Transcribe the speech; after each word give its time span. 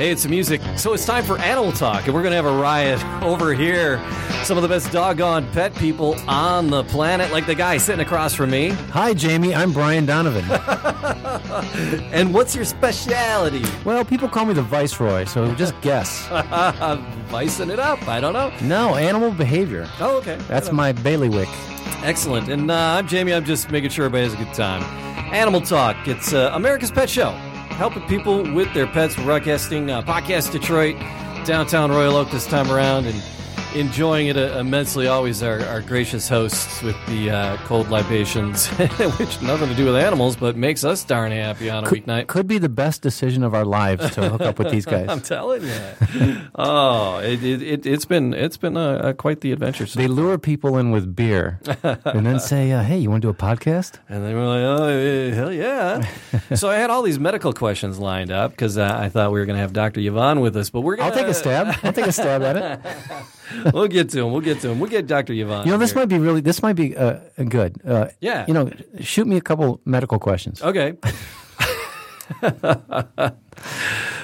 Hey, 0.00 0.12
it's 0.12 0.22
the 0.22 0.30
music. 0.30 0.62
So 0.78 0.94
it's 0.94 1.04
time 1.04 1.24
for 1.24 1.36
animal 1.40 1.72
talk, 1.72 2.06
and 2.06 2.14
we're 2.14 2.22
going 2.22 2.30
to 2.30 2.36
have 2.36 2.46
a 2.46 2.58
riot 2.58 3.04
over 3.22 3.52
here. 3.52 4.02
Some 4.44 4.56
of 4.56 4.62
the 4.62 4.68
best 4.68 4.90
doggone 4.90 5.46
pet 5.52 5.74
people 5.74 6.14
on 6.26 6.70
the 6.70 6.84
planet, 6.84 7.30
like 7.32 7.44
the 7.44 7.54
guy 7.54 7.76
sitting 7.76 8.00
across 8.00 8.32
from 8.32 8.48
me. 8.48 8.70
Hi, 8.70 9.12
Jamie. 9.12 9.54
I'm 9.54 9.74
Brian 9.74 10.06
Donovan. 10.06 10.46
And 12.12 12.32
what's 12.32 12.56
your 12.56 12.64
specialty? 12.64 13.62
well, 13.84 14.02
people 14.04 14.26
call 14.28 14.46
me 14.46 14.54
the 14.54 14.62
Viceroy, 14.62 15.24
so 15.26 15.54
just 15.54 15.78
guess. 15.82 16.26
Vicing 17.28 17.68
it 17.68 17.78
up. 17.78 18.06
I 18.08 18.20
don't 18.20 18.32
know. 18.32 18.50
No, 18.62 18.96
animal 18.96 19.30
behavior. 19.30 19.86
Oh, 20.00 20.16
okay. 20.18 20.36
That's 20.48 20.72
my 20.72 20.92
bailiwick. 20.92 21.48
Excellent. 22.02 22.48
And 22.48 22.70
uh, 22.70 22.74
I'm 22.74 23.06
Jamie. 23.06 23.34
I'm 23.34 23.44
just 23.44 23.70
making 23.70 23.90
sure 23.90 24.06
everybody 24.06 24.24
has 24.30 24.32
a 24.32 24.42
good 24.42 24.54
time. 24.54 24.82
Animal 25.34 25.60
Talk. 25.60 26.08
It's 26.08 26.32
uh, 26.32 26.50
America's 26.54 26.90
Pet 26.90 27.10
Show, 27.10 27.30
helping 27.80 28.06
people 28.08 28.42
with 28.52 28.70
their 28.74 28.86
pets. 28.86 29.16
Broadcasting 29.16 29.90
uh, 29.90 30.02
Podcast 30.02 30.52
Detroit, 30.52 30.96
downtown 31.46 31.90
Royal 31.90 32.14
Oak 32.14 32.30
this 32.30 32.46
time 32.46 32.70
around, 32.70 33.06
and 33.06 33.22
enjoying 33.74 34.28
it 34.28 34.36
uh, 34.36 34.58
immensely. 34.58 35.06
Always 35.06 35.42
our, 35.42 35.60
our 35.66 35.80
gracious 35.80 36.28
hosts 36.28 36.82
with 36.82 36.96
the 37.06 37.30
uh, 37.30 37.56
cold 37.58 37.88
libations, 37.90 38.66
which 39.18 39.40
nothing 39.42 39.68
to 39.68 39.74
do 39.74 39.86
with 39.86 39.96
animals, 39.96 40.36
but 40.36 40.56
makes 40.56 40.84
us 40.84 41.04
darn 41.04 41.32
happy 41.32 41.70
on 41.70 41.84
a 41.84 41.86
weeknight. 41.88 42.26
Could 42.26 42.46
be 42.46 42.58
the 42.58 42.68
best 42.68 43.02
decision 43.02 43.42
of 43.42 43.54
our 43.54 43.64
lives 43.64 44.10
to 44.14 44.28
hook 44.28 44.40
up 44.40 44.58
with 44.58 44.70
these 44.70 44.84
guys. 44.94 45.08
I'm 45.08 45.20
telling 45.20 45.62
you. 45.62 46.40
oh, 46.54 47.18
it, 47.18 47.42
it, 47.42 47.62
it, 47.62 47.86
it's 47.86 48.04
been 48.04 48.34
it's 48.34 48.56
been 48.56 48.76
uh, 48.76 48.90
uh, 48.90 49.12
quite 49.12 49.40
the 49.40 49.52
adventure. 49.52 49.86
So 49.86 49.98
They 49.98 50.08
lure 50.08 50.38
people 50.38 50.76
in 50.78 50.90
with 50.90 51.14
beer 51.14 51.60
and 51.82 52.26
then 52.26 52.40
say, 52.40 52.72
uh, 52.72 52.82
"Hey, 52.82 52.98
you 52.98 53.10
want 53.10 53.22
to 53.22 53.26
do 53.26 53.30
a 53.30 53.34
podcast?" 53.34 53.98
And 54.08 54.24
they 54.24 54.34
were 54.34 54.44
like, 54.46 54.62
"Oh, 54.62 55.32
hell 55.32 55.52
yeah!" 55.52 56.06
so 56.54 56.68
I 56.68 56.76
had 56.76 56.90
all 56.90 57.02
these 57.02 57.18
medical 57.18 57.52
questions 57.52 57.98
lined 57.98 58.30
up 58.30 58.50
because 58.52 58.78
uh, 58.78 58.96
I 59.00 59.08
thought 59.08 59.32
we 59.32 59.40
were 59.40 59.46
going 59.46 59.56
to 59.56 59.62
have 59.62 59.72
Doctor 59.72 60.00
Yvonne 60.00 60.40
with 60.40 60.56
us, 60.56 60.70
but 60.70 60.80
we're 60.82 60.96
going 60.96 61.10
I'll 61.10 61.16
take 61.16 61.26
a 61.26 61.34
stab. 61.34 61.76
I'll 61.82 61.92
take 61.92 62.06
a 62.06 62.12
stab 62.12 62.42
at 62.42 62.56
it. 62.56 63.26
we'll 63.72 63.88
get 63.88 64.10
to 64.10 64.20
him. 64.20 64.32
We'll 64.32 64.40
get 64.40 64.60
to 64.60 64.70
him. 64.70 64.80
We'll 64.80 64.90
get 64.90 65.06
Doctor 65.06 65.32
Yvonne. 65.32 65.66
You 65.66 65.72
know, 65.72 65.78
this 65.78 65.92
here. 65.92 66.00
might 66.00 66.08
be 66.08 66.18
really. 66.18 66.40
This 66.40 66.62
might 66.62 66.74
be 66.74 66.96
uh, 66.96 67.20
good. 67.48 67.80
Uh, 67.84 68.08
Yeah. 68.20 68.44
You 68.46 68.54
know, 68.54 68.70
shoot 69.00 69.26
me 69.26 69.36
a 69.36 69.40
couple 69.40 69.80
medical 69.84 70.18
questions. 70.18 70.62
okay. 70.62 70.94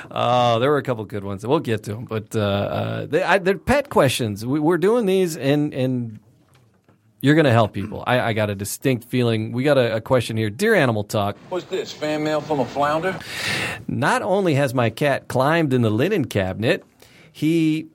Oh, 0.09 0.61
there 0.61 0.71
were 0.71 0.79
a 0.79 0.83
couple 0.83 1.05
good 1.05 1.25
ones. 1.25 1.47
We'll 1.47 1.61
get 1.61 1.83
to 1.85 1.93
them, 1.95 2.05
but 2.05 2.35
uh, 2.35 2.41
uh, 2.41 3.07
they, 3.07 3.23
I, 3.23 3.39
they're 3.39 3.59
pet 3.59 3.91
questions. 3.91 4.47
We, 4.47 4.59
we're 4.61 4.79
doing 4.79 5.05
these, 5.05 5.37
and 5.37 5.75
and 5.75 6.21
you're 7.21 7.35
going 7.35 7.45
to 7.45 7.53
help 7.53 7.73
people. 7.73 8.05
I, 8.07 8.21
I 8.21 8.33
got 8.33 8.49
a 8.49 8.55
distinct 8.55 9.05
feeling. 9.05 9.53
We 9.53 9.65
got 9.65 9.77
a, 9.77 9.97
a 9.97 10.01
question 10.01 10.37
here, 10.37 10.49
dear 10.49 10.75
Animal 10.75 11.05
Talk. 11.05 11.37
What's 11.49 11.67
this? 11.67 11.93
Fan 11.93 12.23
mail 12.23 12.41
from 12.41 12.61
a 12.61 12.65
flounder? 12.65 13.19
Not 13.89 14.23
only 14.23 14.55
has 14.55 14.73
my 14.75 14.91
cat 14.91 15.29
climbed 15.29 15.73
in 15.73 15.83
the 15.83 15.91
linen 15.91 16.27
cabinet, 16.27 16.85
he 17.33 17.89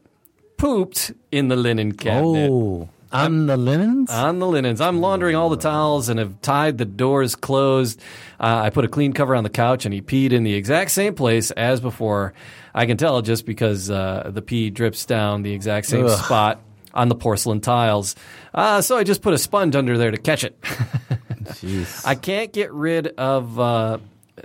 pooped 0.62 1.12
in 1.31 1.48
the 1.48 1.56
linen 1.56 1.92
cabinet. 1.92 2.50
Oh, 2.52 2.88
on 3.12 3.48
the 3.48 3.58
linens. 3.58 4.12
On 4.12 4.38
the 4.38 4.48
linens. 4.48 4.80
I'm 4.80 5.02
laundering 5.02 5.36
all 5.36 5.50
the 5.50 5.58
towels 5.58 6.08
and 6.08 6.20
have 6.20 6.40
tied 6.42 6.78
the 6.78 6.86
doors 6.86 7.36
closed. 7.36 8.00
Uh, 8.40 8.62
I 8.64 8.70
put 8.70 8.86
a 8.86 8.88
clean 8.88 9.12
cover 9.12 9.36
on 9.36 9.44
the 9.44 9.50
couch 9.50 9.86
and 9.86 9.94
he 9.94 10.02
peed 10.02 10.34
in 10.34 10.44
the 10.44 10.53
exact 10.53 10.92
same 10.92 11.16
place 11.16 11.50
as 11.50 11.81
before. 11.81 12.34
I 12.76 12.86
can 12.86 12.95
tell 12.98 13.23
just 13.23 13.48
because 13.48 13.90
uh, 13.90 14.30
the 14.31 14.44
pee 14.44 14.70
drips 14.70 15.06
down 15.06 15.42
the 15.42 15.52
exact 15.52 15.88
same 15.88 16.06
Ugh. 16.06 16.24
spot 16.24 16.62
on 16.94 17.09
the 17.09 17.16
porcelain 17.16 17.59
tiles. 17.59 18.16
Uh, 18.53 18.81
so 18.81 18.97
I 18.97 19.03
just 19.03 19.24
put 19.24 19.34
a 19.34 19.40
sponge 19.40 19.75
under 19.75 19.97
there 19.97 20.12
to 20.12 20.18
catch 20.18 20.44
it. 20.44 20.62
Jeez. 20.62 22.06
I 22.06 22.13
can't 22.13 22.53
get 22.53 22.72
rid 22.72 23.07
of. 23.07 23.59
Uh, 23.59 23.97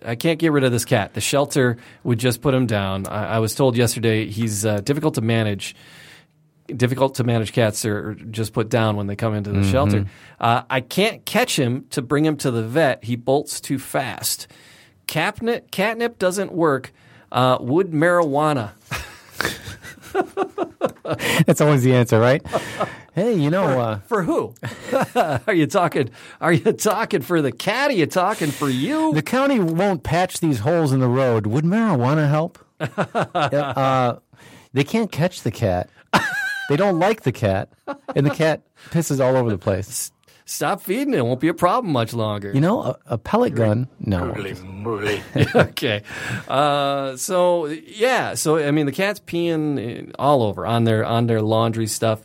I 0.02 0.14
can't 0.14 0.38
get 0.38 0.50
rid 0.52 0.64
of 0.64 0.72
this 0.72 0.84
cat. 0.84 1.14
The 1.14 1.20
shelter 1.20 1.76
would 2.04 2.18
just 2.18 2.40
put 2.40 2.54
him 2.54 2.66
down. 2.66 3.06
I, 3.06 3.36
I 3.36 3.38
was 3.38 3.54
told 3.54 3.76
yesterday 3.76 4.26
he's 4.26 4.64
uh, 4.64 4.80
difficult 4.80 5.14
to 5.14 5.20
manage. 5.20 5.76
Difficult 6.74 7.16
to 7.16 7.24
manage 7.24 7.52
cats 7.52 7.84
are 7.84 8.14
just 8.14 8.52
put 8.52 8.68
down 8.68 8.96
when 8.96 9.06
they 9.06 9.16
come 9.16 9.34
into 9.34 9.50
the 9.52 9.62
shelter. 9.62 10.06
Uh, 10.40 10.62
I 10.68 10.80
can't 10.80 11.24
catch 11.24 11.58
him 11.58 11.86
to 11.90 12.02
bring 12.02 12.24
him 12.24 12.36
to 12.38 12.50
the 12.50 12.62
vet. 12.62 13.04
He 13.04 13.16
bolts 13.16 13.60
too 13.60 13.78
fast. 13.78 14.46
Catnip, 15.06 15.70
catnip 15.70 16.18
doesn't 16.18 16.52
work. 16.52 16.92
Uh, 17.30 17.58
would 17.60 17.92
marijuana? 17.92 18.72
That's 21.46 21.60
always 21.60 21.82
the 21.82 21.94
answer, 21.94 22.18
right? 22.18 22.44
hey, 23.14 23.34
you 23.34 23.50
know, 23.50 23.80
uh, 23.80 23.98
For 24.00 24.22
who? 24.22 24.54
are 25.46 25.54
you 25.54 25.66
talking? 25.66 26.10
Are 26.40 26.52
you 26.52 26.72
talking 26.72 27.22
for 27.22 27.42
the 27.42 27.52
cat? 27.52 27.90
Are 27.90 27.94
you 27.94 28.06
talking 28.06 28.50
for 28.50 28.68
you? 28.68 29.12
the 29.12 29.22
county 29.22 29.58
won't 29.58 30.02
patch 30.02 30.40
these 30.40 30.60
holes 30.60 30.92
in 30.92 31.00
the 31.00 31.08
road. 31.08 31.46
Would 31.46 31.64
marijuana 31.64 32.28
help? 32.28 32.58
uh, 32.80 34.16
they 34.72 34.84
can't 34.84 35.10
catch 35.10 35.42
the 35.42 35.50
cat. 35.50 35.88
They 36.68 36.76
don't 36.76 36.98
like 36.98 37.22
the 37.22 37.32
cat, 37.32 37.68
and 38.14 38.26
the 38.26 38.30
cat 38.34 38.62
pisses 38.90 39.24
all 39.24 39.36
over 39.36 39.50
the 39.50 39.58
place. 39.58 40.10
Stop 40.48 40.80
feeding 40.80 41.12
it. 41.12 41.18
It 41.18 41.22
won't 41.24 41.40
be 41.40 41.48
a 41.48 41.54
problem 41.54 41.92
much 41.92 42.12
longer. 42.14 42.52
You 42.52 42.60
know, 42.60 42.82
a, 42.82 42.98
a 43.06 43.18
pellet 43.18 43.54
gun. 43.56 43.88
No, 43.98 44.32
okay. 45.56 46.02
Uh, 46.46 47.16
so 47.16 47.66
yeah. 47.66 48.34
So 48.34 48.58
I 48.58 48.70
mean, 48.70 48.86
the 48.86 48.92
cat's 48.92 49.18
peeing 49.20 50.12
all 50.18 50.42
over 50.44 50.64
on 50.66 50.84
their 50.84 51.04
on 51.04 51.26
their 51.26 51.42
laundry 51.42 51.88
stuff, 51.88 52.24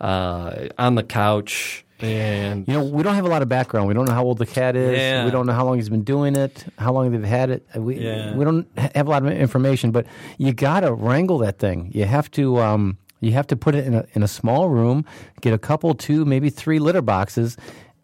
uh, 0.00 0.68
on 0.78 0.96
the 0.96 1.04
couch, 1.04 1.84
and 2.00 2.66
You 2.66 2.74
know, 2.74 2.84
we 2.84 3.02
don't 3.04 3.14
have 3.14 3.24
a 3.24 3.28
lot 3.28 3.42
of 3.42 3.48
background. 3.48 3.86
We 3.86 3.94
don't 3.94 4.06
know 4.06 4.14
how 4.14 4.24
old 4.24 4.38
the 4.38 4.46
cat 4.46 4.74
is. 4.74 4.98
Yeah. 4.98 5.24
We 5.24 5.30
don't 5.30 5.46
know 5.46 5.52
how 5.52 5.64
long 5.64 5.76
he's 5.76 5.88
been 5.88 6.02
doing 6.04 6.34
it, 6.34 6.64
how 6.78 6.92
long 6.92 7.10
they've 7.12 7.22
had 7.22 7.50
it. 7.50 7.66
We 7.76 8.00
Yeah. 8.00 8.34
we 8.34 8.44
don't 8.44 8.66
have 8.78 9.06
a 9.06 9.10
lot 9.10 9.24
of 9.24 9.30
information, 9.32 9.92
but 9.92 10.06
you 10.38 10.52
got 10.52 10.80
to 10.80 10.92
wrangle 10.92 11.38
that 11.38 11.58
thing. 11.58 11.90
You 11.94 12.04
have 12.06 12.30
to 12.32 12.58
um, 12.58 12.98
you 13.20 13.32
have 13.32 13.46
to 13.48 13.56
put 13.56 13.74
it 13.74 13.86
in 13.86 13.94
a 13.94 14.06
in 14.14 14.22
a 14.22 14.28
small 14.28 14.68
room, 14.68 15.04
get 15.40 15.52
a 15.52 15.58
couple, 15.58 15.94
two, 15.94 16.24
maybe 16.24 16.50
three 16.50 16.78
litter 16.78 17.02
boxes. 17.02 17.56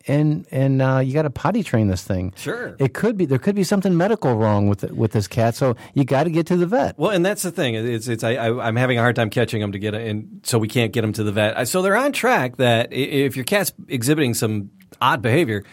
And 0.08 0.46
and 0.52 0.80
uh, 0.80 0.98
you 0.98 1.12
got 1.12 1.22
to 1.22 1.30
potty 1.30 1.64
train 1.64 1.88
this 1.88 2.04
thing. 2.04 2.32
Sure. 2.36 2.76
it 2.78 2.94
could 2.94 3.16
be 3.16 3.26
there 3.26 3.40
could 3.40 3.56
be 3.56 3.64
something 3.64 3.96
medical 3.96 4.36
wrong 4.36 4.68
with 4.68 4.84
with 4.92 5.10
this 5.10 5.26
cat. 5.26 5.56
So 5.56 5.74
you 5.94 6.04
got 6.04 6.24
to 6.24 6.30
get 6.30 6.46
to 6.46 6.56
the 6.56 6.66
vet. 6.66 6.96
Well, 6.96 7.10
and 7.10 7.26
that's 7.26 7.42
the 7.42 7.50
thing. 7.50 7.74
It's 7.74 8.06
it's 8.06 8.22
I, 8.22 8.36
I'm 8.36 8.76
having 8.76 8.98
a 8.98 9.00
hard 9.00 9.16
time 9.16 9.30
catching 9.30 9.60
them 9.60 9.72
to 9.72 9.80
get 9.80 9.94
it, 9.94 10.06
and 10.06 10.42
so 10.44 10.60
we 10.60 10.68
can't 10.68 10.92
get 10.92 11.00
them 11.02 11.12
to 11.14 11.24
the 11.24 11.32
vet. 11.32 11.66
So 11.66 11.82
they're 11.82 11.96
on 11.96 12.12
track 12.12 12.58
that 12.58 12.92
if 12.92 13.34
your 13.34 13.44
cat's 13.44 13.72
exhibiting 13.88 14.34
some 14.34 14.70
odd 15.00 15.22
behavior, 15.22 15.64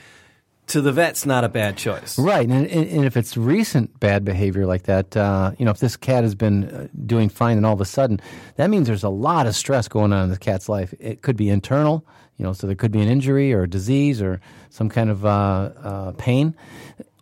to 0.68 0.82
the 0.82 0.92
vet's 0.92 1.26
not 1.26 1.44
a 1.44 1.50
bad 1.50 1.78
choice. 1.78 2.18
Right, 2.18 2.48
and, 2.48 2.68
and, 2.68 3.06
if 3.06 3.18
it's 3.18 3.36
recent 3.36 4.00
bad 4.00 4.24
behavior 4.24 4.66
like 4.66 4.84
that, 4.84 5.16
uh, 5.16 5.52
you 5.58 5.66
know, 5.66 5.72
if 5.72 5.80
this 5.80 5.98
cat 5.98 6.24
has 6.24 6.36
been 6.36 6.64
uh, 6.66 6.88
doing 7.06 7.30
fine 7.30 7.58
and 7.58 7.66
all 7.66 7.74
of 7.74 7.82
a 7.82 7.86
sudden, 7.86 8.20
that 8.56 8.70
means 8.70 8.88
there's 8.88 9.04
a 9.04 9.10
lot 9.10 9.46
of 9.46 9.56
stress 9.56 9.88
going 9.88 10.14
on 10.14 10.26
in 10.26 10.30
the 10.30 10.38
cat's 10.38 10.70
life. 10.70 10.94
It 11.00 11.22
could 11.22 11.36
be 11.36 11.50
internal, 11.50 12.06
you 12.38 12.44
know, 12.44 12.54
so 12.54 12.68
there 12.68 12.76
could 12.76 12.92
be 12.92 13.02
an 13.02 13.10
injury 13.10 13.54
or 13.54 13.64
a 13.64 13.70
disease 13.70 14.22
or 14.22 14.40
some 14.70 14.90
kind 14.90 15.10
of 15.10 15.26
uh, 15.26 15.30
uh, 15.30 16.12
pain, 16.14 16.56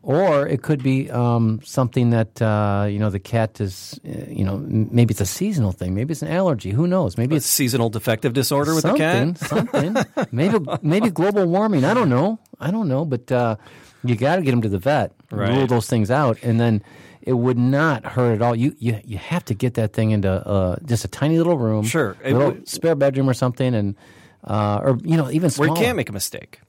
or 0.03 0.47
it 0.47 0.61
could 0.63 0.81
be 0.81 1.09
um, 1.11 1.59
something 1.63 2.09
that 2.09 2.41
uh, 2.41 2.87
you 2.89 2.97
know 2.99 3.09
the 3.09 3.19
cat 3.19 3.59
is, 3.61 3.99
uh, 4.05 4.09
you 4.29 4.43
know, 4.43 4.57
maybe 4.67 5.11
it's 5.11 5.21
a 5.21 5.25
seasonal 5.25 5.71
thing, 5.71 5.93
maybe 5.93 6.11
it's 6.11 6.21
an 6.23 6.27
allergy. 6.29 6.71
Who 6.71 6.87
knows? 6.87 7.17
Maybe 7.17 7.35
It's 7.35 7.45
it's 7.45 7.53
seasonal 7.53 7.89
defective 7.89 8.33
disorder 8.33 8.73
with 8.73 8.83
the 8.83 8.93
cat. 8.95 9.37
something. 9.37 9.95
maybe 10.31 10.57
maybe 10.81 11.09
global 11.11 11.45
warming. 11.45 11.83
I 11.85 11.93
don't 11.93 12.09
know. 12.09 12.39
I 12.59 12.71
don't 12.71 12.87
know. 12.87 13.05
But 13.05 13.31
uh, 13.31 13.55
you 14.03 14.15
got 14.15 14.37
to 14.37 14.41
get 14.41 14.51
them 14.51 14.61
to 14.63 14.69
the 14.69 14.79
vet, 14.79 15.11
Right. 15.31 15.49
rule 15.53 15.67
those 15.67 15.87
things 15.87 16.09
out, 16.09 16.37
and 16.43 16.59
then 16.59 16.81
it 17.21 17.33
would 17.33 17.57
not 17.57 18.03
hurt 18.05 18.33
at 18.33 18.41
all. 18.41 18.55
You 18.55 18.75
you 18.79 18.99
you 19.05 19.17
have 19.19 19.45
to 19.45 19.53
get 19.53 19.75
that 19.75 19.93
thing 19.93 20.09
into 20.11 20.29
uh, 20.31 20.77
just 20.85 21.05
a 21.05 21.07
tiny 21.07 21.37
little 21.37 21.57
room, 21.59 21.85
Sure. 21.85 22.17
a 22.23 22.29
It 22.29 22.33
little 22.33 22.57
spare 22.65 22.95
bedroom 22.95 23.29
or 23.29 23.35
something, 23.35 23.75
and 23.75 23.95
uh, 24.43 24.81
or 24.83 24.97
you 25.03 25.15
know 25.17 25.29
even 25.29 25.51
Where 25.51 25.67
small. 25.67 25.77
you 25.77 25.83
can't 25.83 25.95
make 25.95 26.09
a 26.09 26.13
mistake. 26.13 26.59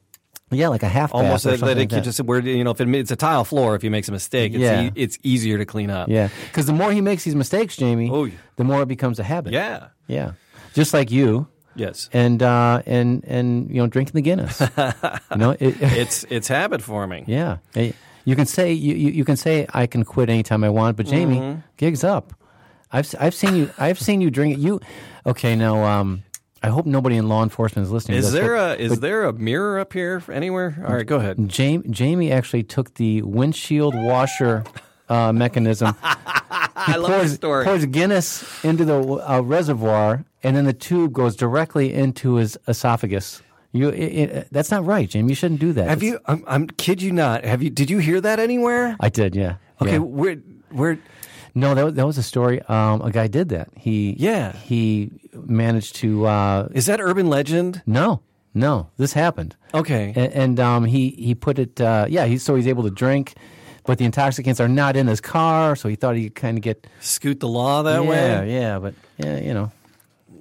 Yeah, 0.59 0.69
like 0.69 0.83
a 0.83 0.89
half 0.89 1.15
Almost 1.15 1.45
bath 1.45 1.55
or 1.55 1.57
that, 1.57 1.67
that 1.67 1.77
it 1.77 1.81
like 1.81 1.91
could 1.91 2.05
just 2.05 2.21
where 2.21 2.41
you 2.41 2.65
know 2.65 2.71
if 2.71 2.81
it, 2.81 2.89
it's 2.95 3.11
a 3.11 3.17
tile 3.17 3.45
floor, 3.45 3.75
if 3.75 3.83
he 3.83 3.89
makes 3.89 4.09
a 4.09 4.13
mistake, 4.13 4.53
it's, 4.55 4.61
Yeah. 4.61 4.83
e- 4.85 4.93
it's 4.95 5.19
easier 5.23 5.59
to 5.59 5.65
clean 5.65 5.91
up. 5.91 6.09
yeah, 6.09 6.29
because 6.49 6.67
the 6.67 6.73
more 6.73 6.93
he 6.93 7.01
makes 7.01 7.25
these 7.25 7.35
mistakes, 7.35 7.77
Jamie, 7.77 8.11
Oh, 8.13 8.25
yeah. 8.25 8.35
the 8.57 8.65
more 8.65 8.83
it 8.83 8.89
becomes 8.89 9.19
a 9.19 9.23
habit. 9.25 9.53
Yeah. 9.53 9.89
yeah, 10.07 10.33
just 10.75 10.93
like 10.95 11.11
you. 11.11 11.47
Yes. 11.75 12.11
And 12.13 12.43
uh, 12.43 12.83
and 12.87 13.25
and 13.27 13.71
you 13.71 13.77
know 13.81 13.87
drinking 13.87 14.13
the 14.15 14.21
Guinness, 14.23 14.61
you 15.31 15.37
know 15.39 15.51
it, 15.59 15.77
It's 15.81 16.25
it's 16.29 16.49
habit 16.49 16.83
forming. 16.83 17.25
Yeah, 17.27 17.57
you 18.25 18.37
can 18.37 18.47
say 18.47 18.73
you, 18.73 18.95
you, 18.95 19.25
can 19.25 19.37
say 19.37 19.67
I 19.73 19.87
can 19.87 20.05
quit 20.05 20.29
anytime 20.29 20.63
I 20.65 20.69
want, 20.69 20.97
but 20.97 21.07
Jamie, 21.07 21.39
Mm-hmm. 21.39 21.61
gigs 21.79 22.05
up. 22.05 22.35
I've 22.93 23.13
I've 23.19 23.35
seen 23.35 23.57
you 23.57 23.71
I've 23.79 23.99
seen 23.99 24.21
you 24.21 24.31
drink 24.31 24.59
it. 24.59 24.61
You 24.61 24.81
okay? 25.25 25.57
Now, 25.57 25.83
um, 25.83 26.23
I 26.63 26.69
hope 26.69 26.87
nobody 26.87 27.17
in 27.17 27.29
law 27.29 27.43
enforcement 27.43 27.87
is 27.87 27.93
listening. 27.93 28.21
to 28.21 28.27
Is 28.27 28.33
this, 28.33 28.41
there 28.41 28.55
but- 28.55 28.79
a 28.79 28.83
is 28.83 29.01
there 29.01 29.25
a 29.25 29.33
mirror 29.33 29.79
up 29.81 29.93
here 29.93 30.23
anywhere? 30.31 30.83
All 30.87 30.95
right, 30.95 31.07
go 31.07 31.17
ahead. 31.17 31.49
Jamie, 31.49 31.89
Jamie 31.91 32.31
actually 32.33 32.63
took 32.63 32.95
the 32.95 33.23
windshield 33.23 33.95
washer 33.97 34.65
uh, 35.09 35.33
mechanism. 35.33 35.95
I 36.05 36.97
love 36.97 37.11
pours, 37.11 37.31
the 37.31 37.37
story. 37.37 37.65
pours 37.65 37.85
Guinness 37.87 38.65
into 38.65 38.85
the 38.85 38.99
uh, 39.03 39.41
reservoir, 39.41 40.25
and 40.43 40.57
then 40.57 40.65
the 40.65 40.73
tube 40.73 41.13
goes 41.13 41.37
directly 41.37 41.93
into 41.93 42.35
his 42.37 42.59
esophagus. 42.69 43.43
You, 43.73 43.89
it, 43.89 43.95
it, 43.95 44.49
that's 44.51 44.71
not 44.71 44.85
right, 44.85 45.09
Jamie. 45.09 45.31
You 45.31 45.35
shouldn't 45.35 45.61
do 45.61 45.73
that. 45.73 45.89
Have 45.89 46.03
It's- 46.03 46.13
you? 46.13 46.19
I'm, 46.27 46.45
I'm 46.47 46.67
kid 46.69 47.01
you 47.03 47.11
not. 47.13 47.45
Have 47.45 47.63
you? 47.63 47.71
Did 47.71 47.89
you 47.91 47.99
hear 47.99 48.21
that 48.21 48.39
anywhere? 48.39 48.97
I 49.01 49.09
did, 49.09 49.35
yeah. 49.35 49.57
Okay, 49.81 49.93
Yeah. 49.93 49.99
where 49.99 50.37
where? 50.71 50.99
No, 51.55 51.75
that 51.75 51.85
was, 51.85 51.95
that 51.95 52.07
was 52.07 52.19
a 52.19 52.23
story. 52.23 52.63
Um, 52.63 53.03
a 53.03 53.11
guy 53.11 53.27
did 53.27 53.51
that. 53.51 53.69
He 53.77 54.15
Yeah. 54.19 54.53
He 54.53 55.11
managed 55.35 55.97
to. 55.97 56.27
Uh, 56.27 56.69
Is 56.73 56.87
that 56.87 57.01
urban 57.01 57.29
legend? 57.29 57.83
no, 57.87 58.23
no, 58.55 58.89
this 58.99 59.13
happened. 59.13 59.57
Okay. 59.73 60.13
and, 60.15 60.33
and 60.33 60.61
um, 60.61 60.85
he 60.85 61.11
he 61.11 61.35
put 61.35 61.59
it. 61.59 61.81
Uh, 61.81 62.07
yeah, 62.09 62.27
he 62.27 62.39
so 62.39 62.55
he's 62.55 62.67
able 62.67 62.83
to 62.83 62.91
drink, 62.91 63.35
but 63.85 63.99
the 63.99 64.05
intoxicants 64.05 64.61
are 64.61 64.69
not 64.69 64.97
in 64.97 65.07
his 65.07 65.21
car, 65.21 65.75
so 65.77 65.89
he 65.89 65.97
thought 65.97 66.17
he 66.17 66.25
could 66.25 66.35
kind 66.35 66.59
of 66.59 66.63
get 66.63 66.87
Scoot 67.01 67.41
the 67.41 67.49
law 67.49 67.83
that 67.83 68.03
yeah, 68.03 68.09
way. 68.09 68.53
Yeah, 68.53 68.79
but 68.79 68.95
yeah, 69.17 69.39
you 69.39 69.55
know. 69.55 69.73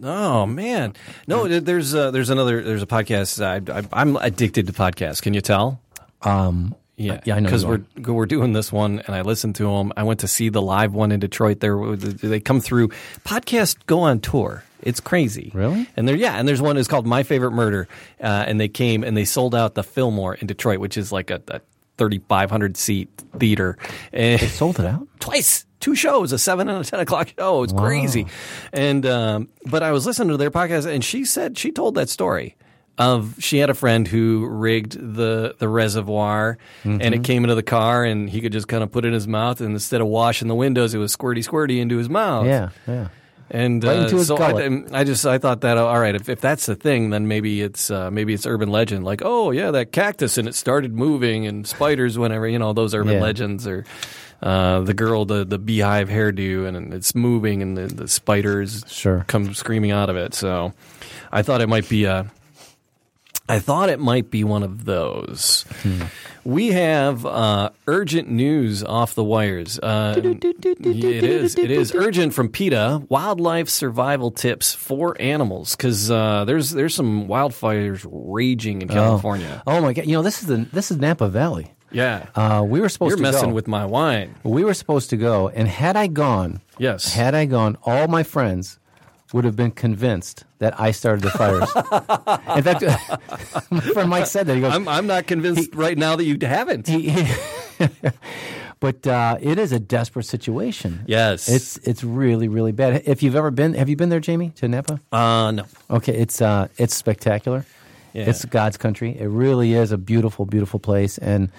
Oh 0.03 0.45
man, 0.45 0.93
no. 1.27 1.47
There's 1.47 1.93
uh, 1.93 2.11
there's 2.11 2.29
another 2.29 2.61
there's 2.63 2.81
a 2.81 2.87
podcast. 2.87 3.41
I, 3.41 3.79
I, 3.79 3.83
I'm 3.93 4.15
addicted 4.17 4.67
to 4.67 4.73
podcasts. 4.73 5.21
Can 5.21 5.33
you 5.33 5.41
tell? 5.41 5.79
Um, 6.23 6.75
Yeah, 6.97 7.19
yeah, 7.25 7.35
I 7.35 7.39
know 7.39 7.47
because 7.47 7.65
we're 7.65 7.81
we're 7.97 8.25
doing 8.25 8.53
this 8.53 8.71
one, 8.71 8.99
and 9.07 9.15
I 9.15 9.21
listened 9.21 9.55
to 9.55 9.63
them. 9.63 9.91
I 9.97 10.03
went 10.03 10.19
to 10.19 10.27
see 10.27 10.49
the 10.49 10.61
live 10.61 10.93
one 10.93 11.11
in 11.11 11.19
Detroit. 11.19 11.59
There, 11.59 11.95
they 11.95 12.39
come 12.39 12.61
through. 12.61 12.89
Podcasts 13.25 13.75
go 13.87 14.01
on 14.01 14.19
tour. 14.19 14.63
It's 14.83 14.99
crazy, 14.99 15.51
Really? 15.53 15.87
And 15.95 16.07
there, 16.07 16.15
yeah, 16.15 16.35
and 16.35 16.47
there's 16.47 16.61
one. 16.61 16.77
It's 16.77 16.87
called 16.87 17.05
My 17.05 17.23
Favorite 17.23 17.51
Murder, 17.51 17.87
uh, 18.19 18.45
and 18.47 18.59
they 18.59 18.67
came 18.67 19.03
and 19.03 19.15
they 19.15 19.25
sold 19.25 19.53
out 19.53 19.75
the 19.75 19.83
Fillmore 19.83 20.35
in 20.35 20.47
Detroit, 20.47 20.79
which 20.79 20.97
is 20.97 21.11
like 21.11 21.29
a, 21.29 21.41
a 21.49 21.61
3,500 21.97 22.77
seat 22.77 23.09
theater. 23.37 23.77
And 24.11 24.41
sold 24.41 24.79
it 24.79 24.85
out. 24.85 25.07
twice, 25.19 25.65
two 25.79 25.95
shows, 25.95 26.31
a 26.31 26.39
seven 26.39 26.67
and 26.67 26.83
a 26.83 26.89
ten 26.89 26.99
o'clock 26.99 27.33
show. 27.37 27.63
It's 27.63 27.73
crazy. 27.73 28.25
And 28.73 29.05
um, 29.05 29.49
but 29.65 29.83
I 29.83 29.91
was 29.91 30.05
listening 30.05 30.29
to 30.29 30.37
their 30.37 30.51
podcast, 30.51 30.91
and 30.91 31.03
she 31.03 31.25
said 31.25 31.57
she 31.57 31.71
told 31.71 31.95
that 31.95 32.09
story 32.09 32.55
of 32.97 33.35
she 33.39 33.57
had 33.57 33.69
a 33.69 33.73
friend 33.73 34.07
who 34.07 34.45
rigged 34.47 34.93
the 35.15 35.55
the 35.57 35.67
reservoir, 35.67 36.57
and 36.83 37.01
Mm-hmm. 37.01 37.13
it 37.13 37.23
came 37.23 37.43
into 37.43 37.55
the 37.55 37.63
car, 37.63 38.03
and 38.03 38.29
he 38.29 38.41
could 38.41 38.51
just 38.51 38.67
kind 38.67 38.83
of 38.83 38.91
put 38.91 39.05
it 39.05 39.09
in 39.09 39.13
his 39.13 39.27
mouth, 39.27 39.61
and 39.61 39.71
instead 39.73 40.01
of 40.01 40.07
washing 40.07 40.47
the 40.47 40.55
windows, 40.55 40.93
it 40.93 40.97
was 40.99 41.15
squirty 41.15 41.43
squirty 41.47 41.79
into 41.79 41.97
his 41.97 42.09
mouth. 42.09 42.45
Yeah, 42.45 42.69
yeah. 42.87 43.07
And 43.49 43.83
Right 43.83 43.97
uh, 43.97 44.01
into 44.03 44.15
his 44.17 44.27
so 44.27 44.37
I. 44.37 44.83
I 44.93 45.03
just 45.03 45.25
I 45.25 45.37
thought 45.37 45.61
that 45.61 45.77
all 45.77 45.99
right 45.99 46.15
if, 46.15 46.29
if 46.29 46.39
that's 46.39 46.67
the 46.67 46.75
thing 46.75 47.09
then 47.09 47.27
maybe 47.27 47.61
it's 47.61 47.91
uh, 47.91 48.09
maybe 48.09 48.33
it's 48.33 48.45
urban 48.45 48.69
legend 48.69 49.03
like 49.03 49.21
oh 49.25 49.51
yeah 49.51 49.71
that 49.71 49.91
cactus 49.91 50.37
and 50.37 50.47
it 50.47 50.55
started 50.55 50.93
moving 50.93 51.45
and 51.45 51.67
spiders 51.67 52.17
whenever 52.17 52.47
you 52.47 52.57
know 52.59 52.71
those 52.71 52.95
urban 52.95 53.15
Yeah. 53.15 53.21
legends 53.21 53.67
or 53.67 53.83
uh, 54.41 54.79
the 54.81 54.93
girl 54.93 55.25
the 55.25 55.43
the 55.43 55.59
beehive 55.59 56.07
hairdo 56.07 56.65
and 56.65 56.93
it's 56.93 57.13
moving 57.13 57.61
and 57.61 57.77
the, 57.77 57.87
the 57.87 58.07
spiders 58.07 58.85
Sure. 58.87 59.25
come 59.27 59.53
screaming 59.53 59.91
out 59.91 60.09
of 60.09 60.15
it 60.15 60.33
so 60.33 60.71
I 61.29 61.41
thought 61.41 61.59
it 61.59 61.67
might 61.67 61.89
be 61.89 62.05
a 62.05 62.31
I 63.51 63.59
thought 63.59 63.89
it 63.89 63.99
might 63.99 64.29
be 64.31 64.43
one 64.43 64.63
of 64.63 64.85
those. 64.85 65.65
Hmm. 65.83 66.03
We 66.43 66.69
have 66.69 67.23
uh, 67.25 67.69
urgent 67.85 68.27
news 68.29 68.83
off 68.83 69.13
the 69.13 69.23
wires. 69.23 69.77
Uh, 69.77 70.15
it 70.17 70.43
is. 71.23 71.55
It 71.55 71.69
is 71.69 71.93
urgent 71.93 72.33
from 72.33 72.49
PETA. 72.49 73.03
Wildlife 73.09 73.69
survival 73.69 74.31
tips 74.31 74.73
for 74.73 75.15
animals 75.21 75.75
because 75.75 76.09
uh, 76.09 76.45
there's 76.45 76.71
there's 76.71 76.95
some 76.95 77.27
wildfires 77.27 78.07
raging 78.09 78.81
in 78.81 78.87
California. 78.87 79.61
Oh 79.67 79.81
my 79.81 79.93
god! 79.93 80.05
You 80.07 80.13
know 80.13 80.23
this 80.23 80.41
is 80.41 80.47
the 80.47 80.57
this 80.73 80.89
is 80.89 80.97
Napa 80.97 81.27
Valley. 81.29 81.71
Yeah, 81.93 82.27
Uh, 82.35 82.63
we 82.65 82.79
were 82.79 82.87
supposed 82.87 83.17
to. 83.17 83.21
you're 83.21 83.31
to 83.31 83.31
messing 83.33 83.49
go. 83.49 83.55
with 83.55 83.67
my 83.67 83.85
wine. 83.85 84.33
we 84.43 84.63
were 84.63 84.73
supposed 84.73 85.09
to 85.09 85.17
go, 85.17 85.49
and 85.49 85.67
had 85.67 85.97
I 85.97 86.07
gone, 86.07 86.61
Yes. 86.77 87.13
had 87.13 87.35
I 87.35 87.43
gone, 87.43 87.77
all 87.83 88.07
my 88.07 88.23
friends 88.23 88.79
would 89.33 89.45
have 89.45 89.55
been 89.55 89.71
convinced 89.71 90.43
that 90.59 90.79
I 90.79 90.91
started 90.91 91.21
the 91.23 91.31
fires. 91.31 91.69
In 92.57 92.63
fact, 92.63 92.81
my 93.71 93.79
friend 93.81 94.09
Mike 94.09 94.25
said 94.27 94.47
that 94.47 94.55
he 94.55 94.61
goes, 94.61 94.73
I'm 94.73 94.87
I'm 94.87 95.07
not 95.07 95.27
convinced 95.27 95.73
right 95.75 95.97
now 95.97 96.15
that 96.15 96.23
you 96.25 96.37
haven't. 96.41 96.87
he, 96.87 97.09
he- 97.09 97.27
but 98.79 99.05
uh, 99.07 99.37
it 99.41 99.57
is 99.57 99.71
a 99.71 99.79
desperate 99.79 100.25
situation. 100.25 101.03
yes. 101.07 101.49
It's 101.49 101.77
it's 101.77 102.03
really 102.03 102.47
really 102.47 102.71
bad. 102.71 103.03
If 103.05 103.23
you've 103.23 103.35
ever 103.35 103.51
been, 103.51 103.73
have 103.73 103.89
you 103.89 103.95
been 103.95 104.09
there, 104.09 104.19
Jamie, 104.19 104.51
to 104.57 104.67
Napa? 104.67 104.99
uh 105.11 105.51
no. 105.51 105.63
Okay, 105.89 106.13
it's 106.15 106.41
uh, 106.41 106.67
it's 106.77 106.95
spectacular. 106.95 107.65
Yeah. 108.13 108.29
It's 108.29 108.43
God's 108.45 108.75
country. 108.77 109.17
It 109.17 109.27
really 109.27 109.73
is 109.73 109.91
a 109.93 109.97
beautiful, 109.97 110.45
beautiful 110.45 110.79
place, 110.79 111.17
and 111.17 111.49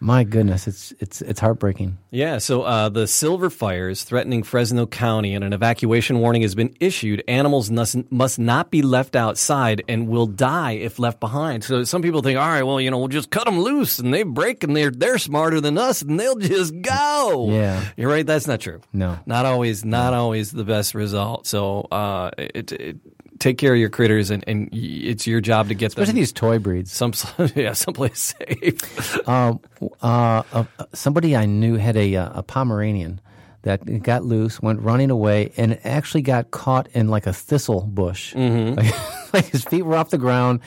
my 0.00 0.24
goodness, 0.24 0.66
it's 0.66 0.94
it's 0.98 1.20
it's 1.20 1.40
heartbreaking. 1.40 1.98
Yeah, 2.10 2.38
so 2.38 2.62
uh, 2.62 2.88
the 2.88 3.06
silver 3.06 3.50
fires 3.50 4.02
threatening 4.02 4.42
Fresno 4.42 4.86
County 4.86 5.34
and 5.34 5.44
an 5.44 5.52
evacuation 5.52 6.20
warning 6.20 6.40
has 6.42 6.54
been 6.54 6.74
issued. 6.80 7.22
Animals 7.28 7.70
must, 7.70 8.10
must 8.10 8.38
not 8.38 8.70
be 8.70 8.80
left 8.82 9.14
outside 9.14 9.84
and 9.88 10.08
will 10.08 10.26
die 10.26 10.72
if 10.72 10.98
left 10.98 11.20
behind. 11.20 11.62
So 11.64 11.84
some 11.84 12.00
people 12.00 12.22
think, 12.22 12.38
all 12.38 12.48
right, 12.48 12.62
well, 12.62 12.80
you 12.80 12.90
know, 12.90 12.98
we'll 12.98 13.08
just 13.08 13.30
cut 13.30 13.44
them 13.44 13.60
loose 13.60 13.98
and 13.98 14.12
they 14.12 14.22
break 14.22 14.64
and 14.64 14.74
they're 14.74 14.90
they're 14.90 15.18
smarter 15.18 15.60
than 15.60 15.76
us 15.76 16.00
and 16.02 16.18
they'll 16.18 16.36
just 16.36 16.80
go. 16.80 17.48
Yeah. 17.50 17.84
you're 17.96 18.10
right. 18.10 18.26
That's 18.26 18.46
not 18.46 18.60
true. 18.60 18.80
No. 18.92 19.18
not 19.26 19.44
always, 19.44 19.84
not 19.84 20.14
always 20.14 20.50
the 20.50 20.64
best 20.64 20.94
result. 20.94 21.46
So 21.46 21.82
uh, 21.92 22.30
it, 22.38 22.72
it, 22.72 22.96
take 23.40 23.58
care 23.58 23.72
of 23.72 23.78
your 23.80 23.88
critters 23.88 24.30
and, 24.30 24.44
and 24.46 24.68
it's 24.72 25.26
your 25.26 25.40
job 25.40 25.66
to 25.68 25.74
get 25.74 25.86
them 25.94 26.02
Especially 26.02 26.12
them 26.12 26.20
these 26.20 26.32
toy 26.32 26.58
breeds. 26.60 26.92
some 26.92 27.12
yeah 27.56 27.72
someplace 27.72 28.34
safe. 28.38 29.18
Um, 29.28 29.58
uh, 30.02 30.42
uh, 30.52 30.64
somebody 30.92 31.34
I 31.36 31.46
knew 31.46 31.74
had 31.76 31.96
a 31.96 32.14
uh, 32.16 32.38
a 32.40 32.42
Pomeranian 32.44 33.20
that 33.62 34.02
got 34.02 34.24
loose, 34.24 34.62
went 34.62 34.80
running 34.80 35.10
away, 35.10 35.52
and 35.58 35.72
it 35.72 35.80
actually 35.84 36.22
got 36.22 36.50
caught 36.50 36.86
in 36.94 37.08
like 37.08 37.26
a 37.26 37.32
thistle 37.32 37.82
bush. 37.82 38.32
Mm-hmm. 38.34 38.74
Like, 38.78 39.32
like 39.34 39.44
his 39.46 39.64
feet 39.64 39.82
were 39.82 39.96
off 39.96 40.10
the 40.10 40.16
ground. 40.18 40.60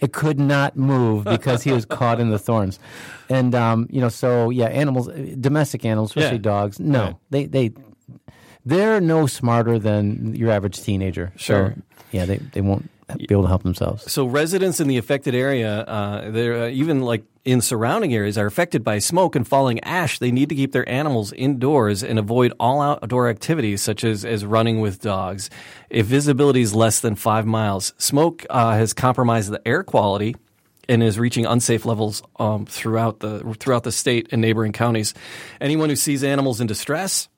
It 0.00 0.12
could 0.12 0.38
not 0.40 0.76
move 0.76 1.24
because 1.24 1.62
he 1.62 1.70
was 1.72 1.84
caught 1.86 2.20
in 2.20 2.30
the 2.30 2.38
thorns. 2.38 2.78
And 3.28 3.54
um, 3.54 3.86
you 3.90 4.00
know, 4.00 4.08
so 4.08 4.50
yeah, 4.50 4.66
animals, 4.66 5.08
domestic 5.40 5.84
animals, 5.84 6.10
especially 6.10 6.36
Yeah. 6.38 6.42
dogs. 6.42 6.80
No, 6.80 7.02
Right. 7.04 7.16
they 7.30 7.46
they 7.46 7.70
they're 8.66 9.00
no 9.00 9.26
smarter 9.26 9.78
than 9.78 10.34
your 10.34 10.50
average 10.50 10.82
teenager. 10.82 11.32
Sure. 11.36 11.74
So, 11.76 11.82
yeah, 12.14 12.26
they 12.26 12.36
they 12.36 12.60
won't 12.60 12.88
be 13.18 13.26
able 13.30 13.42
to 13.42 13.48
help 13.48 13.64
themselves. 13.64 14.10
So 14.10 14.24
residents 14.24 14.78
in 14.78 14.86
the 14.86 14.98
affected 14.98 15.34
area, 15.34 15.80
uh, 15.80 16.30
they're 16.30 16.64
uh, 16.64 16.68
even 16.68 17.00
like 17.00 17.24
in 17.44 17.60
surrounding 17.60 18.14
areas, 18.14 18.38
are 18.38 18.46
affected 18.46 18.84
by 18.84 19.00
smoke 19.00 19.34
and 19.34 19.46
falling 19.46 19.80
ash. 19.80 20.20
They 20.20 20.30
need 20.30 20.48
to 20.50 20.54
keep 20.54 20.70
their 20.70 20.88
animals 20.88 21.32
indoors 21.32 22.04
and 22.04 22.18
avoid 22.18 22.52
all 22.60 22.80
outdoor 22.80 23.28
activities 23.28 23.82
such 23.82 24.04
as 24.04 24.24
as 24.24 24.44
running 24.44 24.80
with 24.80 25.00
dogs. 25.00 25.50
If 25.90 26.06
visibility 26.06 26.62
is 26.62 26.72
less 26.72 27.00
than 27.00 27.16
five 27.16 27.46
miles, 27.46 27.92
smoke 27.98 28.46
uh, 28.48 28.74
has 28.74 28.92
compromised 28.94 29.50
the 29.50 29.66
air 29.66 29.82
quality 29.82 30.36
and 30.88 31.02
is 31.02 31.18
reaching 31.18 31.46
unsafe 31.46 31.84
levels 31.84 32.22
um, 32.38 32.64
throughout 32.64 33.18
the 33.18 33.40
throughout 33.58 33.82
the 33.82 33.92
state 33.92 34.28
and 34.30 34.40
neighboring 34.40 34.72
counties. 34.72 35.14
Anyone 35.60 35.88
who 35.88 35.96
sees 35.96 36.22
animals 36.22 36.60
in 36.60 36.68
distress 36.68 37.28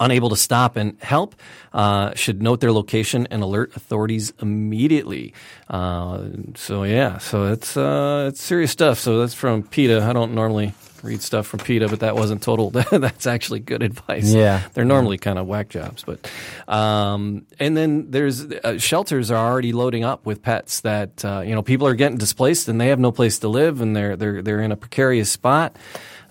unable 0.00 0.30
to 0.30 0.36
stop 0.36 0.76
and 0.76 0.96
help 1.00 1.34
uh, 1.72 2.12
should 2.14 2.42
note 2.42 2.60
their 2.60 2.72
location 2.72 3.28
and 3.30 3.42
alert 3.42 3.76
authorities 3.76 4.32
immediately. 4.40 5.34
Uh, 5.68 6.24
so 6.56 6.82
yeah, 6.82 7.18
so 7.18 7.52
it's 7.52 7.76
uh, 7.76 8.26
it's 8.28 8.42
serious 8.42 8.70
stuff. 8.70 8.98
So 8.98 9.18
that's 9.20 9.34
from 9.34 9.62
PETA. 9.62 10.02
I 10.02 10.12
don't 10.12 10.34
normally 10.34 10.72
read 11.02 11.22
stuff 11.22 11.46
from 11.46 11.60
PETA, 11.60 11.88
but 11.88 12.00
that 12.00 12.14
wasn't 12.14 12.42
total. 12.42 12.70
that's 12.90 13.26
actually 13.26 13.60
good 13.60 13.82
advice. 13.82 14.32
Yeah. 14.32 14.62
they're 14.74 14.84
normally 14.84 15.18
kind 15.18 15.38
of 15.38 15.46
whack 15.46 15.68
jobs, 15.68 16.04
but 16.04 16.30
um, 16.66 17.46
and 17.58 17.76
then 17.76 18.10
there's 18.10 18.44
uh, 18.44 18.78
shelters 18.78 19.30
are 19.30 19.50
already 19.50 19.72
loading 19.72 20.04
up 20.04 20.26
with 20.26 20.42
pets 20.42 20.80
that 20.80 21.24
uh, 21.24 21.42
you 21.44 21.54
know 21.54 21.62
people 21.62 21.86
are 21.86 21.94
getting 21.94 22.18
displaced 22.18 22.68
and 22.68 22.80
they 22.80 22.88
have 22.88 22.98
no 22.98 23.12
place 23.12 23.38
to 23.40 23.48
live 23.48 23.80
and 23.80 23.94
they're 23.94 24.16
they're 24.16 24.42
they're 24.42 24.60
in 24.60 24.72
a 24.72 24.76
precarious 24.76 25.30
spot. 25.30 25.76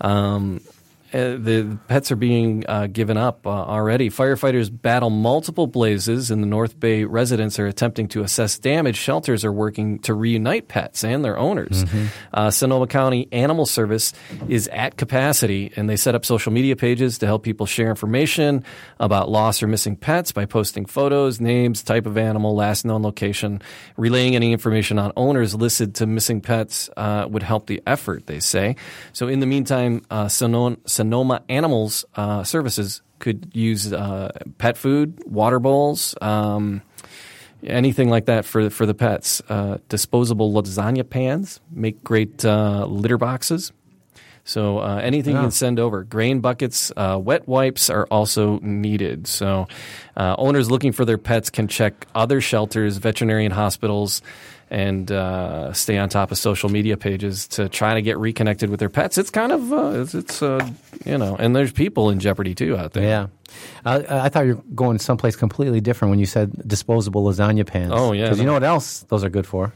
Um, 0.02 0.62
uh, 1.14 1.38
the 1.38 1.78
pets 1.88 2.12
are 2.12 2.16
being 2.16 2.64
uh, 2.68 2.88
given 2.88 3.18
up 3.18 3.48
uh, 3.48 3.50
already. 3.50 4.10
Firefighters 4.10 4.70
battle 4.70 5.10
multiple 5.10 5.68
blazes 5.68 6.30
in 6.30 6.42
the 6.42 6.48
North 6.48 6.80
Bay. 6.80 7.04
Residents 7.04 7.58
are 7.58 7.66
attempting 7.66 8.08
to 8.10 8.22
assess 8.22 8.60
damage. 8.60 8.96
Shelters 8.96 9.44
are 9.44 9.52
working 9.52 10.00
to 10.00 10.14
reunite 10.14 10.68
pets 10.68 11.04
and 11.04 11.26
their 11.26 11.38
owners. 11.38 11.86
Uh, 12.34 12.52
Sonoma 12.52 12.88
County 12.88 13.28
Animal 13.32 13.66
Service 13.66 14.14
is 14.48 14.68
at 14.70 14.98
capacity, 14.98 15.72
and 15.76 15.90
they 15.90 15.96
set 15.96 16.16
up 16.16 16.26
social 16.26 16.52
media 16.52 16.76
pages 16.76 17.18
to 17.20 17.26
help 17.26 17.44
people 17.44 17.66
share 17.66 17.90
information 17.90 18.64
about 19.00 19.30
lost 19.30 19.64
or 19.64 19.68
missing 19.68 19.96
pets 19.96 20.32
by 20.32 20.46
posting 20.46 20.86
photos, 20.86 21.40
names, 21.42 21.82
type 21.82 22.06
of 22.06 22.18
animal, 22.18 22.56
last 22.56 22.86
known 22.86 23.02
location. 23.02 23.62
Relaying 23.98 24.36
any 24.36 24.52
information 24.54 25.00
on 25.00 25.12
owners 25.16 25.56
listed 25.56 25.96
to 25.96 26.06
missing 26.06 26.42
pets 26.42 26.90
uh, 26.98 27.28
would 27.30 27.44
help 27.44 27.68
the 27.68 27.82
effort, 27.88 28.28
they 28.28 28.40
say. 28.40 28.76
So, 29.14 29.28
in 29.28 29.40
the 29.40 29.46
meantime, 29.46 30.04
uh, 30.10 30.28
Sonoma, 30.28 30.78
Sonoma 31.00 31.44
Animals 31.48 32.04
uh, 32.16 32.44
Services 32.44 33.02
could 33.20 33.52
use 33.54 33.94
uh, 33.94 34.32
pet 34.58 34.76
food, 34.76 35.24
water 35.26 35.58
bowls. 35.58 36.14
Um, 36.20 36.82
anything 37.64 38.10
like 38.10 38.26
that 38.26 38.44
for 38.44 38.70
for 38.70 38.86
the 38.86 38.94
pets. 38.94 39.42
Uh, 39.48 39.78
disposable 39.88 40.52
lasagna 40.52 41.10
pans 41.10 41.62
make 41.72 42.04
great 42.04 42.44
uh, 42.44 42.86
litter 42.86 43.18
boxes. 43.18 43.72
So 44.50 44.80
uh, 44.80 44.96
anything 44.96 45.36
you 45.36 45.42
can 45.42 45.52
send 45.52 45.80
over. 45.80 46.04
Grain 46.04 46.40
buckets, 46.40 46.92
uh, 46.98 47.20
wet 47.22 47.48
wipes 47.48 47.92
are 47.92 48.08
also 48.08 48.58
needed. 48.62 49.28
So 49.28 49.68
uh, 50.18 50.36
owners 50.40 50.72
looking 50.72 50.92
for 50.92 51.06
their 51.06 51.20
pets 51.20 51.52
can 51.52 51.68
check 51.68 52.08
other 52.16 52.42
shelters, 52.42 52.98
veterinarian 52.98 53.52
hospitals, 53.52 54.24
and 54.72 55.12
uh, 55.12 55.72
stay 55.74 56.00
on 56.00 56.10
top 56.10 56.32
of 56.32 56.40
social 56.40 56.68
media 56.68 56.98
pages 56.98 57.48
to 57.50 57.70
try 57.70 57.94
to 57.94 58.02
get 58.02 58.18
reconnected 58.18 58.72
with 58.72 58.80
their 58.80 58.90
pets. 58.90 59.20
It's 59.20 59.30
kind 59.30 59.52
of 59.52 59.72
uh, 59.72 60.02
it's, 60.02 60.16
it's 60.16 60.42
uh, 60.42 60.68
you 61.06 61.20
know, 61.20 61.36
and 61.36 61.56
there's 61.56 61.72
people 61.72 62.10
in 62.10 62.20
jeopardy 62.20 62.56
too 62.56 62.76
out 62.76 62.94
there. 62.94 63.04
Yeah. 63.04 63.28
I 63.86 64.30
thought 64.30 64.48
you 64.48 64.56
were 64.56 64.64
going 64.74 64.98
someplace 64.98 65.36
completely 65.36 65.80
different 65.80 66.10
when 66.10 66.20
you 66.20 66.26
said 66.26 66.68
disposable 66.68 67.24
lasagna 67.24 67.68
pans. 67.68 67.92
Oh, 67.96 68.14
yeah. 68.14 68.26
Because 68.26 68.40
you 68.40 68.46
know 68.46 68.54
what 68.54 68.64
else 68.64 69.02
those 69.10 69.24
are 69.24 69.30
good 69.30 69.46
for? 69.46 69.74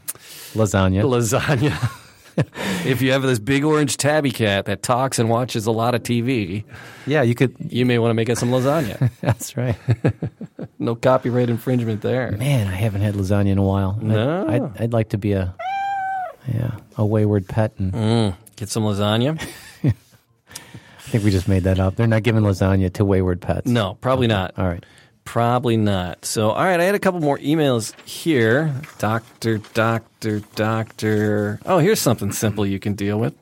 Lasagna. 0.54 1.02
lasagna. 1.02 2.00
if 2.84 3.00
you 3.02 3.12
have 3.12 3.22
this 3.22 3.38
big 3.38 3.64
orange 3.64 3.96
tabby 3.96 4.30
cat 4.30 4.64
that 4.66 4.82
talks 4.82 5.18
and 5.18 5.28
watches 5.28 5.66
a 5.66 5.70
lot 5.70 5.94
of 5.94 6.02
TV, 6.02 6.64
yeah, 7.06 7.22
you 7.22 7.34
could. 7.34 7.54
you 7.68 7.84
may 7.86 7.98
want 7.98 8.10
to 8.10 8.14
make 8.14 8.28
us 8.30 8.38
some 8.40 8.50
lasagna. 8.50 9.10
That's 9.20 9.56
right. 9.56 9.76
no 10.78 10.94
copyright 10.94 11.48
infringement 11.50 12.00
there. 12.02 12.32
Man, 12.32 12.66
I 12.68 12.72
haven't 12.74 13.02
had 13.02 13.14
lasagna 13.14 13.48
in 13.50 13.58
a 13.58 13.62
while. 13.62 13.98
No. 14.00 14.46
I'd, 14.48 14.82
I'd 14.82 14.92
like 14.92 15.10
to 15.10 15.18
be 15.18 15.32
a 15.32 15.54
yeah 16.52 16.76
a 16.96 17.04
wayward 17.06 17.48
pet, 17.48 17.72
and 17.78 17.92
Mm, 17.92 18.36
get 18.56 18.68
some 18.68 18.82
lasagna? 18.84 19.40
I 19.84 19.92
think 21.16 21.24
we 21.24 21.30
just 21.30 21.46
made 21.48 21.64
that 21.64 21.78
up. 21.78 21.96
They're 21.96 22.06
not 22.06 22.22
giving 22.22 22.42
lasagna 22.42 22.92
to 22.94 23.04
wayward 23.04 23.40
pets. 23.40 23.66
No, 23.68 23.94
probably 24.00 24.26
not. 24.26 24.54
All 24.58 24.66
right. 24.66 24.84
Probably 25.24 25.76
not. 25.76 26.24
So, 26.24 26.50
all 26.50 26.64
right, 26.64 26.78
I 26.78 26.84
had 26.84 26.94
a 26.94 26.98
couple 26.98 27.20
more 27.20 27.38
emails 27.38 27.98
here. 28.06 28.74
Doctor, 28.98 29.58
doctor, 29.72 30.40
doctor. 30.54 31.60
Oh, 31.66 31.78
here's 31.78 32.00
something 32.00 32.30
simple 32.32 32.66
you 32.66 32.78
can 32.78 32.94
deal 32.94 33.18
with. 33.18 33.34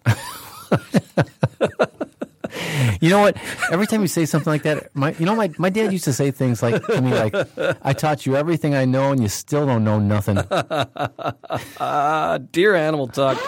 You 3.00 3.08
know 3.08 3.20
what? 3.20 3.36
Every 3.70 3.86
time 3.86 4.02
you 4.02 4.08
say 4.08 4.26
something 4.26 4.50
like 4.50 4.62
that, 4.62 4.94
my 4.94 5.14
you 5.18 5.26
know 5.26 5.34
my, 5.34 5.50
my 5.58 5.70
dad 5.70 5.90
used 5.90 6.04
to 6.04 6.12
say 6.12 6.30
things 6.30 6.62
like 6.62 6.84
to 6.86 7.00
me 7.00 7.12
like, 7.12 7.34
"I 7.82 7.92
taught 7.94 8.26
you 8.26 8.36
everything 8.36 8.74
I 8.74 8.84
know, 8.84 9.10
and 9.10 9.22
you 9.22 9.28
still 9.28 9.66
don't 9.66 9.84
know 9.84 9.98
nothing." 9.98 10.38
Uh, 10.38 12.38
dear 12.52 12.76
Animal 12.76 13.08
Talk. 13.08 13.38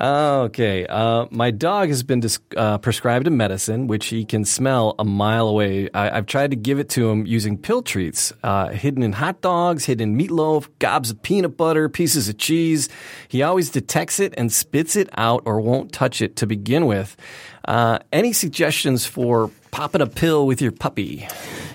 Okay. 0.00 0.86
Uh, 0.86 1.26
my 1.30 1.50
dog 1.50 1.88
has 1.88 2.02
been 2.02 2.20
dis- 2.20 2.38
uh, 2.56 2.78
prescribed 2.78 3.26
a 3.26 3.30
medicine 3.30 3.86
which 3.86 4.06
he 4.06 4.24
can 4.24 4.46
smell 4.46 4.94
a 4.98 5.04
mile 5.04 5.46
away. 5.46 5.90
I- 5.92 6.16
I've 6.16 6.24
tried 6.24 6.50
to 6.52 6.56
give 6.56 6.78
it 6.78 6.88
to 6.90 7.10
him 7.10 7.26
using 7.26 7.58
pill 7.58 7.82
treats, 7.82 8.32
uh, 8.42 8.68
hidden 8.68 9.02
in 9.02 9.12
hot 9.12 9.42
dogs, 9.42 9.84
hidden 9.84 10.18
in 10.18 10.26
meatloaf, 10.26 10.68
gobs 10.78 11.10
of 11.10 11.20
peanut 11.22 11.58
butter, 11.58 11.90
pieces 11.90 12.30
of 12.30 12.38
cheese. 12.38 12.88
He 13.28 13.42
always 13.42 13.68
detects 13.68 14.18
it 14.18 14.32
and 14.38 14.50
spits 14.50 14.96
it 14.96 15.10
out 15.18 15.42
or 15.44 15.60
won't 15.60 15.92
touch 15.92 16.22
it 16.22 16.34
to 16.36 16.46
begin 16.46 16.86
with. 16.86 17.14
Uh, 17.70 17.98
any 18.12 18.32
suggestions 18.32 19.06
for 19.06 19.50
popping 19.70 20.00
a 20.00 20.06
pill 20.06 20.46
with 20.46 20.60
your 20.60 20.72
puppy? 20.72 21.26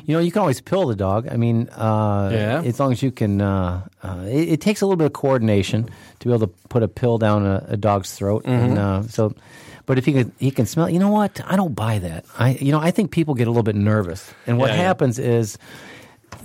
You 0.06 0.14
know, 0.14 0.20
you 0.20 0.30
can 0.32 0.42
always 0.42 0.60
pill 0.62 0.88
the 0.88 0.96
dog. 0.96 1.28
I 1.32 1.38
mean, 1.38 1.70
uh, 1.70 2.30
Yeah. 2.34 2.62
as 2.66 2.80
long 2.80 2.92
as 2.92 3.02
you 3.02 3.12
can. 3.12 3.42
Uh, 3.42 3.88
uh, 4.04 4.26
it, 4.28 4.50
it 4.50 4.62
takes 4.62 4.82
a 4.82 4.86
little 4.86 4.98
bit 4.98 5.06
of 5.08 5.14
coordination 5.14 5.90
to 6.20 6.28
be 6.28 6.34
able 6.34 6.48
to 6.48 6.54
put 6.70 6.84
a 6.84 6.88
pill 6.88 7.18
down 7.18 7.46
a, 7.46 7.66
a 7.70 7.78
dog's 7.78 8.14
throat, 8.14 8.44
and 8.46 8.78
uh, 8.78 9.02
so. 9.04 9.34
But 9.88 9.98
if 10.00 10.06
he 10.06 10.14
can, 10.14 10.32
he 10.40 10.52
can 10.52 10.66
smell. 10.66 10.90
You 10.90 11.00
know 11.00 11.12
what? 11.12 11.40
I 11.46 11.56
don't 11.56 11.76
buy 11.76 12.00
that. 12.00 12.26
I, 12.38 12.52
you 12.60 12.72
know, 12.72 12.80
I 12.80 12.92
think 12.92 13.12
people 13.12 13.34
get 13.36 13.48
a 13.48 13.52
little 13.52 13.64
bit 13.64 13.76
nervous, 13.76 14.34
and 14.48 14.58
what 14.58 14.72
Yeah, 14.72 14.76
yeah. 14.78 14.82
happens 14.84 15.18
is, 15.20 15.58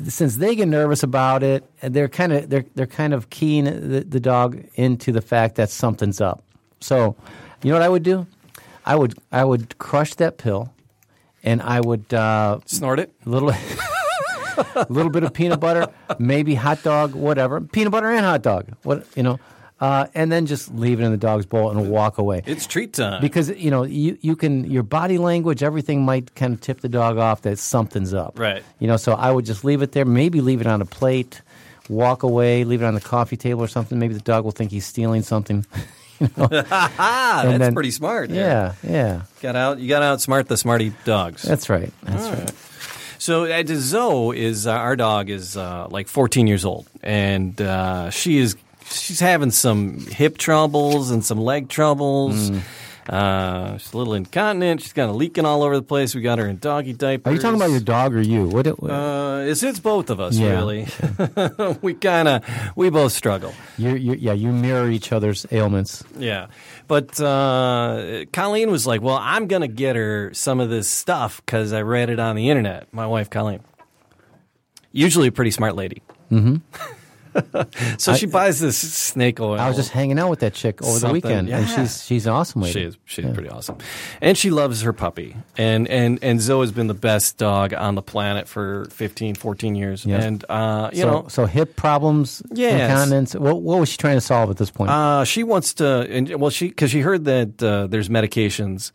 since 0.09 0.37
they 0.37 0.55
get 0.55 0.69
nervous 0.69 1.03
about 1.03 1.43
it, 1.43 1.65
they're 1.83 2.09
kind 2.09 2.33
of 2.33 2.49
they're 2.51 2.67
they're 2.77 2.87
kind 2.87 3.13
of 3.15 3.31
keying 3.31 3.65
the, 3.65 4.05
the 4.09 4.21
dog 4.21 4.63
into 4.77 5.11
the 5.11 5.23
fact 5.23 5.57
that 5.57 5.71
something's 5.71 6.21
up. 6.21 6.43
So, 6.81 7.17
you 7.63 7.71
know 7.71 7.77
what 7.77 7.83
I 7.83 7.89
would 7.89 8.03
do? 8.05 8.27
I 8.91 8.97
would 8.97 9.15
I 9.31 9.45
would 9.45 9.79
crush 9.79 10.15
that 10.17 10.37
pill, 10.37 10.75
and 11.45 11.63
I 11.63 11.81
would 11.81 12.13
uh, 12.13 12.59
Snort 12.67 12.99
it? 12.99 13.13
a 13.25 13.29
little 13.29 13.51
a 13.51 14.87
little 14.89 15.13
bit 15.13 15.23
of 15.23 15.33
peanut 15.33 15.61
butter, 15.61 15.87
maybe 16.19 16.57
hot 16.57 16.83
dog, 16.83 17.15
whatever. 17.15 17.61
Peanut 17.61 17.93
butter 17.93 18.11
and 18.11 18.25
hot 18.25 18.43
dog. 18.43 18.75
What 18.83 19.07
you 19.15 19.23
know, 19.23 19.39
uh, 19.81 20.09
and 20.13 20.33
then 20.33 20.47
just 20.47 20.75
leave 20.75 20.99
it 20.99 21.05
in 21.05 21.13
the 21.13 21.17
dog's 21.17 21.47
bowl 21.47 21.71
and 21.71 21.89
walk 21.89 22.19
away. 22.19 22.43
It's 22.47 22.67
treat 22.67 22.93
time. 22.95 23.21
Because 23.21 23.49
you 23.51 23.71
know 23.71 23.85
you 23.85 24.19
you 24.23 24.35
can 24.35 24.69
your 24.69 24.83
body 24.83 25.19
language 25.19 25.63
everything 25.63 26.05
might 26.05 26.35
kind 26.35 26.53
of 26.53 26.61
tip 26.61 26.81
the 26.81 26.89
dog 26.89 27.17
off 27.17 27.43
that 27.43 27.61
something's 27.61 28.13
up. 28.13 28.41
Right. 28.41 28.65
You 28.81 28.89
know, 28.89 28.97
so 28.97 29.13
I 29.13 29.31
would 29.31 29.47
just 29.47 29.63
leave 29.63 29.83
it 29.83 29.93
there. 29.93 30.05
Maybe 30.05 30.41
leave 30.41 30.61
it 30.61 30.67
on 30.67 30.83
a 30.83 30.85
plate, 30.85 31.43
walk 31.89 32.25
away, 32.25 32.65
leave 32.65 32.83
it 32.83 32.87
on 32.87 32.95
the 32.95 33.01
coffee 33.01 33.37
table 33.37 33.63
or 33.63 33.69
something. 33.69 34.01
Maybe 34.01 34.15
the 34.15 34.21
dog 34.21 34.43
will 34.43 34.51
think 34.51 34.73
he's 34.73 34.85
stealing 34.85 35.23
something. 35.23 35.65
and 36.37 36.37
that's 36.37 37.59
then- 37.59 37.75
pretty 37.75 37.91
smart. 37.91 38.29
there. 38.31 38.75
Yeah, 38.85 38.91
yeah, 38.91 39.23
Got 39.41 39.57
out. 39.57 39.79
You 39.79 39.89
got 39.89 40.01
to 40.01 40.05
outsmart 40.07 40.47
the 40.49 40.57
smarty 40.57 40.93
dogs. 41.05 41.43
that's 41.43 41.69
right. 41.71 41.93
That's 42.03 42.29
right. 42.29 42.51
So 43.19 43.45
uh, 43.45 43.63
Zoe 43.67 44.39
is 44.39 44.67
uh, 44.67 44.73
our 44.73 44.97
dog 44.97 45.29
is 45.31 45.57
uh, 45.57 45.89
like 45.91 46.09
14 46.09 46.47
years 46.47 46.65
old, 46.65 46.87
and 47.03 47.61
uh, 47.61 48.11
she 48.11 48.39
is 48.39 48.57
she's 48.91 49.21
having 49.21 49.51
some 49.51 50.01
hip 50.07 50.39
troubles 50.39 51.11
and 51.11 51.25
some 51.25 51.39
leg 51.39 51.69
troubles. 51.69 52.51
Mm. 52.51 52.61
Uh, 53.11 53.77
she's 53.77 53.93
a 53.93 53.99
little 53.99 54.15
incontinent. 54.15 54.81
She's 54.83 54.93
kind 54.93 55.11
of 55.11 55.17
leaking 55.17 55.45
all 55.45 55.65
over 55.65 55.75
the 55.75 55.83
place. 55.83 56.15
We 56.15 56.21
got 56.21 56.39
her 56.39 56.47
in 56.47 56.59
doggy 56.59 56.93
diapers. 56.93 57.29
Are 57.33 57.35
you 57.35 57.41
talking 57.43 57.57
about 57.57 57.71
your 57.71 57.81
dog 57.81 58.15
or 58.15 58.21
you? 58.21 58.45
What? 58.47 58.69
It, 58.69 58.81
Uh, 58.81 59.43
it's, 59.47 59.65
it's 59.65 59.81
both 59.81 60.11
of 60.11 60.21
us, 60.21 60.37
Yeah. 60.37 60.51
really. 60.53 60.87
we 61.83 61.95
kind 61.95 62.29
of 62.29 62.45
we 62.77 62.89
both 62.89 63.11
struggle. 63.13 63.53
you 63.77 63.97
you 63.97 64.13
yeah, 64.15 64.33
you 64.33 64.53
mirror 64.53 64.89
each 64.89 65.11
other's 65.13 65.45
ailments. 65.51 66.05
Yeah. 66.17 66.47
But 66.87 67.21
uh, 67.21 68.27
Colleen 68.33 68.71
was 68.71 68.87
like, 68.87 69.03
well, 69.03 69.19
I'm 69.21 69.49
to 69.63 69.69
get 69.69 69.97
her 69.97 70.33
some 70.33 70.61
of 70.61 70.71
this 70.71 70.89
stuff 70.89 71.43
because 71.45 71.73
I 71.73 71.83
read 71.83 72.11
it 72.11 72.21
on 72.21 72.37
the 72.37 72.49
internet. 72.49 72.87
My 72.93 73.07
wife, 73.09 73.29
Colleen. 73.29 73.61
Usually 74.93 75.29
a 75.29 75.33
pretty 75.33 75.51
smart 75.51 75.75
lady. 75.75 76.03
Mm-hmm. 76.31 76.57
so 77.99 78.15
she 78.15 78.27
buys 78.27 78.61
this 78.61 78.77
snake 78.77 79.41
oil. 79.41 79.59
I 79.59 79.69
was 79.69 79.77
just 79.77 79.91
hanging 79.91 80.19
out 80.19 80.31
with 80.31 80.41
that 80.41 80.55
chick 80.55 80.83
over 80.83 80.93
Something, 80.93 81.09
the 81.09 81.13
weekend, 81.13 81.49
and 81.49 81.69
yeah. 81.69 81.77
she's 81.77 82.05
she's 82.05 82.27
an 82.27 82.33
awesome 82.33 82.63
lady. 82.63 82.81
She 82.81 82.87
is. 82.87 82.99
She's 83.05 83.25
pretty 83.33 83.49
awesome, 83.49 83.79
and 84.21 84.37
she 84.37 84.51
loves 84.51 84.83
her 84.83 84.93
puppy. 84.93 85.37
And 85.57 85.89
and 85.89 86.19
and 86.23 86.41
Zoe 86.41 86.61
has 86.63 86.73
been 86.73 86.87
the 86.87 86.95
best 86.95 87.37
dog 87.39 87.75
on 87.75 87.95
the 87.95 88.03
planet 88.03 88.49
for 88.49 88.87
15, 88.91 89.35
14 89.35 89.75
years. 89.75 90.05
Yeah. 90.05 90.23
And 90.23 90.45
uh, 90.49 90.91
you 90.93 91.03
so, 91.03 91.07
know, 91.11 91.29
so 91.29 91.47
hip 91.47 91.77
problems, 91.77 92.43
Yes. 92.53 92.81
incontinence. 92.83 93.35
What, 93.35 93.63
what 93.63 93.81
was 93.81 93.89
she 93.89 93.97
trying 93.97 94.17
to 94.17 94.21
solve 94.21 94.51
at 94.51 94.57
this 94.57 94.71
point? 94.71 94.91
Uh, 94.91 95.25
she 95.25 95.43
wants 95.45 95.75
to, 95.75 96.07
and 96.11 96.29
well, 96.41 96.51
she 96.51 96.69
because 96.69 96.91
she 96.91 97.01
heard 97.01 97.25
that 97.27 97.63
uh, 97.63 97.87
there's 97.87 98.09
medications 98.09 98.93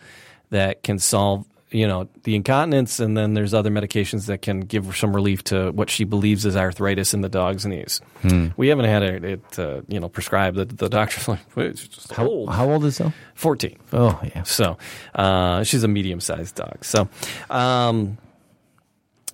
that 0.50 0.84
can 0.84 1.00
solve, 1.00 1.46
you 1.76 1.88
know, 1.88 2.08
the 2.24 2.36
incontinence, 2.36 3.00
and 3.00 3.18
then 3.18 3.34
there's 3.34 3.54
other 3.54 3.70
medications 3.70 4.28
that 4.28 4.42
can 4.42 4.62
give 4.62 4.96
some 4.96 5.14
relief 5.14 5.44
to 5.46 5.72
what 5.72 5.90
she 5.90 6.06
believes 6.06 6.46
is 6.46 6.56
arthritis 6.56 7.14
in 7.14 7.22
the 7.22 7.30
dog's 7.30 7.66
knees. 7.66 8.00
Hmm. 8.22 8.48
We 8.56 8.70
haven't 8.70 8.86
had 8.86 9.04
it, 9.04 9.24
it 9.26 9.60
uh, 9.60 9.82
you 9.88 10.00
know, 10.00 10.08
prescribed. 10.08 10.56
The, 10.56 10.66
the 10.66 10.88
doctor's 10.88 11.28
like, 11.28 11.56
"Wait, 11.56 11.68
it's 11.68 11.88
just 11.88 12.14
how, 12.14 12.26
old, 12.26 12.50
how 12.50 12.72
old 12.72 12.86
is 12.86 12.96
Zoe? 12.96 13.12
fourteen. 13.34 13.78
Oh 13.92 14.20
yeah. 14.24 14.44
So 14.44 14.78
uh, 15.14 15.64
she's 15.64 15.84
a 15.84 15.90
medium 15.90 16.22
sized 16.22 16.56
dog. 16.56 16.86
So. 16.86 17.10
Um, 17.50 18.18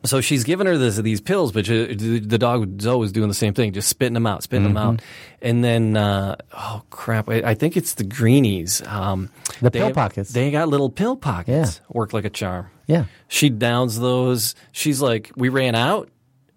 so 0.03 0.21
she's 0.21 0.43
giving 0.43 0.67
her 0.67 0.77
this, 0.77 0.97
these 0.97 1.21
pills, 1.21 1.51
but 1.51 1.65
she, 1.65 1.93
the 1.95 2.37
dog 2.37 2.81
Zoe 2.81 2.97
was 2.97 3.11
doing 3.11 3.27
the 3.27 3.33
same 3.33 3.53
thing, 3.53 3.71
just 3.73 3.87
spitting 3.89 4.13
them 4.15 4.25
out, 4.27 4.43
spitting 4.43 4.63
them 4.67 4.77
out, 4.77 4.95
Mm-hmm. 4.97 5.05
and 5.47 5.63
then 5.63 5.97
uh, 5.97 6.35
oh 6.53 6.81
crap, 6.89 7.29
I, 7.29 7.35
I 7.51 7.53
think 7.53 7.77
it's 7.77 7.93
the 7.95 8.03
greenies. 8.03 8.81
Um, 8.87 9.29
The 9.61 9.69
they 9.69 9.79
pill 9.79 9.91
pockets. 9.93 10.31
They 10.31 10.49
got 10.51 10.67
little 10.69 10.89
pill 10.89 11.15
pockets. 11.15 11.79
Yeah. 11.83 11.95
Work 11.95 12.13
like 12.13 12.25
a 12.25 12.29
charm. 12.29 12.67
Yeah. 12.87 13.05
She 13.27 13.49
downs 13.49 13.99
those. 13.99 14.55
She's 14.71 15.01
like, 15.01 15.31
we 15.35 15.49
ran 15.49 15.75
out, 15.75 16.09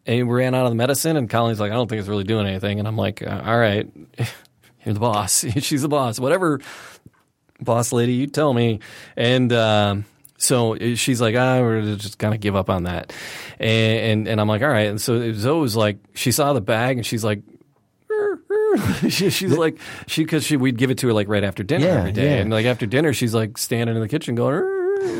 and 0.06 0.26
we 0.28 0.34
ran 0.34 0.54
out 0.54 0.64
of 0.66 0.70
the 0.70 0.76
medicine, 0.76 1.16
and 1.16 1.28
Colleen's 1.30 1.60
like, 1.60 1.70
I 1.70 1.74
don't 1.74 1.88
think 1.88 2.00
it's 2.00 2.08
really 2.08 2.24
doing 2.24 2.46
anything, 2.46 2.78
and 2.78 2.88
I'm 2.88 2.96
like, 2.96 3.22
uh, 3.22 3.42
all 3.44 3.58
right, 3.58 3.88
you're 4.84 4.94
the 4.94 5.00
boss. 5.00 5.44
She's 5.58 5.82
the 5.82 5.88
boss. 5.88 6.18
Whatever 6.18 6.60
boss 7.60 7.92
lady, 7.92 8.14
you 8.14 8.26
tell 8.26 8.52
me. 8.52 8.80
And 9.16 9.52
um, 9.52 10.04
so 10.38 10.76
she's 10.94 11.20
like, 11.20 11.34
ah, 11.36 11.60
we're 11.60 11.96
just 11.96 12.18
gonna 12.18 12.38
give 12.38 12.56
up 12.56 12.68
on 12.70 12.84
that. 12.84 13.12
And, 13.58 14.00
and 14.00 14.28
and 14.28 14.40
I'm 14.40 14.48
like, 14.48 14.62
all 14.62 14.68
right. 14.68 14.88
And 14.88 15.00
so 15.00 15.32
Zoe 15.32 15.60
was 15.60 15.76
like, 15.76 15.98
she 16.14 16.32
saw 16.32 16.52
the 16.52 16.60
bag 16.60 16.96
and 16.98 17.06
she's 17.06 17.24
like. 17.24 17.42
she, 19.08 19.30
she's 19.30 19.56
like 19.56 19.78
she 20.08 20.24
because 20.24 20.44
she 20.44 20.56
we'd 20.56 20.76
give 20.76 20.90
it 20.90 20.98
to 20.98 21.06
her 21.06 21.12
like 21.12 21.28
right 21.28 21.44
after 21.44 21.62
dinner 21.62 21.86
Yeah, 21.86 21.98
every 21.98 22.12
day 22.12 22.34
yeah. 22.36 22.40
and 22.42 22.50
like 22.50 22.66
after 22.66 22.86
dinner 22.86 23.12
she's 23.12 23.32
like 23.34 23.56
standing 23.56 23.94
in 23.94 24.02
the 24.02 24.08
kitchen 24.08 24.34
going 24.34 24.54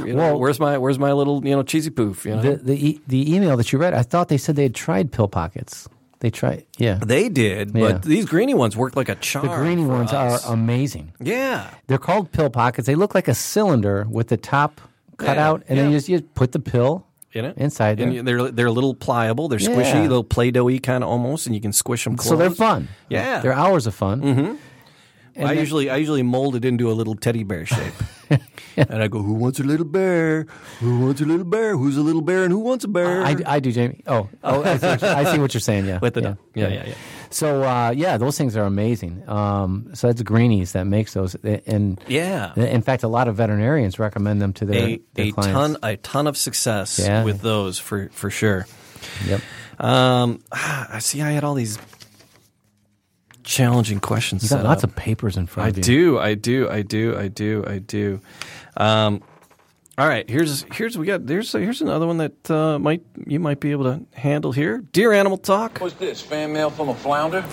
you 0.07 0.13
know, 0.13 0.17
Well- 0.17 0.41
where's 0.41 0.59
my 0.59 0.77
where's 0.79 0.99
my 0.99 1.13
little 1.13 1.45
you 1.47 1.55
know 1.55 1.63
cheesy 1.63 1.91
poof 1.91 2.25
you 2.27 2.35
know 2.35 2.43
The 2.43 2.57
the 2.57 2.89
e- 2.89 3.01
the 3.07 3.35
email 3.35 3.57
that 3.57 3.73
you 3.73 3.79
read, 3.79 3.95
I 3.95 4.03
thought 4.03 4.29
they 4.29 4.39
said 4.39 4.57
they 4.57 4.65
had 4.65 4.75
tried 4.75 5.13
pill 5.13 5.29
pockets. 5.29 5.89
They 6.21 6.31
tried. 6.31 6.65
Yeah. 6.79 6.99
they 7.05 7.29
did 7.29 7.73
but 7.73 8.03
these 8.03 8.25
greeny 8.27 8.55
ones 8.55 8.77
work 8.77 8.97
like 8.97 9.09
a 9.09 9.15
charm 9.17 9.47
The 9.47 9.55
greeny 9.57 9.85
ones 9.85 10.13
us. 10.13 10.45
are 10.47 10.53
amazing. 10.53 11.13
yeah 11.21 11.71
They're 11.87 11.99
called 11.99 12.33
pill 12.33 12.51
pockets. 12.51 12.87
They 12.87 12.95
look 12.97 13.15
like 13.15 13.29
a 13.29 13.35
cylinder 13.35 14.05
with 14.11 14.29
the 14.29 14.37
top 14.37 14.81
cut 15.15 15.37
Yeah, 15.37 15.49
out, 15.49 15.63
and 15.69 15.79
then 15.79 15.91
you 15.91 15.97
just 15.97 16.09
you 16.09 16.21
put 16.21 16.53
the 16.53 16.61
pill 16.61 17.07
You 17.33 17.43
know, 17.43 17.53
Inside 17.57 17.99
and 18.01 18.13
there. 18.13 18.17
you- 18.17 18.23
they're 18.23 18.51
they're 18.53 18.67
a 18.67 18.73
little 18.73 18.95
pliable. 18.95 19.49
They're 19.49 19.59
squishy, 19.59 19.95
Yeah. 19.95 20.03
little 20.03 20.23
play 20.25 20.51
doughy 20.51 20.79
kind 20.79 21.03
of 21.03 21.11
almost, 21.11 21.47
and 21.47 21.55
you 21.55 21.61
can 21.61 21.73
squish 21.73 22.05
them. 22.05 22.17
Close. 22.17 22.29
So 22.29 22.37
they're 22.37 22.51
fun. 22.51 22.89
Yeah. 23.09 23.41
they're 23.41 23.53
hours 23.53 23.87
of 23.87 23.95
fun. 23.95 24.21
Mm-hmm. 24.23 24.55
I 25.45 25.53
usually 25.53 25.91
I 25.91 25.97
usually 25.97 26.23
mold 26.23 26.55
it 26.55 26.65
into 26.65 26.91
a 26.91 26.95
little 26.95 27.17
teddy 27.17 27.43
bear 27.45 27.67
shape. 27.67 27.95
And 28.77 29.03
I 29.03 29.07
go, 29.07 29.23
who 29.23 29.35
wants 29.35 29.61
a 29.61 29.63
little 29.63 29.87
bear? 29.87 30.47
Who 30.81 30.99
wants 31.07 31.21
a 31.21 31.25
little 31.25 31.45
bear? 31.45 31.77
Who's 31.77 31.97
a 31.97 32.03
little 32.03 32.23
bear 32.23 32.43
and 32.43 32.51
who 32.53 32.59
wants 32.59 32.85
a 32.85 32.89
bear? 32.89 33.23
I, 33.23 33.37
I 33.47 33.61
do, 33.61 33.71
Jamie. 33.71 34.03
Oh, 34.09 34.29
oh 34.43 34.65
I, 34.65 34.77
see 34.79 34.87
what 34.89 35.01
you're, 35.03 35.11
I 35.15 35.25
see 35.33 35.39
what 35.39 35.55
you're 35.55 35.61
saying. 35.61 35.87
Yeah, 35.87 36.01
With 36.03 36.15
the 36.15 36.23
yeah. 36.23 36.35
Yeah, 36.57 36.69
yeah, 36.75 36.85
yeah. 36.89 36.95
So 37.35 37.65
uh, 37.65 37.91
yeah, 37.91 38.17
those 38.17 38.39
things 38.39 38.57
are 38.57 38.63
amazing. 38.63 39.29
Um, 39.29 39.91
so 39.95 40.07
that's 40.07 40.23
Greenies 40.23 40.71
that 40.73 40.85
makes 40.87 41.15
those, 41.15 41.35
and 41.67 42.01
Yeah. 42.07 42.55
in 42.55 42.81
fact, 42.81 43.03
a 43.03 43.09
lot 43.09 43.27
of 43.27 43.35
veterinarians 43.35 43.99
recommend 43.99 44.41
them 44.41 44.53
to 44.53 44.65
their, 44.65 44.87
a, 44.87 45.01
their 45.15 45.27
a 45.27 45.33
ton 45.33 45.77
a 45.83 45.97
ton 45.97 46.29
of 46.29 46.37
success 46.37 47.01
Yeah. 47.03 47.25
with 47.25 47.41
those 47.41 47.77
for 47.81 48.09
for 48.13 48.31
sure. 48.31 48.67
Yep. 49.27 49.41
Um, 49.81 50.45
I 50.53 51.01
see. 51.01 51.23
I 51.23 51.33
had 51.33 51.43
all 51.43 51.55
these 51.55 51.77
challenging 53.43 53.99
questions. 54.01 54.45
You 54.45 54.49
got 54.51 54.65
lots 54.65 54.85
up. 54.85 54.91
of 54.91 54.97
papers 54.97 55.37
in 55.37 55.47
front 55.47 55.67
I 55.67 55.71
of 55.71 55.89
you. 55.89 56.19
I 56.21 56.35
do, 56.35 56.69
I 56.71 56.83
do, 56.83 57.17
I 57.19 57.19
do, 57.19 57.19
I 57.19 57.29
do, 57.29 57.65
I 57.67 57.79
do. 57.79 58.21
Um, 58.77 59.23
all 59.97 60.09
right, 60.09 60.29
here's 60.29 60.65
here's 60.73 60.99
we 60.99 61.07
got 61.07 61.25
there's 61.25 61.53
here's 61.53 61.81
another 61.81 62.07
one 62.07 62.17
that 62.17 62.51
uh, 62.51 62.81
might 62.81 63.03
you 63.27 63.39
might 63.39 63.61
be 63.61 63.71
able 63.71 63.85
to 63.85 64.05
handle 64.13 64.51
here. 64.51 64.79
Dear 64.93 65.13
Animal 65.13 65.39
Talk. 65.39 65.79
What's 65.79 65.95
this? 65.95 66.21
Fan 66.21 66.53
mail 66.53 66.71
from 66.71 66.89
a 66.89 66.95
flounder? 66.95 67.45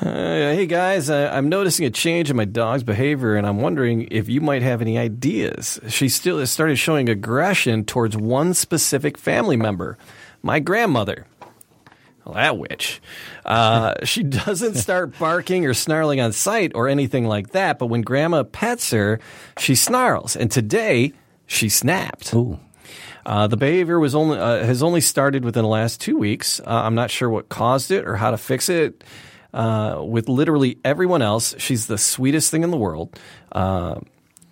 Uh, 0.00 0.04
hey 0.04 0.66
guys, 0.66 1.10
uh, 1.10 1.30
I'm 1.32 1.48
noticing 1.48 1.84
a 1.84 1.90
change 1.90 2.30
in 2.30 2.36
my 2.36 2.44
dog's 2.44 2.84
behavior, 2.84 3.34
and 3.34 3.44
I'm 3.44 3.60
wondering 3.60 4.06
if 4.10 4.28
you 4.28 4.40
might 4.40 4.62
have 4.62 4.80
any 4.80 4.98
ideas. 4.98 5.80
She 5.88 6.08
still 6.08 6.38
has 6.38 6.50
started 6.50 6.76
showing 6.76 7.08
aggression 7.08 7.84
towards 7.84 8.16
one 8.16 8.54
specific 8.54 9.18
family 9.18 9.56
member, 9.56 9.98
my 10.42 10.60
grandmother. 10.60 11.26
Well, 12.24 12.34
that 12.34 12.58
witch. 12.58 13.00
Uh, 13.44 13.94
she 14.04 14.22
doesn't 14.22 14.74
start 14.74 15.18
barking 15.18 15.66
or 15.66 15.74
snarling 15.74 16.20
on 16.20 16.32
sight 16.32 16.72
or 16.74 16.88
anything 16.88 17.24
like 17.24 17.50
that, 17.50 17.80
but 17.80 17.86
when 17.86 18.02
grandma 18.02 18.44
pets 18.44 18.90
her, 18.92 19.18
she 19.58 19.74
snarls. 19.74 20.36
And 20.36 20.50
today, 20.50 21.14
she 21.48 21.68
snapped. 21.68 22.32
Ooh. 22.32 22.60
Uh, 23.26 23.48
the 23.48 23.56
behavior 23.56 23.98
was 23.98 24.14
only 24.14 24.38
uh, 24.38 24.64
has 24.64 24.82
only 24.82 25.00
started 25.00 25.44
within 25.44 25.64
the 25.64 25.68
last 25.68 26.00
two 26.00 26.16
weeks. 26.16 26.60
Uh, 26.60 26.64
I'm 26.68 26.94
not 26.94 27.10
sure 27.10 27.28
what 27.28 27.48
caused 27.48 27.90
it 27.90 28.06
or 28.06 28.14
how 28.14 28.30
to 28.30 28.38
fix 28.38 28.68
it. 28.68 29.02
Uh, 29.52 30.02
with 30.06 30.28
literally 30.28 30.78
everyone 30.84 31.22
else, 31.22 31.54
she's 31.58 31.86
the 31.86 31.98
sweetest 31.98 32.50
thing 32.50 32.62
in 32.62 32.70
the 32.70 32.76
world. 32.76 33.18
Uh, 33.50 33.98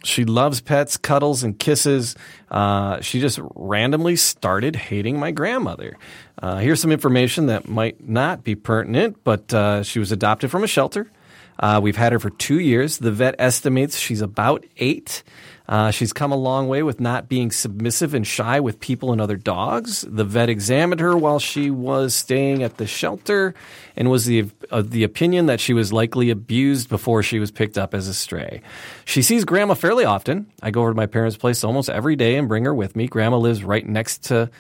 she 0.05 0.25
loves 0.25 0.61
pets, 0.61 0.97
cuddles, 0.97 1.43
and 1.43 1.59
kisses. 1.59 2.17
Uh, 2.51 3.01
she 3.01 3.21
just 3.21 3.39
randomly 3.55 4.17
started 4.17 4.77
hating 4.77 5.19
my 5.19 5.33
grandmother. 5.33 5.99
Uh, 6.41 6.59
here's 6.59 6.81
some 6.81 6.93
information 6.93 7.47
that 7.47 7.69
might 7.69 8.07
not 8.07 8.45
be 8.45 8.55
pertinent, 8.55 9.23
but 9.25 9.53
uh, 9.53 9.83
she 9.83 9.99
was 9.99 10.13
adopted 10.13 10.51
from 10.51 10.65
a 10.65 10.69
shelter. 10.69 11.11
Uh, 11.59 11.81
we've 11.83 11.97
had 11.97 12.13
her 12.13 12.19
for 12.19 12.31
two 12.31 12.61
years. 12.61 12.99
The 12.99 13.11
vet 13.11 13.35
estimates 13.39 13.99
she's 13.99 14.21
about 14.21 14.65
eight. 14.77 15.23
Uh, 15.69 15.91
she's 15.91 16.13
come 16.13 16.33
a 16.33 16.37
long 16.37 16.69
way 16.69 16.83
with 16.83 17.01
not 17.01 17.29
being 17.29 17.51
submissive 17.51 18.15
and 18.15 18.27
shy 18.27 18.61
with 18.61 18.79
people 18.79 19.13
and 19.13 19.21
other 19.21 19.37
dogs. 19.37 20.05
The 20.09 20.25
vet 20.25 20.49
examined 20.49 21.01
her 21.01 21.17
while 21.17 21.39
she 21.39 21.71
was 21.71 22.15
staying 22.15 22.63
at 22.63 22.77
the 22.77 22.87
shelter 22.87 23.55
and 23.97 24.11
was 24.11 24.27
the, 24.27 24.49
of 24.71 24.91
the 24.91 25.03
opinion 25.03 25.47
that 25.47 25.61
she 25.61 25.75
was 25.75 25.93
likely 25.93 26.31
abused 26.31 26.89
before 26.89 27.23
she 27.23 27.39
was 27.39 27.51
picked 27.51 27.77
up 27.77 27.95
as 27.95 28.07
a 28.07 28.15
stray. 28.15 28.63
She 29.05 29.23
sees 29.23 29.45
grandma 29.45 29.75
fairly 29.75 30.05
often. 30.05 30.47
I 30.63 30.71
go 30.71 30.83
over 30.83 30.91
to 30.91 30.97
my 30.97 31.07
parents' 31.07 31.37
place 31.37 31.65
almost 31.65 31.91
every 31.91 32.17
day 32.17 32.37
and 32.37 32.49
bring 32.49 32.65
her 32.65 32.75
with 32.75 32.95
me. 32.95 33.09
Grandma 33.09 33.39
lives 33.39 33.65
right 33.65 33.87
next 33.87 34.25
to 34.25 34.51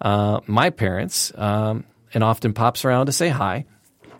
uh, 0.00 0.40
my 0.46 0.70
parents 0.70 1.32
um, 1.34 1.84
and 2.12 2.22
often 2.22 2.52
pops 2.52 2.84
around 2.84 3.06
to 3.06 3.12
say 3.12 3.28
hi. 3.28 3.64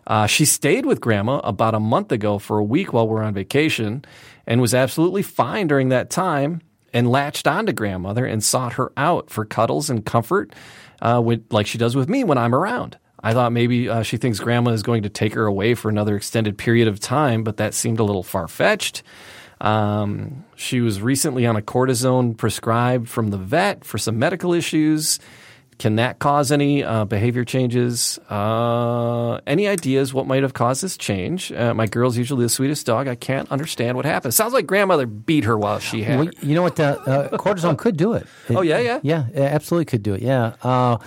Uh, 0.07 0.27
she 0.27 0.45
stayed 0.45 0.87
with 0.87 1.01
grandma 1.01 1.39
about 1.45 1.75
a 1.75 1.81
month 1.81 2.13
ago 2.13 2.39
for 2.39 2.59
a 2.59 2.65
week 2.65 2.93
while 2.93 3.09
we 3.09 3.15
are 3.15 3.23
on 3.23 3.35
vacation 3.35 4.05
and 4.47 4.61
was 4.61 4.75
absolutely 4.75 5.23
fine 5.23 5.67
during 5.67 5.89
that 5.89 6.11
time 6.11 6.61
and 6.93 7.11
latched 7.11 7.47
onto 7.47 7.73
grandmother 7.73 8.25
and 8.25 8.43
sought 8.43 8.75
her 8.75 8.93
out 8.97 9.31
for 9.31 9.45
cuddles 9.45 9.91
and 9.91 10.05
comfort 10.05 10.53
uh, 11.03 11.21
with, 11.25 11.45
like 11.51 11.67
she 11.67 11.79
does 11.79 11.97
with 11.97 12.09
me 12.09 12.23
when 12.25 12.39
I'm 12.39 12.55
around. 12.55 12.99
I 13.23 13.33
thought 13.33 13.53
maybe 13.53 13.89
uh, 13.89 14.03
she 14.03 14.19
thinks 14.19 14.39
grandma 14.39 14.73
is 14.73 14.83
going 14.83 15.03
to 15.05 15.09
take 15.09 15.33
her 15.33 15.47
away 15.47 15.75
for 15.75 15.89
another 15.89 16.15
extended 16.15 16.59
period 16.59 16.89
of 16.89 17.01
time, 17.01 17.43
but 17.43 17.57
that 17.57 17.73
seemed 17.73 17.99
a 17.99 18.05
little 18.05 18.23
far 18.23 18.47
fetched. 18.49 19.03
Um, 19.61 20.45
she 20.57 20.83
was 20.83 21.01
recently 21.01 21.47
on 21.47 21.57
a 21.57 21.63
cortisone 21.63 22.37
prescribed 22.37 23.09
from 23.09 23.31
the 23.31 23.39
vet 23.39 23.83
for 23.83 23.97
some 23.97 24.19
medical 24.19 24.53
issues. 24.53 25.19
Can 25.79 25.97
that 25.97 26.19
cause 26.19 26.53
any 26.53 26.83
uh, 26.85 27.05
behavior 27.05 27.45
changes? 27.45 28.19
Uh, 28.31 29.41
any 29.47 29.67
ideas 29.67 30.15
what 30.15 30.27
might 30.27 30.43
have 30.43 30.55
caused 30.55 30.83
this 30.83 30.97
change? 30.97 31.51
Uh, 31.53 31.75
my 31.75 31.87
girl's 31.87 32.17
usually 32.17 32.45
the 32.45 32.49
sweetest 32.49 32.87
dog. 32.87 33.09
I 33.09 33.15
can't 33.15 33.51
understand 33.51 33.97
what 33.97 34.05
happened. 34.07 34.35
Sounds 34.35 34.53
like 34.53 34.67
grandmother 34.67 35.07
beat 35.07 35.45
her 35.45 35.59
while 35.59 35.79
she 35.81 36.03
had 36.03 36.19
Well, 36.19 36.27
her. 36.27 36.33
you 36.47 36.55
know 36.55 36.63
what? 36.63 36.79
Uh, 36.79 36.97
uh, 37.07 37.37
cortisone 37.37 37.77
could 37.77 37.97
do 37.97 38.13
it. 38.15 38.27
It- 38.49 38.57
Oh, 38.57 38.63
yeah, 38.63 38.79
yeah? 38.79 39.01
yeah, 39.03 39.27
it 39.29 39.39
absolutely 39.41 39.87
could 39.87 40.03
do 40.03 40.15
it. 40.15 40.23
Yeah. 40.23 40.55
Uh, 40.63 40.99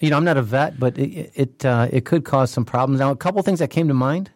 you 0.00 0.10
know, 0.10 0.16
I'm 0.16 0.24
not 0.24 0.36
a 0.36 0.42
vet, 0.42 0.78
but 0.78 0.98
it 0.98 1.30
it, 1.34 1.64
uh, 1.64 1.88
it 1.90 2.04
could 2.04 2.24
cause 2.24 2.50
some 2.50 2.64
problems. 2.64 3.00
Now, 3.00 3.10
a 3.12 3.16
couple 3.16 3.40
things 3.42 3.60
that 3.60 3.68
came 3.70 3.88
to 3.88 3.94
mind. 3.94 4.30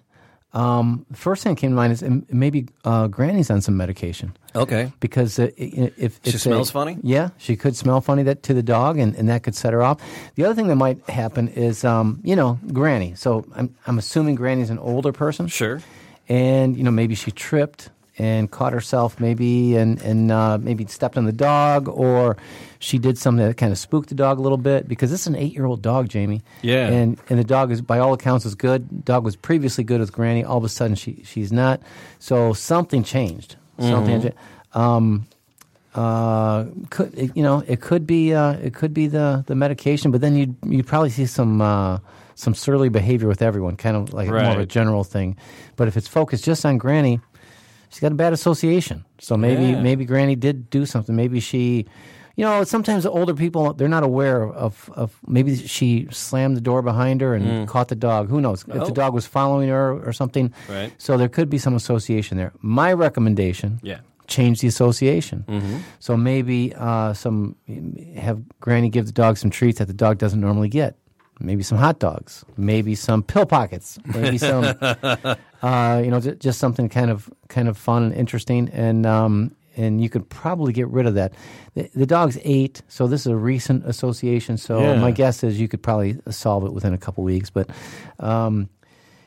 Um, 0.52 1.06
first 1.12 1.44
thing 1.44 1.54
that 1.54 1.60
came 1.60 1.70
to 1.70 1.76
mind 1.76 1.92
is 1.92 2.02
maybe 2.28 2.66
uh, 2.84 3.06
Granny's 3.06 3.50
on 3.50 3.60
some 3.60 3.76
medication 3.76 4.32
Okay. 4.56 4.90
because 4.98 5.38
uh, 5.38 5.44
i- 5.58 5.62
i- 5.62 5.92
if 5.96 6.18
She 6.24 6.38
smells 6.38 6.70
a, 6.70 6.72
funny? 6.72 6.98
yeah, 7.02 7.28
she 7.38 7.54
could 7.56 7.76
smell 7.76 8.00
funny 8.00 8.24
that 8.24 8.42
to 8.44 8.54
the 8.54 8.62
dog, 8.62 8.98
and, 8.98 9.14
and 9.14 9.28
that 9.28 9.44
could 9.44 9.54
set 9.54 9.72
her 9.72 9.80
off. 9.82 9.98
The 10.34 10.44
other 10.44 10.54
thing 10.56 10.66
that 10.66 10.74
might 10.76 10.98
happen 11.08 11.46
is, 11.48 11.84
um, 11.84 12.18
you 12.24 12.34
know, 12.34 12.58
Granny. 12.72 13.14
So 13.14 13.44
I'm 13.54 13.74
I'm 13.86 13.98
assuming 13.98 14.34
Granny's 14.34 14.70
an 14.70 14.78
older 14.80 15.12
person, 15.12 15.46
Sure. 15.46 15.80
and 16.28 16.76
you 16.76 16.82
know 16.82 16.90
maybe 16.90 17.14
she 17.14 17.30
tripped 17.30 17.90
and 18.20 18.50
caught 18.50 18.72
herself 18.72 19.18
maybe 19.18 19.74
and 19.76 20.00
and 20.02 20.30
uh, 20.30 20.58
maybe 20.60 20.84
stepped 20.86 21.16
on 21.16 21.24
the 21.24 21.32
dog 21.32 21.88
or 21.88 22.36
she 22.78 22.98
did 22.98 23.16
something 23.18 23.46
that 23.46 23.56
kind 23.56 23.72
of 23.72 23.78
spooked 23.78 24.08
the 24.10 24.14
dog 24.14 24.38
a 24.38 24.42
little 24.42 24.58
bit 24.58 24.86
because 24.88 25.10
this 25.10 25.20
is 25.22 25.26
an 25.26 25.36
eight 25.36 25.52
year 25.54 25.64
old 25.64 25.80
dog 25.80 26.08
Jamie. 26.08 26.42
Yeah. 26.62 26.88
and 26.88 27.18
and 27.30 27.38
the 27.38 27.44
dog 27.44 27.72
is 27.72 27.80
by 27.82 27.98
all 27.98 28.12
accounts 28.12 28.44
is 28.44 28.54
good. 28.54 29.04
Dog 29.04 29.24
was 29.24 29.36
previously 29.36 29.84
good 29.84 30.00
with 30.00 30.12
Granny. 30.12 30.44
All 30.44 30.58
of 30.58 30.64
a 30.64 30.68
sudden 30.68 30.96
she 30.96 31.22
she's 31.24 31.50
not. 31.52 31.80
So 32.18 32.52
something 32.52 33.02
changed. 33.04 33.56
Something 33.78 34.20
Mm-hmm. 34.20 34.78
um 34.78 35.26
uh 35.94 36.66
could 36.90 37.12
it- 37.18 37.36
you 37.36 37.42
know 37.42 37.64
it 37.66 37.80
could 37.80 38.06
be 38.06 38.32
uh 38.34 38.52
it 38.62 38.74
could 38.74 38.94
be 38.94 39.06
the 39.08 39.42
the 39.46 39.54
medication 39.56 40.10
but 40.12 40.20
then 40.20 40.36
you 40.36 40.54
you'd 40.64 40.86
probably 40.86 41.10
see 41.10 41.26
some 41.26 41.60
uh 41.60 41.98
some 42.36 42.54
surly 42.54 42.88
behavior 42.88 43.26
with 43.28 43.42
everyone 43.42 43.76
kind 43.76 43.96
of 43.96 44.12
like 44.14 44.28
more 44.28 44.38
of 44.54 44.58
a 44.58 44.64
general 44.66 45.04
thing. 45.04 45.36
But 45.76 45.88
if 45.88 45.96
it's 45.98 46.08
focused 46.08 46.42
just 46.44 46.64
on 46.64 46.78
granny 46.78 47.20
she's 47.90 48.00
got 48.00 48.12
a 48.12 48.14
bad 48.14 48.32
association 48.32 49.04
so 49.18 49.36
maybe 49.36 49.64
Yeah. 49.72 49.82
maybe 49.82 50.04
granny 50.04 50.36
did 50.36 50.70
do 50.70 50.86
something 50.86 51.14
maybe 51.14 51.40
she 51.40 51.86
you 52.36 52.44
know 52.44 52.64
sometimes 52.64 53.02
the 53.04 53.10
older 53.10 53.34
people 53.34 53.74
they're 53.74 53.88
not 53.98 54.02
aware 54.04 54.42
of 54.66 54.88
of 54.96 55.18
maybe 55.26 55.56
she 55.56 56.06
slammed 56.10 56.56
the 56.56 56.60
door 56.60 56.80
behind 56.82 57.20
her 57.20 57.34
and 57.34 57.68
caught 57.68 57.88
the 57.88 57.96
dog 57.96 58.28
who 58.30 58.40
knows 58.40 58.64
if 58.68 58.82
Oh. 58.82 58.86
the 58.86 58.92
dog 58.92 59.12
was 59.14 59.26
following 59.26 59.68
her 59.68 59.92
or 60.06 60.12
something 60.12 60.52
Right. 60.68 60.92
so 60.98 61.16
there 61.16 61.28
could 61.28 61.50
be 61.50 61.58
some 61.58 61.74
association 61.74 62.38
there 62.38 62.52
my 62.62 62.92
recommendation 62.92 63.80
Yeah. 63.82 63.98
change 64.26 64.60
the 64.60 64.68
association. 64.68 65.44
Mm-hmm. 65.48 65.76
So 65.98 66.16
maybe 66.16 66.72
uh, 66.78 67.12
some 67.14 67.56
have 68.16 68.38
Granny 68.60 68.88
give 68.88 69.06
the 69.06 69.12
dog 69.12 69.36
some 69.38 69.50
treats 69.50 69.78
that 69.80 69.88
the 69.88 69.98
dog 70.04 70.18
doesn't 70.18 70.40
normally 70.40 70.68
get. 70.68 70.94
Maybe 71.40 71.62
some 71.62 71.78
hot 71.78 71.98
dogs. 71.98 72.44
Maybe 72.56 72.94
some 72.94 73.22
pill 73.22 73.46
pockets. 73.46 73.98
Maybe 74.04 74.36
some, 74.38 74.64
uh, 74.82 76.02
you 76.04 76.10
know, 76.10 76.20
j- 76.20 76.34
just 76.36 76.58
something 76.58 76.88
kind 76.88 77.10
of 77.10 77.30
kind 77.48 77.68
of 77.68 77.76
fun 77.78 78.04
and 78.04 78.14
interesting. 78.14 78.68
And 78.70 79.06
um, 79.06 79.56
and 79.76 80.02
you 80.02 80.10
could 80.10 80.28
probably 80.28 80.72
get 80.72 80.88
rid 80.88 81.06
of 81.06 81.14
that. 81.14 81.32
The, 81.74 81.88
the 81.94 82.06
dog's 82.06 82.38
eight, 82.44 82.82
so 82.88 83.06
this 83.06 83.20
is 83.22 83.28
a 83.28 83.36
recent 83.36 83.86
association. 83.86 84.56
So 84.58 84.80
Yeah. 84.80 85.00
my 85.00 85.10
guess 85.12 85.42
is 85.42 85.58
you 85.60 85.68
could 85.68 85.82
probably 85.82 86.16
solve 86.30 86.64
it 86.64 86.72
within 86.72 86.92
a 86.92 86.98
couple 86.98 87.24
weeks. 87.24 87.48
But 87.50 87.70
um, 88.18 88.68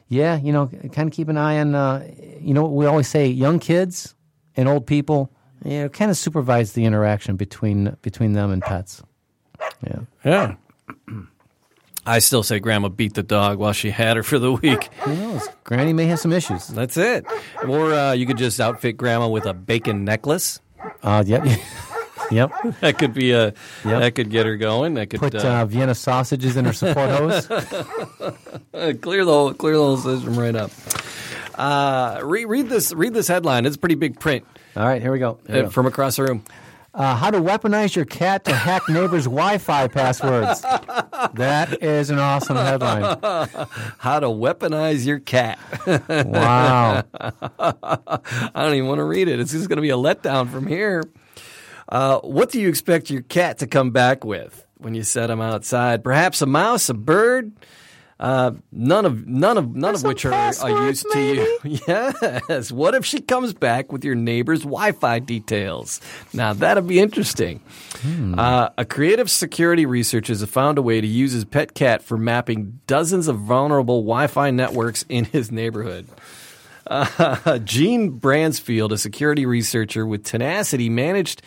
yeah, 0.08 0.38
you 0.38 0.52
know, 0.54 0.68
kind 0.92 1.08
of 1.08 1.12
keep 1.14 1.30
an 1.30 1.38
eye 1.38 1.60
on. 1.60 1.74
Uh, 1.74 2.08
you 2.40 2.54
know, 2.54 2.66
we 2.66 2.86
always 2.86 3.08
say, 3.08 3.28
young 3.28 3.58
kids 3.60 4.14
and 4.56 4.68
old 4.70 4.86
people. 4.86 5.32
You 5.66 5.84
know, 5.84 5.90
kind 5.90 6.12
of 6.12 6.18
supervise 6.18 6.74
the 6.74 6.84
interaction 6.86 7.38
between 7.38 7.96
between 8.02 8.34
them 8.34 8.52
and 8.52 8.62
pets. 8.62 9.02
Yeah, 9.88 10.00
Yeah. 10.26 10.56
I 12.06 12.20
still 12.20 12.44
say 12.44 12.60
grandma 12.60 12.90
beat 12.90 13.14
the 13.14 13.24
dog 13.24 13.60
while 13.60 13.72
she 13.74 13.90
had 13.90 14.18
her 14.18 14.24
for 14.24 14.38
the 14.40 14.52
week. 14.52 14.94
who 15.02 15.16
knows? 15.16 15.48
Granny 15.64 15.94
may 15.94 16.06
have 16.08 16.20
some 16.20 16.34
issues. 16.34 16.68
That's 16.68 16.98
it. 16.98 17.26
Or 17.68 17.94
uh, 17.94 18.12
you 18.14 18.26
could 18.26 18.38
just 18.38 18.60
outfit 18.60 18.98
grandma 18.98 19.30
with 19.30 19.46
a 19.46 19.54
bacon 19.54 20.04
necklace. 20.04 20.60
Uh, 21.02 21.24
yep, 21.26 21.46
yep. 22.32 22.52
That 22.82 22.98
could 22.98 23.14
be 23.14 23.32
a 23.32 23.54
Yep. 23.86 24.00
that 24.02 24.16
could 24.16 24.30
get 24.30 24.46
her 24.46 24.58
going. 24.58 24.96
That 24.96 25.10
could 25.10 25.22
Put 25.22 25.36
uh, 25.36 25.62
uh, 25.62 25.66
Vienna 25.66 25.96
sausages 25.96 26.58
in 26.58 26.66
her 26.66 26.74
support 26.74 27.10
hose. 27.10 27.48
Clear 29.02 29.24
the 29.26 29.32
whole, 29.32 29.54
clear 29.54 29.74
the 29.76 29.80
whole 29.84 29.98
system 29.98 30.38
right 30.38 30.56
up. 30.56 30.72
Uh, 31.56 32.20
read, 32.24 32.46
read 32.46 32.68
this 32.70 32.94
read 32.94 33.14
this 33.14 33.28
headline. 33.28 33.66
It's 33.66 33.78
pretty 33.78 33.96
big 33.96 34.20
print 34.20 34.44
All 34.76 34.84
right, 34.86 35.02
here 35.02 35.12
we 35.12 35.20
go. 35.20 35.38
Here 35.46 35.56
we 35.56 35.60
uh, 35.62 35.64
go. 35.66 35.70
from 35.70 35.86
across 35.86 36.16
the 36.18 36.24
room. 36.24 36.44
Uh, 36.94 37.16
how 37.16 37.32
to 37.32 37.40
weaponize 37.40 37.96
your 37.96 38.06
cat 38.06 38.46
to 38.46 38.54
hack 38.54 38.88
neighbors' 38.88 39.24
Wi-Fi 39.24 39.88
passwords. 39.88 40.62
That 40.62 41.82
is 41.82 42.12
an 42.12 42.20
awesome 42.20 42.56
headline. 42.56 43.02
How 43.98 44.20
to 44.20 44.28
weaponize 44.28 45.04
your 45.04 45.20
cat. 45.20 45.58
Wow. 45.88 47.04
I 47.60 48.52
don't 48.54 48.76
even 48.76 48.88
want 48.88 49.00
to 49.00 49.06
read 49.06 49.28
it. 49.28 49.40
It's 49.40 49.52
just 49.52 49.70
going 49.70 49.78
to 49.78 49.82
be 49.82 49.90
a 49.90 49.96
letdown 49.96 50.52
from 50.52 50.68
here. 50.68 51.04
Uh, 51.90 52.20
what 52.20 52.52
do 52.52 52.62
you 52.62 52.70
expect 52.70 53.10
your 53.10 53.24
cat 53.24 53.58
to 53.60 53.68
come 53.68 53.90
back 53.90 54.24
with 54.24 54.66
when 54.78 54.94
you 54.94 55.02
set 55.02 55.32
him 55.32 55.42
outside? 55.42 56.04
Perhaps 56.04 56.44
a 56.44 56.46
mouse, 56.46 56.90
a 56.90 56.94
bird. 56.94 57.54
Uh, 58.24 58.54
none 58.72 59.06
of 59.06 59.28
none 59.28 59.58
of 59.58 59.76
none 59.76 59.94
of 59.94 60.04
which 60.04 60.24
are, 60.24 60.32
are 60.34 60.88
used 60.88 61.06
to 61.12 61.20
you. 61.22 61.60
yes. 61.88 62.72
What 62.72 62.96
if 62.96 63.06
she 63.06 63.20
comes 63.20 63.54
back 63.54 63.92
with 63.92 64.06
your 64.06 64.16
neighbor's 64.16 64.62
Wi-Fi 64.62 65.20
details? 65.20 66.00
Now 66.32 66.54
that'd 66.54 66.88
be 66.88 67.02
interesting. 67.02 67.60
Uh, 68.38 68.70
a 68.78 68.86
creative 68.86 69.30
security 69.30 69.86
researcher 69.86 70.32
has 70.32 70.42
found 70.46 70.78
a 70.78 70.82
way 70.82 71.02
to 71.02 71.08
use 71.08 71.34
his 71.34 71.44
pet 71.44 71.74
cat 71.74 72.02
for 72.02 72.18
mapping 72.18 72.80
dozens 72.88 73.28
of 73.28 73.40
vulnerable 73.40 74.04
Wi-Fi 74.04 74.52
networks 74.52 75.04
in 75.10 75.26
his 75.26 75.52
neighborhood. 75.52 76.08
Uh, 76.88 77.60
Gene 77.66 78.22
Bransfield, 78.22 78.94
a 78.94 78.98
security 78.98 79.46
researcher 79.46 80.06
with 80.06 80.24
tenacity, 80.24 80.88
managed 80.88 81.42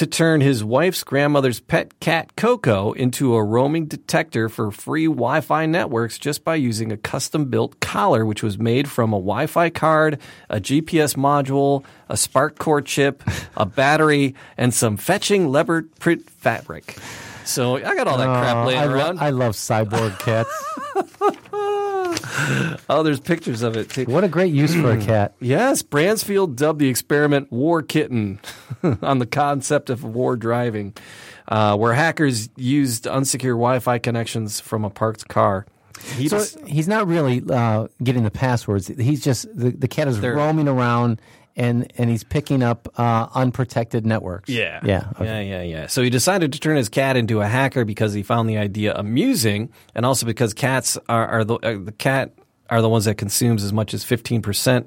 to 0.00 0.06
turn 0.06 0.40
his 0.40 0.64
wife's 0.64 1.04
grandmother's 1.04 1.60
pet 1.60 2.00
cat 2.00 2.34
Coco 2.34 2.92
into 2.92 3.34
a 3.34 3.44
roaming 3.44 3.84
detector 3.84 4.48
for 4.48 4.70
free 4.70 5.04
Wi 5.04 5.42
Fi 5.42 5.66
networks 5.66 6.18
just 6.18 6.42
by 6.42 6.54
using 6.54 6.90
a 6.90 6.96
custom 6.96 7.50
built 7.50 7.78
collar, 7.80 8.24
which 8.24 8.42
was 8.42 8.58
made 8.58 8.88
from 8.88 9.12
a 9.12 9.18
Wi 9.18 9.46
Fi 9.46 9.68
card, 9.68 10.18
a 10.48 10.58
GPS 10.58 11.16
module, 11.16 11.84
a 12.08 12.16
Spark 12.16 12.58
Core 12.58 12.80
chip, 12.80 13.22
a 13.58 13.66
battery, 13.66 14.34
and 14.56 14.72
some 14.72 14.96
fetching 14.96 15.48
leopard 15.48 15.94
print 15.96 16.30
fabric. 16.30 16.96
So 17.44 17.76
I 17.76 17.94
got 17.94 18.08
all 18.08 18.16
that 18.16 18.24
crap 18.24 18.66
laying 18.66 18.80
I, 18.80 18.86
lo- 18.86 18.94
around. 18.94 19.18
I 19.18 19.28
love 19.28 19.52
cyborg 19.52 20.18
cats. 20.18 20.48
oh, 22.88 23.02
there's 23.02 23.20
pictures 23.20 23.62
of 23.62 23.76
it 23.76 23.90
too. 23.90 24.04
What 24.04 24.24
a 24.24 24.28
great 24.28 24.52
use 24.52 24.74
for 24.74 24.90
a 24.90 24.98
cat. 25.00 25.34
Yes, 25.40 25.82
Bransfield 25.82 26.56
dubbed 26.56 26.78
the 26.80 26.88
experiment 26.88 27.50
War 27.52 27.82
Kitten 27.82 28.40
on 29.02 29.18
the 29.18 29.26
concept 29.26 29.90
of 29.90 30.04
war 30.04 30.36
driving, 30.36 30.94
uh, 31.48 31.76
where 31.76 31.92
hackers 31.94 32.48
used 32.56 33.04
unsecure 33.04 33.50
Wi 33.52 33.78
Fi 33.78 33.98
connections 33.98 34.60
from 34.60 34.84
a 34.84 34.90
parked 34.90 35.28
car. 35.28 35.66
He 36.16 36.28
So 36.28 36.38
just- 36.38 36.60
he's 36.66 36.88
not 36.88 37.06
really 37.06 37.42
uh, 37.50 37.88
getting 38.02 38.24
the 38.24 38.30
passwords. 38.30 38.88
He's 38.88 39.22
just 39.22 39.46
the, 39.56 39.70
the 39.70 39.88
cat 39.88 40.08
is 40.08 40.18
roaming 40.18 40.66
around 40.68 41.20
and 41.60 41.92
and 41.98 42.08
he's 42.08 42.24
picking 42.24 42.62
up 42.62 42.88
uh, 42.96 43.28
unprotected 43.34 44.06
networks. 44.06 44.48
yeah. 44.48 44.80
yeah. 44.82 45.10
okay. 45.16 45.24
Yeah, 45.24 45.58
yeah, 45.58 45.62
yeah. 45.62 45.86
So 45.88 46.02
he 46.02 46.08
decided 46.08 46.52
to 46.54 46.58
turn 46.58 46.76
his 46.76 46.88
cat 46.88 47.16
into 47.16 47.42
a 47.42 47.46
hacker 47.46 47.84
because 47.84 48.14
he 48.14 48.22
found 48.22 48.48
the 48.48 48.56
idea 48.56 48.94
amusing 48.94 49.70
and 49.94 50.06
also 50.06 50.24
because 50.24 50.54
cats 50.54 50.96
are, 51.08 51.26
are 51.28 51.44
the, 51.44 51.54
uh, 51.56 51.78
the 51.84 51.92
cat 51.92 52.32
are 52.70 52.80
the 52.80 52.88
ones 52.88 53.04
that 53.04 53.16
consumes 53.16 53.62
as 53.62 53.72
much 53.72 53.92
as 53.92 54.04
15%. 54.04 54.86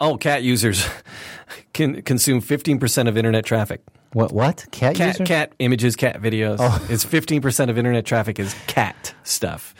Oh, 0.00 0.16
cat 0.18 0.42
users 0.42 0.86
can 1.72 2.02
consume 2.02 2.42
15% 2.42 3.08
of 3.08 3.16
internet 3.16 3.44
traffic. 3.46 3.80
What 4.12 4.30
what 4.30 4.66
cat, 4.72 4.94
cat 4.94 5.18
user? 5.18 5.24
cat 5.24 5.52
images, 5.58 5.96
cat 5.96 6.20
videos. 6.20 6.56
Oh. 6.60 6.86
It's 6.90 7.02
fifteen 7.02 7.40
percent 7.40 7.70
of 7.70 7.78
internet 7.78 8.04
traffic 8.04 8.38
is 8.38 8.54
cat 8.66 9.14
stuff. 9.22 9.74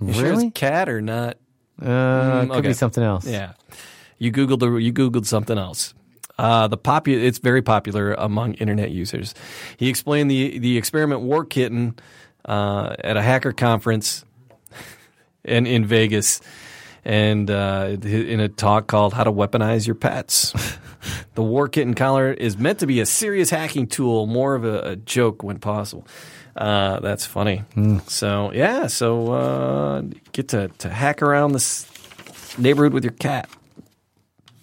You 0.00 0.14
sure 0.14 0.22
Really? 0.30 0.46
it's 0.46 0.58
cat 0.58 0.88
or 0.88 1.02
not? 1.02 1.36
Uh, 1.78 2.40
could 2.46 2.50
okay. 2.52 2.68
be 2.68 2.72
something 2.72 3.04
else. 3.04 3.26
Yeah, 3.26 3.52
you 4.18 4.32
googled 4.32 4.60
the, 4.60 4.72
you 4.76 4.92
googled 4.92 5.26
something 5.26 5.58
else. 5.58 5.94
Uh, 6.38 6.68
the 6.68 6.76
popu- 6.76 7.22
it's 7.22 7.38
very 7.38 7.62
popular 7.62 8.12
among 8.14 8.54
internet 8.54 8.90
users. 8.90 9.34
He 9.78 9.88
explained 9.88 10.30
the 10.30 10.58
the 10.58 10.76
experiment 10.76 11.22
War 11.22 11.44
Kitten 11.44 11.98
uh, 12.44 12.94
at 13.02 13.16
a 13.16 13.22
hacker 13.22 13.52
conference 13.52 14.24
in 15.44 15.66
in 15.66 15.86
Vegas, 15.86 16.40
and 17.04 17.50
uh, 17.50 17.96
in 18.02 18.40
a 18.40 18.48
talk 18.48 18.86
called 18.86 19.14
"How 19.14 19.24
to 19.24 19.32
Weaponize 19.32 19.86
Your 19.86 19.94
Pets." 19.94 20.52
the 21.34 21.42
War 21.42 21.68
Kitten 21.68 21.94
collar 21.94 22.32
is 22.32 22.58
meant 22.58 22.80
to 22.80 22.86
be 22.86 23.00
a 23.00 23.06
serious 23.06 23.48
hacking 23.48 23.86
tool, 23.86 24.26
more 24.26 24.54
of 24.54 24.64
a, 24.64 24.80
a 24.80 24.96
joke 24.96 25.42
when 25.42 25.58
possible. 25.58 26.06
Uh, 26.54 27.00
that's 27.00 27.26
funny. 27.26 27.64
So 28.08 28.52
yeah, 28.52 28.86
so 28.86 29.32
uh, 29.32 30.02
get 30.32 30.48
to, 30.48 30.68
to 30.78 30.88
hack 30.88 31.22
around 31.22 31.52
this 31.52 31.86
neighborhood 32.58 32.92
with 32.92 33.04
your 33.04 33.12
cat. 33.12 33.48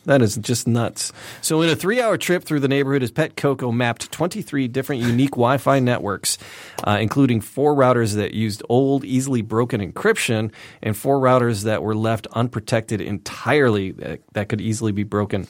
That 0.06 0.22
is 0.22 0.36
just 0.36 0.68
nuts. 0.68 1.14
So, 1.42 1.62
in 1.62 1.70
a 1.70 1.76
three 1.76 2.02
hour 2.02 2.18
trip 2.18 2.44
through 2.44 2.60
the 2.60 2.68
neighborhood, 2.68 3.02
his 3.02 3.12
pet 3.12 3.38
Coco 3.38 3.72
mapped 3.72 4.12
23 4.12 4.68
different 4.68 5.02
unique 5.02 5.32
Wi 5.32 5.58
Fi 5.58 5.80
networks, 5.80 6.38
uh, 6.86 6.98
including 7.00 7.40
four 7.40 7.74
routers 7.74 8.16
that 8.16 8.34
used 8.34 8.62
old, 8.68 9.06
easily 9.06 9.42
broken 9.42 9.80
encryption 9.80 10.52
and 10.82 10.98
four 10.98 11.20
routers 11.22 11.64
that 11.64 11.82
were 11.84 11.96
left 11.96 12.28
unprotected 12.34 13.00
entirely 13.00 13.92
that, 13.92 14.20
that 14.34 14.50
could 14.50 14.60
easily 14.60 14.92
be 14.92 15.04
broken. 15.04 15.48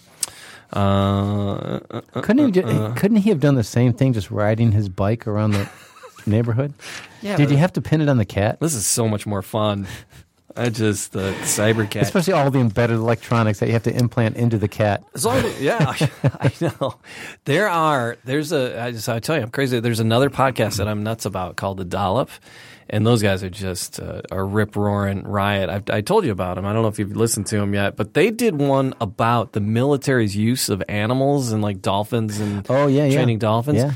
Uh, 0.75 0.79
uh, 1.91 2.01
uh, 2.13 2.21
Couldn't 2.21 2.45
he? 2.45 2.51
ju- 2.61 2.93
couldn't 2.95 3.17
he 3.17 3.29
have 3.29 3.39
done 3.39 3.55
the 3.55 3.63
same 3.63 3.93
thing, 3.93 4.13
just 4.13 4.31
riding 4.31 4.71
his 4.71 4.89
bike 4.89 5.27
around 5.27 5.51
the 5.51 5.69
neighborhood? 6.25 6.73
Yeah, 7.21 7.37
Did 7.37 7.51
you 7.51 7.57
have 7.57 7.73
to 7.73 7.81
pin 7.81 8.01
it 8.01 8.09
on 8.09 8.17
the 8.17 8.25
cat? 8.25 8.59
this 8.59 8.73
is 8.75 8.85
so 8.85 9.07
much 9.07 9.25
more 9.25 9.41
fun. 9.41 9.87
I 10.55 10.69
just, 10.69 11.13
the 11.13 11.31
cyber 11.41 11.89
cat. 11.89 12.03
Especially 12.03 12.33
all 12.33 12.51
the 12.51 12.59
embedded 12.59 12.97
electronics 12.97 13.59
that 13.59 13.67
you 13.67 13.73
have 13.73 13.83
to 13.83 13.95
implant 13.95 14.35
into 14.37 14.57
the 14.57 14.67
cat. 14.67 15.03
As 15.13 15.25
long 15.25 15.37
as, 15.37 15.61
yeah, 15.61 15.95
I 16.23 16.51
know. 16.61 16.95
There 17.45 17.67
are, 17.67 18.17
there's 18.23 18.51
a, 18.51 18.81
I 18.81 18.91
just, 18.91 19.09
I 19.09 19.19
tell 19.19 19.35
you, 19.35 19.41
I'm 19.43 19.49
crazy. 19.51 19.79
There's 19.79 19.99
another 19.99 20.29
podcast 20.29 20.77
that 20.77 20.87
I'm 20.87 21.03
nuts 21.03 21.25
about 21.25 21.55
called 21.55 21.77
The 21.77 21.85
Dollop. 21.85 22.29
And 22.93 23.07
those 23.07 23.23
guys 23.23 23.43
are 23.43 23.49
just 23.49 23.99
uh, 23.99 24.21
a 24.29 24.43
rip 24.43 24.75
roaring 24.75 25.23
riot. 25.23 25.67
I've, 25.67 25.89
I 25.89 26.01
told 26.01 26.25
you 26.25 26.31
about 26.31 26.57
them. 26.57 26.65
I 26.67 26.73
don't 26.73 26.83
know 26.83 26.89
if 26.89 26.99
you've 26.99 27.15
listened 27.15 27.47
to 27.47 27.57
them 27.57 27.73
yet, 27.73 27.95
but 27.95 28.13
they 28.13 28.29
did 28.29 28.55
one 28.59 28.93
about 29.01 29.53
the 29.53 29.61
military's 29.61 30.35
use 30.37 30.69
of 30.69 30.83
animals 30.87 31.51
and 31.51 31.63
like 31.63 31.81
dolphins 31.81 32.39
and 32.39 32.63
Oh, 32.69 32.85
yeah, 32.85 33.05
yeah. 33.05 33.15
training 33.15 33.39
dolphins. 33.39 33.79
Yeah. 33.79 33.93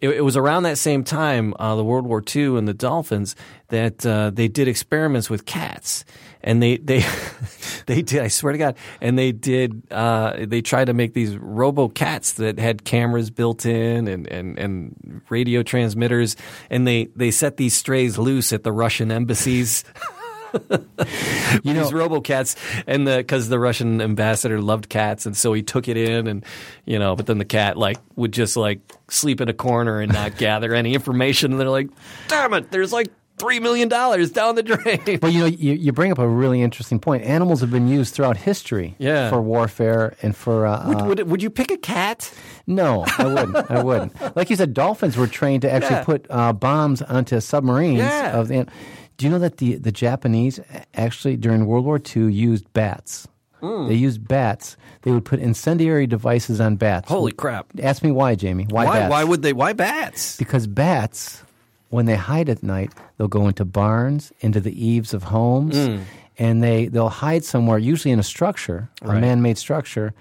It, 0.00 0.08
it 0.10 0.20
was 0.22 0.34
around 0.36 0.62
that 0.62 0.78
same 0.78 1.04
time, 1.04 1.52
uh, 1.58 1.76
the 1.76 1.84
World 1.84 2.06
War 2.06 2.22
II 2.34 2.56
and 2.56 2.66
the 2.66 2.72
dolphins, 2.72 3.36
that 3.68 4.06
uh, 4.06 4.30
they 4.30 4.48
did 4.48 4.66
experiments 4.66 5.28
with 5.28 5.44
cats, 5.44 6.06
and 6.42 6.62
they 6.62 6.76
they 6.76 7.04
they 7.86 8.02
did. 8.02 8.22
I 8.22 8.28
swear 8.28 8.52
to 8.52 8.58
God, 8.58 8.76
and 9.00 9.18
they 9.18 9.32
did. 9.32 9.82
Uh, 9.90 10.46
they 10.46 10.62
tried 10.62 10.86
to 10.86 10.94
make 10.94 11.14
these 11.14 11.36
robo 11.36 11.88
cats 11.88 12.32
that 12.34 12.58
had 12.58 12.84
cameras 12.84 13.30
built 13.30 13.66
in 13.66 14.08
and, 14.08 14.26
and, 14.28 14.58
and 14.58 15.22
radio 15.28 15.62
transmitters, 15.62 16.36
and 16.70 16.86
they 16.86 17.08
they 17.16 17.30
set 17.30 17.56
these 17.56 17.74
strays 17.74 18.18
loose 18.18 18.52
at 18.52 18.62
the 18.62 18.72
Russian 18.72 19.10
embassies. 19.10 19.84
You 21.62 21.74
know, 21.74 21.84
these 21.84 21.92
RoboCats, 21.92 22.56
and 22.86 23.06
the 23.06 23.18
because 23.18 23.48
the 23.48 23.58
Russian 23.58 24.00
ambassador 24.00 24.60
loved 24.60 24.88
cats, 24.88 25.26
and 25.26 25.36
so 25.36 25.52
he 25.52 25.62
took 25.62 25.88
it 25.88 25.96
in, 25.98 26.26
and 26.26 26.44
you 26.86 26.98
know, 26.98 27.16
but 27.16 27.26
then 27.26 27.36
the 27.36 27.44
cat 27.44 27.76
like 27.76 27.98
would 28.16 28.32
just 28.32 28.56
like 28.56 28.80
sleep 29.08 29.40
in 29.40 29.48
a 29.48 29.52
corner 29.52 30.00
and 30.00 30.12
not 30.12 30.36
gather 30.38 30.74
any 30.74 30.94
information, 30.94 31.52
and 31.52 31.60
they're 31.60 31.68
like, 31.68 31.90
"Damn 32.28 32.54
it, 32.54 32.70
there's 32.70 32.92
like 32.92 33.08
three 33.38 33.60
million 33.60 33.88
dollars 33.88 34.30
down 34.30 34.54
the 34.54 34.62
drain." 34.62 35.18
But 35.20 35.32
you 35.32 35.40
know, 35.40 35.46
you, 35.46 35.72
you 35.74 35.92
bring 35.92 36.12
up 36.12 36.18
a 36.18 36.28
really 36.28 36.60
interesting 36.62 36.98
point. 36.98 37.24
Animals 37.24 37.60
have 37.60 37.70
been 37.70 37.88
used 37.88 38.14
throughout 38.14 38.36
history 38.36 38.94
Yeah. 38.98 39.30
for 39.30 39.40
warfare 39.40 40.16
and 40.22 40.36
for. 40.36 40.66
Uh, 40.66 40.88
would, 40.88 41.00
uh, 41.00 41.04
would, 41.04 41.30
would 41.30 41.42
you 41.42 41.50
pick 41.50 41.70
a 41.70 41.76
cat? 41.78 42.32
no, 42.66 43.04
I 43.18 43.24
wouldn't. 43.26 43.70
I 43.70 43.82
wouldn't. 43.82 44.12
Like 44.36 44.50
you 44.50 44.56
said, 44.56 44.74
dolphins 44.74 45.16
were 45.16 45.26
trained 45.26 45.62
to 45.62 45.70
actually 45.72 45.96
Yeah. 45.96 46.04
put 46.04 46.26
uh, 46.30 46.52
bombs 46.52 47.02
onto 47.02 47.40
submarines. 47.40 47.98
Yeah. 47.98 48.38
Of 48.38 48.48
the, 48.48 48.66
do 49.16 49.26
you 49.26 49.30
know 49.30 49.38
that 49.40 49.56
the, 49.56 49.74
the 49.76 49.90
Japanese 49.90 50.60
actually 50.94 51.36
during 51.36 51.66
World 51.66 51.84
War 51.86 51.98
II 51.98 52.32
used 52.32 52.72
bats? 52.72 53.26
Hmm. 53.60 53.88
They 53.88 53.94
used 53.94 54.28
bats. 54.28 54.76
They 55.02 55.10
would 55.10 55.24
put 55.24 55.40
incendiary 55.40 56.06
devices 56.06 56.60
on 56.60 56.76
bats. 56.76 57.08
Holy 57.08 57.32
crap! 57.32 57.66
Ask 57.82 58.04
me 58.04 58.12
why, 58.12 58.36
Jamie. 58.36 58.66
Why, 58.70 58.84
Why? 58.84 58.98
bats? 59.00 59.10
Why 59.10 59.24
would 59.24 59.42
they? 59.42 59.52
Why 59.52 59.72
bats? 59.72 60.36
Because 60.36 60.68
bats, 60.68 61.42
when 61.90 62.06
they 62.06 62.16
hide 62.16 62.48
at 62.48 62.62
night, 62.62 62.92
they'll 63.16 63.28
go 63.28 63.48
into 63.48 63.64
barns, 63.64 64.32
into 64.40 64.60
the 64.60 64.72
eaves 64.86 65.14
of 65.14 65.24
homes, 65.24 65.76
Mm. 65.76 66.00
and 66.38 66.62
they 66.62 66.86
they'll 66.86 67.08
hide 67.08 67.44
somewhere, 67.44 67.78
usually 67.78 68.12
in 68.12 68.18
a 68.18 68.22
structure, 68.24 68.88
a 69.02 69.08
Right. 69.08 69.20
man-made 69.20 69.58
structure, 69.58 70.12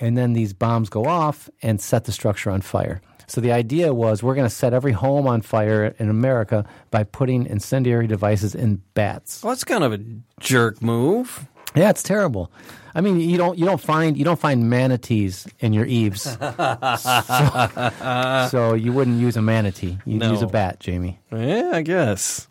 and 0.00 0.16
then 0.16 0.32
these 0.34 0.52
bombs 0.52 0.88
go 0.88 1.04
off 1.06 1.48
and 1.62 1.80
set 1.80 2.04
the 2.04 2.12
structure 2.12 2.50
on 2.50 2.60
fire. 2.60 3.00
So 3.28 3.40
the 3.40 3.50
idea 3.50 3.92
was 3.92 4.22
we're 4.22 4.36
going 4.36 4.46
to 4.48 4.54
set 4.54 4.72
every 4.72 4.92
home 4.92 5.26
on 5.26 5.40
fire 5.42 5.94
in 5.98 6.08
America 6.08 6.64
by 6.92 7.02
putting 7.02 7.44
incendiary 7.46 8.06
devices 8.06 8.54
in 8.54 8.82
bats. 8.94 9.42
Well, 9.42 9.50
that's 9.52 9.64
kind 9.64 9.82
of 9.82 9.92
a 9.92 9.98
jerk 10.38 10.80
move. 10.80 11.48
Yeah, 11.76 11.90
it's 11.90 12.02
terrible. 12.02 12.50
I 12.94 13.02
mean, 13.02 13.20
you 13.20 13.36
don't 13.36 13.58
you 13.58 13.66
don't 13.66 13.80
find 13.80 14.16
you 14.16 14.24
don't 14.24 14.40
find 14.40 14.70
manatees 14.70 15.46
in 15.60 15.74
your 15.74 15.84
eaves, 15.84 16.22
so, 16.40 18.48
so 18.50 18.74
you 18.74 18.92
wouldn't 18.92 19.20
use 19.20 19.36
a 19.36 19.42
manatee. 19.42 19.98
You'd 20.06 20.20
No. 20.20 20.32
use 20.32 20.40
a 20.42 20.46
bat, 20.46 20.80
Jamie. 20.80 21.18
Yeah, 21.30 21.70
I 21.74 21.82
guess. 21.82 22.48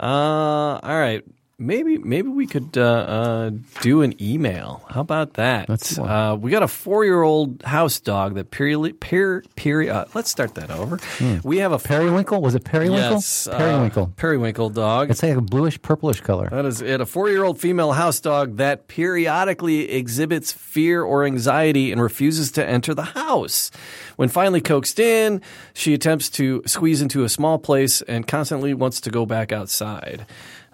Uh, 0.00 0.78
all 0.82 0.98
right. 0.98 1.24
Maybe 1.58 1.98
maybe 1.98 2.28
we 2.28 2.46
could 2.46 2.78
uh, 2.78 2.82
uh, 2.82 3.50
do 3.80 4.02
an 4.02 4.14
email. 4.22 4.84
How 4.88 5.00
about 5.00 5.34
that? 5.34 5.68
Let's 5.68 5.98
uh, 5.98 6.36
we 6.40 6.50
got 6.50 6.62
a 6.62 6.68
four 6.68 7.04
year 7.04 7.22
old 7.22 7.62
house 7.62 7.98
dog 8.00 8.34
that 8.36 8.50
period 8.50 9.00
per, 9.00 9.42
peri- 9.56 9.90
uh, 9.90 10.04
Let's 10.14 10.30
start 10.30 10.54
that 10.54 10.70
over. 10.70 10.98
We 11.42 11.58
have 11.58 11.72
a 11.72 11.78
Periwinkle? 11.78 12.40
Was 12.40 12.54
it 12.54 12.64
periwinkle? 12.64 12.98
yes, 13.12 13.46
uh, 13.46 13.56
periwinkle. 13.58 14.12
periwinkle 14.16 14.70
dog. 14.70 15.10
it's 15.10 15.22
like 15.22 15.36
a 15.36 15.40
bluish 15.40 15.80
purplish 15.82 16.20
color. 16.20 16.48
That 16.50 16.64
is 16.64 16.80
it. 16.80 17.00
A 17.00 17.06
four 17.06 17.28
year 17.28 17.42
old 17.44 17.60
female 17.60 17.92
house 17.92 18.20
dog 18.20 18.56
that 18.58 18.88
periodically 18.88 19.90
exhibits 19.90 20.52
fear 20.52 21.02
or 21.02 21.24
anxiety 21.24 21.92
and 21.92 22.00
refuses 22.00 22.52
to 22.52 22.64
enter 22.66 22.94
the 22.94 23.02
house. 23.02 23.70
When 24.16 24.28
finally 24.28 24.60
coaxed 24.60 24.98
in, 24.98 25.42
she 25.74 25.94
attempts 25.94 26.28
to 26.30 26.62
squeeze 26.66 27.00
into 27.02 27.24
a 27.24 27.28
small 27.28 27.58
place 27.58 28.02
and 28.02 28.26
constantly 28.26 28.74
wants 28.74 29.00
to 29.02 29.10
go 29.10 29.26
back 29.26 29.52
outside. 29.52 30.26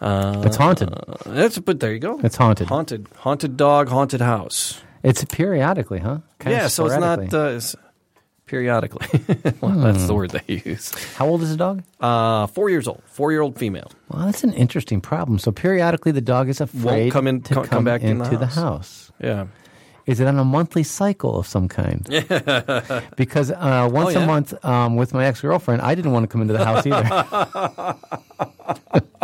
Uh, 0.04 0.42
It's 0.44 0.56
haunted. 0.56 0.90
that's, 1.24 1.58
but 1.58 1.80
there 1.80 1.92
you 1.92 1.98
go. 1.98 2.20
It's 2.22 2.36
haunted. 2.36 2.68
Haunted. 2.68 3.08
Haunted 3.16 3.56
dog, 3.56 3.88
haunted 3.88 4.20
house. 4.20 4.80
It's 5.02 5.24
periodically, 5.24 5.98
huh? 6.00 6.18
Kinda 6.38 6.58
yeah, 6.58 6.68
so 6.68 6.86
it's 6.86 6.96
not 7.00 7.32
uh, 7.32 7.56
it's 7.56 7.74
periodically. 8.46 9.06
well, 9.60 9.72
That's 9.72 10.06
the 10.06 10.14
word 10.14 10.30
they 10.30 10.62
use. 10.64 10.92
How 11.16 11.26
old 11.26 11.42
is 11.42 11.50
the 11.50 11.56
dog? 11.56 11.82
Uh, 12.00 12.46
four 12.48 12.68
years 12.70 12.86
old. 12.86 13.02
Four 13.06 13.32
year 13.32 13.40
old 13.40 13.58
female. 13.58 13.90
Well, 14.10 14.26
that's 14.26 14.44
an 14.44 14.52
interesting 14.52 15.00
problem. 15.00 15.38
So 15.38 15.52
periodically, 15.52 16.12
the 16.12 16.20
dog 16.20 16.48
is 16.48 16.60
afraid 16.60 17.10
come 17.12 17.26
in- 17.26 17.40
to 17.42 17.54
come- 17.54 17.64
come 17.66 17.84
back 17.84 18.02
in 18.02 18.18
the 18.18 18.24
into 18.24 18.36
the 18.36 18.46
house. 18.46 18.56
house. 18.56 19.12
Yeah. 19.20 19.46
Is 20.06 20.20
it 20.20 20.26
on 20.26 20.38
a 20.38 20.44
monthly 20.44 20.82
cycle 20.84 21.38
of 21.38 21.46
some 21.46 21.66
kind? 21.66 22.04
because 23.16 23.50
uh, 23.50 23.88
once 23.90 24.08
Oh, 24.14 24.18
yeah. 24.18 24.24
a 24.24 24.26
month 24.26 24.52
um, 24.64 24.96
with 24.96 25.14
my 25.14 25.24
ex 25.24 25.40
girlfriend, 25.40 25.80
I 25.80 25.94
didn't 25.94 26.12
want 26.12 26.24
to 26.24 26.28
come 26.28 26.42
into 26.42 26.52
the 26.52 26.64
house 26.64 26.84
either. 26.86 27.08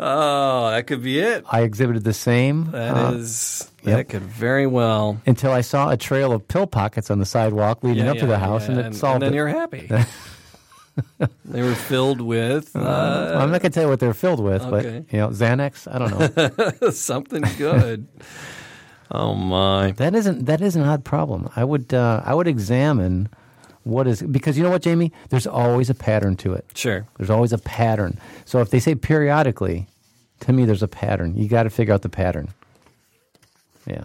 Oh, 0.00 0.70
that 0.70 0.86
could 0.86 1.02
be 1.02 1.18
it. 1.18 1.44
I 1.50 1.62
exhibited 1.62 2.04
the 2.04 2.12
same. 2.12 2.70
That 2.70 2.96
uh, 2.96 3.12
is 3.14 3.68
yep. 3.82 3.96
that 3.96 4.08
could 4.08 4.22
very 4.22 4.66
well 4.66 5.20
until 5.26 5.50
I 5.52 5.60
saw 5.62 5.90
a 5.90 5.96
trail 5.96 6.32
of 6.32 6.46
pill 6.46 6.66
pockets 6.66 7.10
on 7.10 7.18
the 7.18 7.26
sidewalk 7.26 7.82
leading 7.82 8.04
Yeah, 8.04 8.12
up 8.12 8.18
to 8.18 8.26
the 8.26 8.38
house, 8.38 8.68
yeah, 8.68 8.78
and 8.78 8.80
it 8.86 8.94
solved 8.94 9.16
and 9.16 9.22
then 9.22 9.32
it. 9.32 9.36
you're 9.36 9.48
happy. 9.48 9.90
they 11.44 11.62
were 11.62 11.74
filled 11.74 12.20
with 12.20 12.74
uh, 12.76 12.80
Well, 12.80 13.38
I'm 13.40 13.50
not 13.50 13.60
going 13.60 13.70
to 13.72 13.74
tell 13.74 13.84
you 13.84 13.88
what 13.88 14.00
they're 14.00 14.14
filled 14.14 14.40
with, 14.40 14.62
Okay. 14.62 15.00
but 15.04 15.12
you 15.12 15.18
know, 15.18 15.28
Xanax. 15.30 15.86
I 15.92 15.98
don't 15.98 16.82
know. 16.82 16.90
something 16.90 17.44
good. 17.56 18.06
oh 19.10 19.34
my! 19.34 19.92
that 19.92 20.14
isn't 20.14 20.46
that 20.46 20.60
is 20.60 20.76
an 20.76 20.82
odd 20.82 21.04
problem. 21.04 21.48
I 21.56 21.64
would 21.64 21.92
uh, 21.92 22.22
I 22.24 22.34
would 22.34 22.46
examine 22.46 23.28
what 23.88 24.06
is 24.06 24.22
because 24.22 24.56
you 24.56 24.64
know 24.64 24.70
what, 24.70 24.82
Jamie. 24.82 25.12
There's 25.30 25.46
always 25.46 25.90
a 25.90 25.94
pattern 25.94 26.36
to 26.36 26.52
it. 26.54 26.66
Sure. 26.74 27.06
There's 27.16 27.30
always 27.30 27.52
a 27.52 27.58
pattern. 27.58 28.18
So 28.44 28.60
if 28.60 28.70
they 28.70 28.80
say 28.80 28.94
periodically, 28.94 29.86
to 30.40 30.52
me, 30.52 30.64
there's 30.64 30.82
a 30.82 30.88
pattern. 30.88 31.36
You 31.36 31.48
got 31.48 31.64
to 31.64 31.70
figure 31.70 31.94
out 31.94 32.02
the 32.02 32.08
pattern. 32.08 32.48
Yeah. 33.86 34.04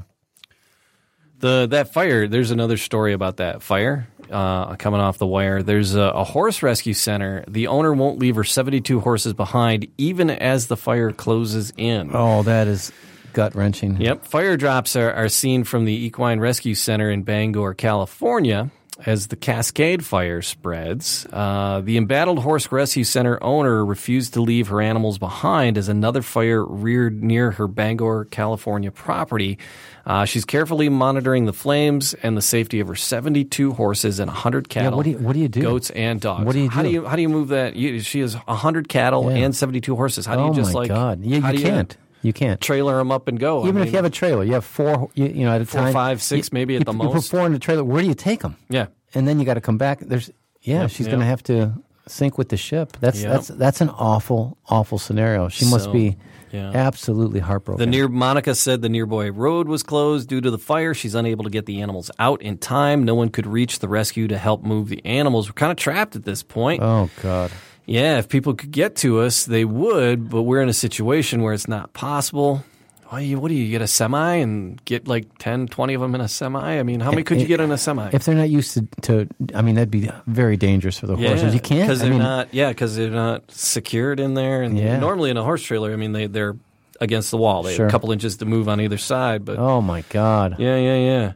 The 1.40 1.68
that 1.72 1.94
fire. 1.94 2.28
There's 2.28 2.52
another 2.52 2.78
story 2.78 3.14
about 3.14 3.38
that 3.38 3.62
fire 3.62 4.08
uh, 4.32 4.76
coming 4.76 5.00
off 5.00 5.18
the 5.18 5.28
wire. 5.28 5.62
There's 5.62 5.96
a, 5.96 6.02
a 6.02 6.24
horse 6.24 6.64
rescue 6.64 6.94
center. 6.94 7.44
The 7.48 7.68
owner 7.68 7.94
won't 7.94 8.20
leave 8.20 8.36
her 8.36 8.44
72 8.44 9.00
horses 9.02 9.34
behind, 9.34 9.88
even 9.98 10.30
as 10.30 10.68
the 10.68 10.78
fire 10.78 11.12
closes 11.12 11.74
in. 11.78 12.12
Oh, 12.14 12.44
that 12.44 12.68
is 12.68 12.92
gut 13.34 13.56
wrenching. 13.56 14.00
Yep. 14.00 14.26
Fire 14.26 14.58
drops 14.58 14.96
are, 14.96 15.12
are 15.12 15.30
seen 15.30 15.64
from 15.64 15.86
the 15.86 16.06
Equine 16.06 16.40
Rescue 16.40 16.76
Center 16.76 17.10
in 17.10 17.24
Bangor, 17.24 17.74
California. 17.74 18.72
As 19.06 19.28
the 19.28 19.36
Cascade 19.36 20.06
Fire 20.06 20.42
spreads, 20.42 21.28
uh, 21.34 21.82
the 21.84 21.98
embattled 21.98 22.40
horse 22.40 22.72
rescue 22.72 23.04
center 23.04 23.38
owner 23.44 23.84
refused 23.86 24.36
to 24.36 24.42
leave 24.42 24.70
her 24.70 24.80
animals 24.80 25.18
behind 25.18 25.78
as 25.78 25.90
another 25.90 26.22
fire 26.22 26.64
reared 26.64 27.22
near 27.22 27.52
her 27.52 27.68
Bangor, 27.68 28.26
California 28.32 28.92
property. 28.92 29.58
Uh, 30.06 30.24
she's 30.24 30.46
carefully 30.46 30.88
monitoring 30.88 31.46
the 31.46 31.52
flames 31.54 32.14
and 32.24 32.38
the 32.38 32.42
safety 32.42 32.80
of 32.80 32.88
her 32.88 32.96
72 32.96 33.74
horses 33.74 34.20
and 34.20 34.30
100 34.30 34.70
cattle, 34.70 34.96
what 34.98 35.04
do 35.04 35.10
you- 35.10 35.18
what 35.18 35.34
do 35.34 35.40
you 35.40 35.50
do? 35.50 35.62
goats, 35.62 35.90
and 35.90 36.22
dogs. 36.22 36.46
What 36.46 36.54
do 36.54 36.60
you 36.62 36.70
How 36.70 36.82
do 36.82 36.88
do? 36.88 36.94
you 36.94 37.06
how 37.06 37.16
do 37.18 37.22
you 37.22 37.30
move 37.30 37.50
that? 37.50 37.76
You, 37.76 38.00
she 38.00 38.22
has 38.22 38.36
100 38.36 38.88
cattle 38.88 39.30
Yeah. 39.30 39.44
and 39.46 39.54
72 39.56 39.96
horses. 39.98 40.26
How 40.26 40.36
do 40.38 40.44
you 40.44 40.50
oh 40.50 40.54
just 40.54 40.74
my 40.74 40.80
like? 40.82 40.88
God! 40.90 41.22
Yeah, 41.24 41.52
you 41.52 41.60
can't. 41.60 41.98
You 42.24 42.34
can't. 42.34 42.60
trailer 42.60 42.98
them 42.98 43.12
up 43.12 43.28
and 43.28 43.40
go. 43.40 43.64
I 43.64 43.68
Even 43.68 43.82
if 43.84 43.90
you 43.90 43.96
have 43.98 44.06
a 44.06 44.10
trailer, 44.10 44.44
you 44.44 44.54
have 44.54 44.66
four. 44.66 45.12
You, 45.14 45.26
you 45.28 45.46
know, 45.46 45.52
at 45.54 45.62
a 45.62 45.66
Four, 45.66 45.82
time, 45.82 45.94
five, 45.94 46.22
six, 46.22 46.48
you- 46.48 46.54
maybe 46.54 46.76
at 46.76 46.80
you, 46.80 46.86
the 46.86 46.94
you 47.04 47.10
put 47.10 47.24
four 47.26 47.46
in 47.46 47.54
the 47.54 47.60
trailer. 47.60 47.84
Where 47.84 48.02
do 48.02 48.08
you 48.08 48.16
take 48.16 48.42
them? 48.42 48.56
yeah. 48.70 48.88
and 49.14 49.28
then 49.28 49.40
you 49.40 49.46
got 49.46 49.54
to 49.56 49.62
come 49.62 49.78
back. 49.78 50.00
There's 50.00 50.32
yeah, 50.62 50.88
she's 50.88 51.06
yeah. 51.06 51.12
going 51.12 51.20
to 51.20 51.26
have 51.28 51.44
to 51.44 51.74
sink 52.08 52.38
with 52.38 52.50
the 52.50 52.58
ship. 52.58 52.98
That's 53.00 53.22
Yep. 53.22 53.32
that's 53.32 53.48
that's 53.50 53.82
an 53.82 53.90
awful 53.90 54.58
awful 54.68 54.98
scenario. 54.98 55.50
She 55.50 55.66
must 55.70 55.86
So, 55.86 55.94
be 55.94 56.18
yeah. 56.52 56.72
absolutely 56.74 57.40
heartbroken. 57.42 57.80
The 57.80 57.86
near 57.90 58.08
Monica 58.08 58.56
said 58.56 58.82
the 58.82 58.90
nearby 58.90 59.30
road 59.30 59.68
was 59.68 59.84
closed 59.84 60.30
due 60.30 60.40
to 60.42 60.50
the 60.52 60.58
fire. 60.58 60.94
She's 60.94 61.16
unable 61.16 61.44
to 61.44 61.50
get 61.50 61.66
the 61.66 61.82
animals 61.82 62.10
out 62.20 62.42
in 62.42 62.58
time. 62.58 63.04
No 63.04 63.16
one 63.16 63.30
could 63.30 63.46
reach 63.48 63.80
the 63.80 63.88
rescue 63.90 64.28
to 64.30 64.38
help 64.38 64.64
move 64.64 64.88
the 64.90 65.04
animals. 65.06 65.50
We're 65.50 65.54
kind 65.54 65.72
of 65.72 65.78
trapped 65.78 66.16
at 66.16 66.24
this 66.24 66.44
point. 66.44 66.82
oh 66.82 67.10
God, 67.22 67.52
Yeah, 67.86 68.18
if 68.20 68.30
people 68.30 68.54
could 68.54 68.72
get 68.72 68.96
to 68.98 69.20
us, 69.20 69.46
they 69.46 69.66
would, 69.66 70.30
but 70.30 70.44
we're 70.44 70.62
in 70.62 70.70
a 70.70 70.74
situation 70.74 71.42
where 71.42 71.54
it's 71.54 71.68
not 71.68 71.94
possible. 71.94 72.64
Why 73.10 73.20
you, 73.20 73.40
what 73.40 73.50
do 73.50 73.56
you 73.56 73.70
get 73.70 73.82
a 73.82 73.88
semi 73.88 74.36
and 74.36 74.84
get 74.86 75.08
like 75.08 75.38
10, 75.38 75.68
20 75.68 75.94
of 75.94 76.02
them 76.02 76.16
in 76.16 76.22
a 76.22 76.28
semi? 76.28 76.80
I 76.80 76.82
mean, 76.84 77.00
how 77.00 77.12
many 77.12 77.24
could 77.24 77.40
you 77.42 77.46
get 77.46 77.60
in 77.60 77.72
a 77.72 77.78
semi? 77.78 78.10
if 78.14 78.24
they're 78.26 78.34
not 78.36 78.50
used 78.50 78.74
to, 78.74 78.88
to 79.04 79.28
I 79.54 79.62
mean, 79.62 79.76
that'd 79.76 79.92
be 79.92 80.10
very 80.26 80.58
dangerous 80.58 80.98
for 80.98 81.06
the 81.08 81.16
horses. 81.16 81.54
You 81.54 81.60
can't. 81.60 81.82
because 81.82 82.00
they're 82.00 82.10
mean, 82.10 82.20
not. 82.20 82.54
Yeah, 82.54 82.70
because 82.70 82.96
they're 82.96 83.12
not 83.12 83.52
secured 83.52 84.20
in 84.20 84.34
there. 84.34 84.64
And 84.64 84.78
Yeah. 84.80 84.98
normally 84.98 85.30
in 85.30 85.38
a 85.38 85.44
horse 85.44 85.62
trailer, 85.62 85.92
I 85.94 85.96
mean, 85.96 86.14
they 86.14 86.26
they're 86.28 86.56
against 87.02 87.30
the 87.32 87.38
wall. 87.38 87.64
They 87.64 87.76
Sure. 87.76 87.86
have 87.86 87.90
a 87.90 87.92
couple 87.92 88.12
inches 88.14 88.38
to 88.38 88.46
move 88.46 88.68
on 88.70 88.80
either 88.82 88.98
side. 88.98 89.44
But 89.46 89.60
Oh 89.60 89.82
my 89.82 90.04
God. 90.10 90.56
yeah, 90.58 90.78
yeah, 90.78 91.34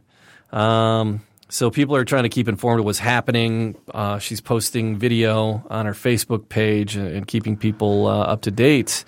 yeah. 0.53 0.99
Um, 0.99 1.21
so 1.49 1.71
people 1.71 1.95
are 1.95 2.05
trying 2.05 2.23
to 2.23 2.29
keep 2.29 2.47
informed 2.47 2.79
of 2.79 2.85
what's 2.85 2.99
happening. 2.99 3.75
Uh, 3.93 4.19
she's 4.19 4.41
posting 4.41 4.97
video 4.97 5.65
on 5.69 5.85
her 5.85 5.93
Facebook 5.93 6.49
page 6.49 6.95
and, 6.95 7.07
and 7.07 7.27
keeping 7.27 7.57
people 7.57 8.07
uh, 8.07 8.21
up 8.23 8.41
to 8.41 8.51
date. 8.51 9.05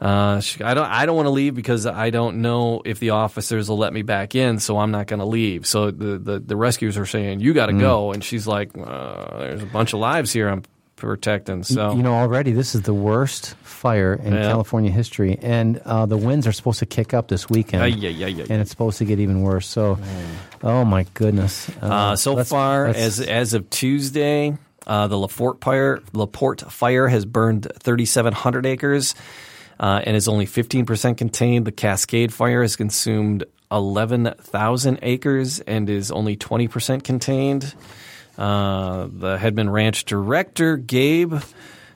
Uh, 0.00 0.40
she, 0.40 0.62
I 0.62 0.74
don't. 0.74 0.86
I 0.86 1.06
don't 1.06 1.16
want 1.16 1.26
to 1.26 1.30
leave 1.30 1.54
because 1.54 1.86
I 1.86 2.10
don't 2.10 2.42
know 2.42 2.82
if 2.84 2.98
the 2.98 3.10
officers 3.10 3.68
will 3.68 3.78
let 3.78 3.92
me 3.92 4.02
back 4.02 4.34
in, 4.34 4.58
so 4.58 4.78
I'm 4.78 4.90
not 4.90 5.06
going 5.06 5.20
to 5.20 5.24
leave. 5.26 5.66
So 5.66 5.90
the, 5.90 6.18
the 6.18 6.40
the 6.40 6.56
rescuers 6.56 6.98
are 6.98 7.06
saying 7.06 7.40
you 7.40 7.54
got 7.54 7.66
to 7.66 7.72
go, 7.72 8.12
and 8.12 8.22
she's 8.22 8.46
like, 8.46 8.76
uh, 8.76 9.38
"There's 9.38 9.62
a 9.62 9.66
bunch 9.66 9.92
of 9.92 10.00
lives 10.00 10.32
here 10.32 10.48
I'm 10.48 10.64
protecting." 10.96 11.62
So 11.64 11.94
You 11.94 12.02
know, 12.02 12.14
already 12.14 12.52
this 12.52 12.74
is 12.74 12.82
the 12.82 12.94
worst 12.94 13.54
fire 13.62 14.14
in 14.14 14.32
Yeah. 14.32 14.48
California 14.48 14.90
history, 14.90 15.38
and 15.42 15.78
uh, 15.84 16.06
the 16.06 16.16
winds 16.16 16.46
are 16.46 16.52
supposed 16.52 16.78
to 16.80 16.86
kick 16.86 17.12
up 17.14 17.28
this 17.28 17.48
weekend. 17.50 17.82
Ay, 17.82 17.88
ay, 18.02 18.24
ay, 18.24 18.34
ay, 18.40 18.46
and 18.50 18.60
it's 18.60 18.70
supposed 18.70 18.98
to 18.98 19.04
get 19.04 19.18
even 19.20 19.42
worse. 19.42 19.66
So, 19.66 19.98
oh 20.62 20.84
my 20.84 21.06
goodness. 21.14 21.70
Uh, 21.82 22.16
so 22.16 22.34
let's- 22.34 22.48
far, 22.50 22.86
let's- 22.88 22.98
as 22.98 23.20
as 23.20 23.54
of 23.54 23.68
Tuesday, 23.70 24.56
uh, 24.86 25.06
the 25.08 25.16
Laporte 25.18 25.62
fire 25.62 26.00
Laporte 26.12 26.60
fire 26.70 27.08
has 27.08 27.24
burned 27.24 27.66
3,700 27.82 28.66
acres 28.66 29.14
uh, 29.80 30.00
and 30.04 30.16
is 30.16 30.28
only 30.28 30.46
15% 30.46 31.16
contained. 31.16 31.64
The 31.66 31.72
Cascade 31.72 32.32
fire 32.32 32.62
has 32.62 32.76
consumed 32.76 33.44
11,000 33.72 34.98
acres 35.02 35.60
and 35.60 35.88
is 35.90 36.10
only 36.12 36.36
20% 36.36 37.02
contained. 37.02 37.74
Uh, 38.36 39.08
the 39.10 39.36
Headman 39.36 39.70
Ranch 39.70 40.04
director, 40.04 40.76
Gabe, 40.76 41.34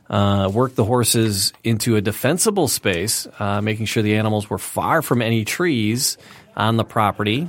uh, 0.08 0.50
worked 0.52 0.76
the 0.76 0.84
horses 0.84 1.52
into 1.64 1.96
a 1.96 2.00
defensible 2.00 2.68
space, 2.68 3.26
uh, 3.38 3.60
making 3.60 3.86
sure 3.86 4.02
the 4.02 4.16
animals 4.16 4.48
were 4.48 4.58
far 4.58 5.02
from 5.02 5.20
any 5.20 5.44
trees 5.44 6.16
on 6.56 6.76
the 6.76 6.84
property. 6.84 7.48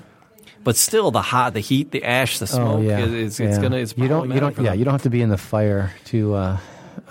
But 0.63 0.75
still, 0.75 1.12
the 1.12 1.21
hot, 1.21 1.54
the 1.54 1.62
heat, 1.62 1.91
the 1.91 2.04
ash, 2.04 2.39
the 2.39 2.47
smoke, 2.47 2.80
Oh 2.80 2.82
yeah, 2.82 2.99
it's, 2.99 3.39
it's 3.39 3.56
yeah. 3.56 3.62
gonna. 3.62 3.78
It's 3.78 3.97
you 3.97 4.08
don't 4.08 4.30
you 4.30 4.39
don't 4.39 4.58
yeah 4.58 4.71
them. 4.71 4.80
you 4.80 4.86
don't 4.86 4.93
have 4.93 5.04
to 5.04 5.10
be 5.10 5.21
in 5.21 5.30
the 5.30 5.38
fire 5.38 5.93
to 6.06 6.36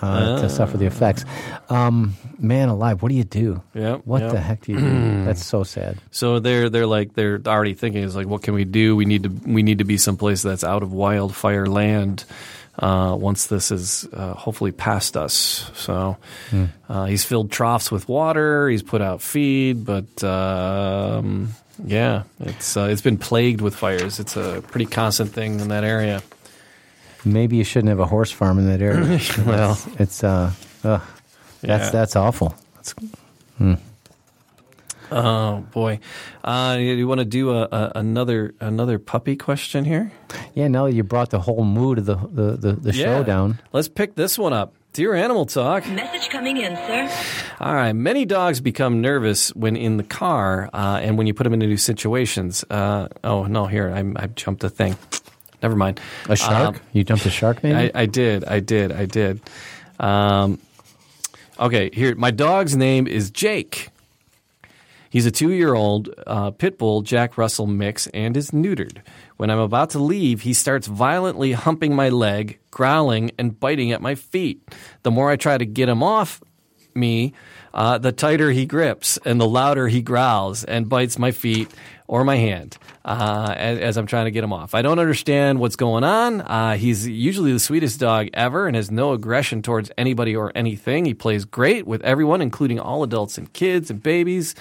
uh, 0.01 0.41
to 0.41 0.49
suffer 0.49 0.77
the 0.77 0.85
effects. 0.85 1.25
Um, 1.69 2.15
man 2.37 2.69
alive, 2.69 3.01
what 3.01 3.09
do 3.09 3.15
you 3.15 3.23
do? 3.23 3.61
Yep, 3.73 4.01
What 4.05 4.21
yep. 4.21 4.31
the 4.31 4.39
heck 4.39 4.61
do 4.61 4.73
you 4.73 4.79
do? 4.79 5.25
That's 5.25 5.43
so 5.45 5.63
sad. 5.63 5.97
So 6.11 6.39
they're 6.39 6.69
they're 6.69 6.87
like 6.87 7.13
they're 7.13 7.41
already 7.45 7.73
thinking 7.73 8.03
is 8.03 8.15
like, 8.15 8.27
what 8.27 8.43
can 8.43 8.53
we 8.53 8.63
do? 8.65 8.95
We 8.95 9.05
need 9.05 9.23
to 9.23 9.29
we 9.29 9.63
need 9.63 9.79
to 9.79 9.83
be 9.85 9.97
someplace 9.97 10.41
that's 10.41 10.63
out 10.63 10.83
of 10.83 10.91
wildfire 10.93 11.65
land. 11.65 12.25
Uh, 12.77 13.13
once 13.13 13.47
this 13.47 13.71
is 13.71 14.07
uh, 14.13 14.33
hopefully 14.35 14.71
past 14.71 15.17
us, 15.17 15.69
so 15.75 16.15
uh, 16.87 17.05
he's 17.05 17.25
filled 17.25 17.51
troughs 17.51 17.91
with 17.91 18.07
water. 18.07 18.69
He's 18.69 18.83
put 18.83 19.01
out 19.01 19.21
feed, 19.21 19.83
but 19.83 20.23
um, 20.23 21.49
yeah, 21.83 22.23
it's 22.39 22.77
uh, 22.77 22.87
it's 22.89 23.01
been 23.01 23.17
plagued 23.17 23.59
with 23.59 23.75
fires. 23.75 24.21
It's 24.21 24.37
a 24.37 24.63
pretty 24.65 24.85
constant 24.85 25.31
thing 25.33 25.59
in 25.59 25.67
that 25.69 25.83
area. 25.83 26.21
Maybe 27.25 27.57
you 27.57 27.63
shouldn't 27.63 27.89
have 27.89 27.99
a 27.99 28.05
horse 28.05 28.31
farm 28.31 28.59
in 28.59 28.67
that 28.67 28.81
area. 28.81 29.19
Well. 29.45 29.71
it's, 29.73 29.99
it's 29.99 30.23
uh, 30.23 30.51
ugh, 30.83 31.01
that's 31.61 31.85
Yeah. 31.85 31.89
that's 31.89 32.15
awful. 32.15 32.55
That's, 32.75 32.95
Oh 35.11 35.65
boy, 35.71 35.99
uh, 36.43 36.77
you, 36.79 36.93
you 36.93 37.07
want 37.07 37.17
to 37.17 37.25
do 37.25 37.49
a, 37.49 37.63
a, 37.63 37.91
another 37.95 38.53
another 38.59 38.99
puppy 38.99 39.35
question 39.35 39.83
here? 39.83 40.11
yeah, 40.53 40.67
now 40.67 40.85
that 40.85 40.93
you 40.93 41.03
brought 41.03 41.31
the 41.31 41.39
whole 41.39 41.65
mood 41.65 41.97
of 41.97 42.05
the 42.05 42.15
the 42.15 42.57
the, 42.57 42.73
the 42.73 42.93
show 42.93 43.23
down. 43.23 43.59
Let's 43.73 43.87
pick 43.89 44.13
this 44.13 44.37
one 44.37 44.53
up. 44.53 44.75
Dear 44.93 45.15
Animal 45.15 45.47
Talk. 45.47 45.87
Message 45.87 46.29
coming 46.29 46.57
in, 46.57 46.75
sir. 46.75 47.09
All 47.59 47.73
right. 47.73 47.93
Many 47.93 48.25
dogs 48.25 48.59
become 48.61 49.01
nervous 49.01 49.49
when 49.55 49.75
in 49.75 49.97
the 49.97 50.03
car 50.03 50.69
uh, 50.73 50.99
and 51.01 51.17
when 51.17 51.25
you 51.27 51.33
put 51.33 51.43
them 51.43 51.53
into 51.53 51.65
new 51.67 51.77
situations. 51.77 52.63
Uh, 52.69 53.07
oh, 53.23 53.45
no, 53.45 53.65
here, 53.67 53.91
I, 53.91 53.99
I 54.15 54.27
jumped 54.27 54.63
a 54.63 54.69
thing. 54.69 54.95
Never 55.61 55.75
mind. 55.75 55.99
A 56.27 56.35
shark? 56.35 56.75
Um, 56.75 56.81
you 56.93 57.03
jumped 57.03 57.25
a 57.25 57.29
shark, 57.29 57.63
maybe? 57.63 57.91
I, 57.93 58.01
I 58.01 58.05
did. 58.05 58.45
I 58.45 58.59
did. 58.59 58.91
I 58.91 59.05
did. 59.05 59.41
Um, 59.99 60.59
okay, 61.59 61.89
here. 61.93 62.15
My 62.15 62.31
dog's 62.31 62.75
name 62.75 63.07
is 63.07 63.29
Jake. 63.31 63.89
He's 65.09 65.25
a 65.25 65.31
two 65.31 65.51
year 65.51 65.73
old 65.73 66.13
uh, 66.27 66.51
pit 66.51 66.77
bull 66.77 67.01
Jack 67.01 67.37
Russell 67.37 67.67
mix 67.67 68.07
and 68.07 68.37
is 68.37 68.51
neutered. 68.51 68.99
When 69.37 69.49
I'm 69.49 69.59
about 69.59 69.89
to 69.91 69.99
leave, 69.99 70.41
he 70.41 70.53
starts 70.53 70.85
violently 70.87 71.53
humping 71.53 71.95
my 71.95 72.09
leg, 72.09 72.59
growling, 72.71 73.31
and 73.39 73.59
biting 73.59 73.91
at 73.91 74.01
my 74.01 74.15
feet. 74.15 74.61
The 75.03 75.11
more 75.11 75.31
I 75.31 75.35
try 75.35 75.57
to 75.57 75.65
get 75.65 75.89
him 75.89 76.03
off 76.03 76.41
me, 76.93 77.33
uh, 77.73 77.97
the 77.97 78.11
tighter 78.11 78.51
he 78.51 78.65
grips 78.65 79.17
and 79.25 79.39
the 79.39 79.47
louder 79.47 79.87
he 79.87 80.01
growls 80.01 80.63
and 80.63 80.89
bites 80.89 81.17
my 81.17 81.31
feet 81.31 81.69
or 82.09 82.23
my 82.23 82.37
hand 82.37 82.75
uh, 83.05 83.53
as, 83.55 83.77
as 83.77 83.97
I'm 83.97 84.07
trying 84.07 84.25
to 84.25 84.31
get 84.31 84.43
him 84.43 84.51
off. 84.51 84.73
I 84.73 84.81
don't 84.81 84.97
understand 84.97 85.59
what's 85.59 85.75
going 85.75 86.03
on. 86.03 86.41
Uh, 86.41 86.75
he's 86.75 87.07
usually 87.07 87.53
the 87.53 87.59
sweetest 87.59 87.99
dog 87.99 88.29
ever 88.33 88.65
and 88.65 88.75
has 88.75 88.89
no 88.89 89.13
aggression 89.13 89.61
towards 89.61 89.91
anybody 89.95 90.35
or 90.35 90.51
anything. 90.55 91.05
He 91.05 91.13
plays 91.13 91.45
great 91.45 91.85
with 91.85 92.01
everyone, 92.01 92.41
including 92.41 92.79
all 92.79 93.03
adults 93.03 93.37
and 93.37 93.53
kids 93.53 93.91
and 93.91 94.01
babies. 94.01 94.55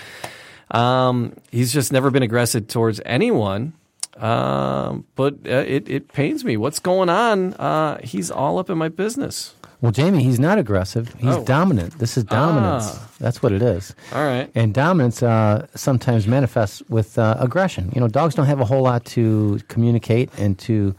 Um, 0.70 1.36
he's 1.50 1.72
just 1.72 1.90
never 1.90 2.10
been 2.10 2.22
aggressive 2.22 2.68
towards 2.68 3.00
anyone. 3.06 3.72
Um, 4.18 5.06
but 5.14 5.34
uh, 5.46 5.64
it, 5.66 5.88
it 5.88 6.08
pains 6.08 6.44
me. 6.44 6.58
What's 6.58 6.80
going 6.80 7.08
on? 7.08 7.54
Uh, 7.54 7.98
he's 8.04 8.30
all 8.30 8.58
up 8.58 8.68
in 8.68 8.76
my 8.76 8.90
business. 8.90 9.54
Well, 9.80 9.92
Jamie, 9.92 10.22
he's 10.22 10.40
not 10.40 10.58
aggressive. 10.58 11.14
He's 11.18 11.36
Oh. 11.36 11.44
dominant. 11.44 11.98
This 11.98 12.16
is 12.16 12.24
dominance. 12.24 12.84
Ah. 12.94 13.08
That's 13.20 13.42
what 13.42 13.52
it 13.52 13.62
is. 13.62 13.94
All 14.12 14.24
right. 14.24 14.50
And 14.54 14.74
dominance 14.74 15.22
uh, 15.22 15.66
sometimes 15.74 16.26
manifests 16.26 16.82
with 16.88 17.18
uh, 17.18 17.36
aggression. 17.38 17.90
You 17.94 18.00
know, 18.00 18.08
dogs 18.08 18.34
don't 18.34 18.46
have 18.46 18.60
a 18.60 18.64
whole 18.64 18.82
lot 18.82 19.04
to 19.16 19.60
communicate 19.68 20.30
and 20.38 20.58
to, 20.60 20.94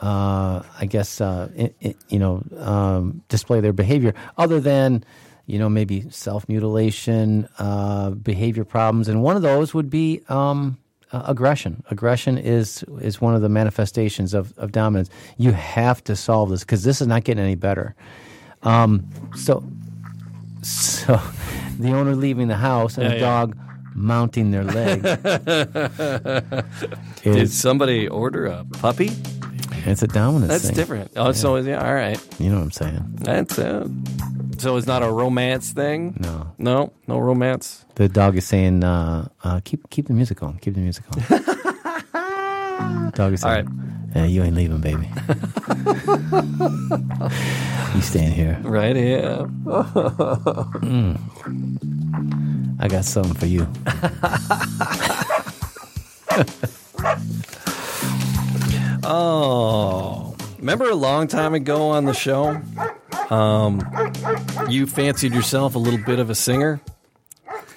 uh, 0.00 0.62
I 0.80 0.86
guess, 0.86 1.20
uh, 1.20 1.48
i 1.58 1.70
i 1.84 1.94
you 2.08 2.18
know, 2.18 2.42
um, 2.58 3.22
display 3.28 3.60
their 3.60 3.72
behavior 3.72 4.14
other 4.38 4.60
than, 4.60 5.04
you 5.46 5.58
know, 5.58 5.68
maybe 5.68 6.04
self 6.10 6.48
mutilation, 6.48 7.48
uh, 7.58 8.10
behavior 8.10 8.64
problems, 8.64 9.08
and 9.08 9.22
one 9.22 9.36
of 9.36 9.42
those 9.42 9.74
would 9.74 9.90
be 9.90 10.20
um, 10.28 10.78
uh, 11.14 11.22
aggression. 11.26 11.82
Aggression 11.90 12.38
is 12.38 12.84
is 13.00 13.20
one 13.20 13.34
of 13.34 13.42
the 13.42 13.48
manifestations 13.48 14.34
of, 14.34 14.52
of 14.58 14.72
dominance. 14.72 15.08
You 15.38 15.52
have 15.52 16.02
to 16.04 16.16
solve 16.16 16.50
this 16.50 16.60
because 16.60 16.84
this 16.84 17.00
is 17.00 17.06
not 17.06 17.24
getting 17.24 17.42
any 17.44 17.54
better. 17.54 17.94
Um, 18.62 19.08
so, 19.36 19.62
so 20.62 21.20
the 21.78 21.92
owner 21.92 22.14
leaving 22.16 22.48
the 22.48 22.56
house 22.56 22.96
and 22.98 23.04
Yeah, 23.04 23.08
the 23.10 23.14
yeah. 23.16 23.20
dog 23.20 23.56
mounting 23.94 24.50
their 24.50 24.64
leg. 24.64 25.02
Did 27.22 27.50
somebody 27.50 28.08
order 28.08 28.46
a 28.46 28.64
puppy? 28.64 29.10
It's 29.86 30.02
a 30.02 30.06
dominance 30.06 30.42
thing. 30.42 30.48
That's 30.48 30.66
thing. 30.66 30.74
different. 30.74 31.10
Oh, 31.16 31.32
so 31.32 31.56
yeah, 31.56 31.86
all 31.86 31.94
right. 31.94 32.18
You 32.38 32.50
know 32.50 32.56
what 32.56 32.64
I'm 32.64 32.70
saying? 32.72 33.04
That's 33.14 33.58
uh, 33.58 33.88
so 34.58 34.76
it's 34.76 34.86
not 34.86 35.02
a 35.02 35.10
romance 35.10 35.72
thing. 35.72 36.16
No. 36.20 36.52
no, 36.58 36.92
no 37.06 37.18
romance. 37.18 37.84
The 37.96 38.08
dog 38.08 38.36
is 38.36 38.46
saying, 38.46 38.84
uh, 38.84 39.28
uh, 39.42 39.60
"Keep 39.64 39.90
keep 39.90 40.06
the 40.06 40.12
music 40.14 40.42
on. 40.42 40.58
Keep 40.58 40.74
the 40.74 40.80
music 40.80 41.04
on." 41.10 41.18
dog 43.12 43.32
is 43.32 43.44
All 43.44 43.50
saying, 43.50 43.68
"Yeah, 44.14 44.24
you 44.24 44.42
ain't 44.42 44.56
leaving, 44.56 44.80
baby. 44.80 45.08
you 47.94 48.00
staying 48.00 48.32
here. 48.32 48.58
Right? 48.62 48.96
Yeah. 48.96 49.46
I 52.80 52.88
got 52.88 53.04
something 53.04 53.34
for 53.34 53.46
you." 53.46 53.66
Oh, 59.06 60.34
remember 60.58 60.88
a 60.90 60.94
long 60.94 61.26
time 61.28 61.54
ago 61.54 61.90
on 61.90 62.04
the 62.06 62.14
show, 62.14 62.60
um, 63.30 63.80
you 64.68 64.86
fancied 64.86 65.34
yourself 65.34 65.74
a 65.74 65.78
little 65.78 66.00
bit 66.04 66.18
of 66.18 66.30
a 66.30 66.34
singer. 66.34 66.80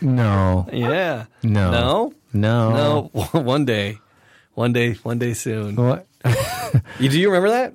No, 0.02 0.68
Yeah. 0.72 1.26
no, 1.44 1.72
No. 1.72 2.14
no, 2.34 3.12
No. 3.14 3.22
one 3.42 3.66
day. 3.66 4.00
One 4.54 4.74
day. 4.74 4.94
One 5.04 5.20
day 5.20 5.34
soon. 5.34 5.76
What? 5.76 6.08
You, 7.00 7.10
do 7.10 7.20
you 7.20 7.28
remember 7.30 7.50
that? 7.50 7.74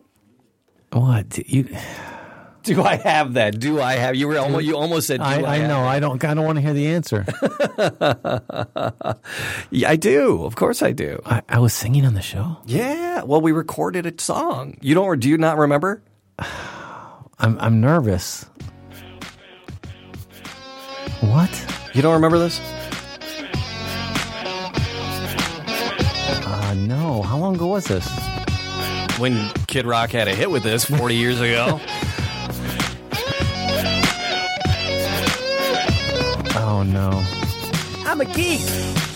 What 0.92 1.38
you? 1.48 1.68
Do 2.64 2.82
I 2.82 2.94
have 2.96 3.34
that? 3.34 3.58
Do 3.58 3.80
I 3.80 3.94
have? 3.94 4.14
You 4.14 4.28
were 4.28 4.38
almost. 4.38 4.64
You 4.64 4.76
almost 4.76 5.06
said. 5.08 5.20
I, 5.20 5.40
I, 5.42 5.56
I 5.56 5.66
know. 5.66 5.80
I 5.80 5.98
don't. 5.98 6.22
I 6.24 6.34
don't 6.34 6.44
want 6.44 6.56
to 6.56 6.62
hear 6.62 6.72
the 6.74 6.86
answer. 6.88 7.26
Yeah, 9.70 9.88
I 9.90 9.96
do. 9.96 10.44
Of 10.44 10.54
course, 10.54 10.82
I 10.82 10.92
do. 10.92 11.20
I, 11.24 11.42
I 11.48 11.58
was 11.58 11.72
singing 11.72 12.04
on 12.04 12.14
the 12.14 12.20
show. 12.22 12.58
Yeah. 12.66 13.22
Well, 13.22 13.40
we 13.40 13.52
recorded 13.52 14.06
a 14.06 14.20
song. 14.20 14.76
You 14.80 14.94
don't? 14.94 15.18
Do 15.18 15.28
you 15.28 15.38
not 15.38 15.56
remember? 15.56 16.02
I'm 16.38 17.58
I'm 17.58 17.80
nervous. 17.80 18.44
What? 21.20 21.50
You 21.94 22.02
don't 22.02 22.14
remember 22.14 22.38
this? 22.38 22.60
Uh, 26.44 26.74
no. 26.76 27.22
How 27.22 27.38
long 27.38 27.54
ago 27.56 27.68
was 27.68 27.84
this? 27.86 28.06
When 29.18 29.48
Kid 29.66 29.86
Rock 29.86 30.10
had 30.10 30.28
a 30.28 30.34
hit 30.34 30.50
with 30.50 30.62
this 30.62 30.84
40 30.84 31.14
years 31.14 31.40
ago. 31.40 31.80
I'm 38.06 38.20
a 38.20 38.24
geek. 38.24 38.60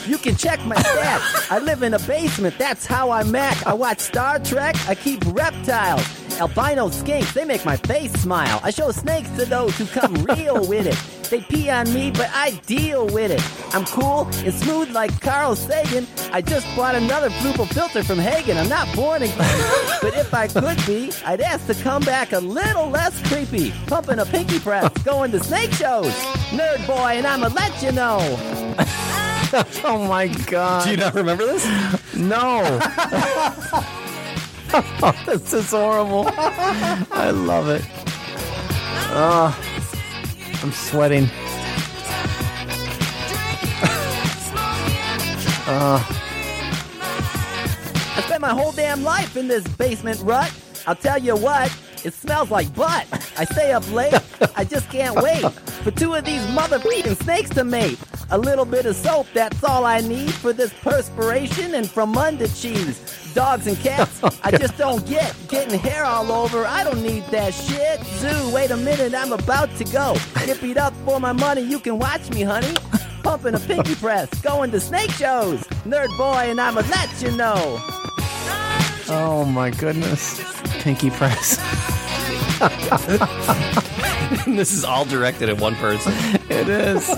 You 0.07 0.19
can 0.19 0.37
check 0.37 0.65
my 0.65 0.77
stats. 0.77 1.51
I 1.51 1.59
live 1.59 1.83
in 1.83 1.95
a 1.95 1.99
basement. 1.99 2.59
That's 2.59 2.87
how 2.87 3.11
I 3.11 3.25
mac. 3.25 3.67
I 3.67 3.75
watch 3.75 3.99
Star 3.99 4.39
Trek. 4.39 4.77
I 4.89 4.95
keep 4.95 5.23
reptiles. 5.27 6.16
Albino 6.41 6.89
skinks. 6.89 7.33
They 7.33 7.45
make 7.45 7.65
my 7.65 7.77
face 7.77 8.13
smile. 8.13 8.61
I 8.63 8.71
show 8.71 8.91
snakes 8.93 9.31
to 9.31 9.45
those 9.45 9.77
who 9.79 9.87
come 9.87 10.15
real 10.37 10.67
with 10.67 10.87
it. 10.87 11.31
They 11.31 11.41
pee 11.41 11.71
on 11.71 11.93
me, 11.93 12.11
but 12.11 12.31
I 12.33 12.51
deal 12.67 13.07
with 13.07 13.31
it. 13.31 13.43
I'm 13.75 13.85
cool 13.87 14.29
and 14.45 14.55
smooth 14.55 14.91
like 14.91 15.21
Carl 15.21 15.57
Sagan. 15.57 16.07
I 16.33 16.41
just 16.41 16.67
bought 16.77 16.95
another 16.95 17.31
Fluval 17.31 17.67
filter 17.73 18.05
from 18.05 18.19
Hagen. 18.19 18.57
I'm 18.57 18.69
not 18.69 18.95
born 18.95 19.23
again. 19.23 19.37
but 20.03 20.15
if 20.15 20.33
I 20.33 20.47
could 20.47 20.85
be, 20.87 21.13
I'd 21.25 21.41
ask 21.41 21.67
to 21.67 21.75
come 21.83 22.03
back 22.03 22.33
a 22.33 22.39
little 22.39 22.89
less 22.91 23.21
creepy. 23.29 23.73
Pumping 23.87 24.19
a 24.19 24.27
pinky 24.27 24.61
press, 24.61 24.91
going 25.05 25.33
to 25.33 25.43
snake 25.43 25.73
shows. 25.73 26.13
Nerd 26.51 26.87
boy, 26.87 27.17
and 27.17 27.27
I'ma 27.27 27.49
let 27.49 27.83
you 27.83 27.93
know. 27.93 28.19
Oh 29.85 30.05
my 30.09 30.27
god. 30.27 30.85
Do 30.85 30.91
you 30.91 30.97
not 30.97 31.15
remember 31.15 31.47
this? 31.47 32.15
No. 32.15 32.81
this 35.27 35.53
is 35.53 35.71
horrible. 35.71 36.27
I 36.33 37.31
love 37.31 37.69
it. 37.69 37.83
Oh, 39.13 39.59
I'm 40.63 40.73
sweating. 40.73 41.29
Ah. 45.69 45.99
I 48.17 48.21
spent 48.21 48.41
my 48.41 48.51
whole 48.51 48.71
damn 48.71 49.03
life 49.03 49.37
in 49.37 49.49
this 49.49 49.67
basement 49.67 50.21
rut. 50.23 50.53
I'll 50.87 50.95
tell 50.95 51.19
you 51.19 51.35
what, 51.35 51.77
it 52.05 52.15
smells 52.15 52.53
like 52.53 52.73
butt. 52.73 53.05
I 53.37 53.45
stay 53.47 53.73
up 53.73 53.91
late. 53.91 54.15
I 54.57 54.63
just 54.63 54.89
can't 54.91 55.17
wait 55.17 55.45
for 55.83 55.91
two 55.91 56.15
of 56.15 56.25
these 56.25 56.41
motherfucking 56.47 57.21
snakes 57.23 57.51
to 57.51 57.65
mate. 57.65 57.99
A 58.31 58.39
little 58.39 58.65
bit 58.65 58.87
of 58.87 58.97
soap, 58.97 59.29
that's 59.33 59.63
all 59.63 59.85
I 59.85 60.01
need 60.01 60.33
for 60.33 60.53
this 60.53 60.73
perspiration 60.75 61.77
and 61.77 61.89
from 61.89 62.19
under 62.19 62.49
cheese. 62.49 63.01
Dogs 63.35 63.69
and 63.69 63.79
cats, 63.79 64.19
oh, 64.23 64.31
I 64.43 64.51
just 64.51 64.77
don't 64.77 65.07
get 65.07 65.35
getting 65.49 65.79
hair 65.79 66.05
all 66.05 66.33
over. 66.33 66.67
I 66.67 66.83
don't 66.83 67.03
need 67.03 67.23
that 67.31 67.55
shit. 67.55 68.03
Zoo, 68.05 68.53
wait 68.53 68.73
a 68.73 68.77
minute, 68.77 69.15
I'm 69.15 69.33
about 69.33 69.75
to 69.77 69.85
go. 69.85 70.17
Get 70.45 70.61
beat 70.61 70.77
up 70.77 70.93
for 71.05 71.21
my 71.21 71.33
money, 71.33 71.63
you 71.63 71.79
can 71.79 71.99
watch 72.01 72.29
me, 72.31 72.43
honey. 72.43 72.75
Pumping 73.23 73.55
a 73.55 73.61
pinky 73.61 73.95
press, 74.07 74.29
going 74.41 74.73
to 74.73 74.81
snake 74.81 75.11
shows. 75.13 75.61
Nerd 75.85 76.17
boy, 76.19 76.51
and 76.51 76.61
I'ma 76.61 76.83
let 76.91 77.23
you 77.23 77.31
know. 77.37 77.79
Oh 79.09 79.45
my 79.45 79.71
goodness. 79.71 80.41
Pinky 80.83 81.11
press. 81.11 81.59
This 84.47 84.73
is 84.73 84.85
all 84.85 85.05
directed 85.05 85.49
at 85.49 85.61
one 85.61 85.77
person. 85.77 86.13
It 86.51 86.69
is. 86.69 87.09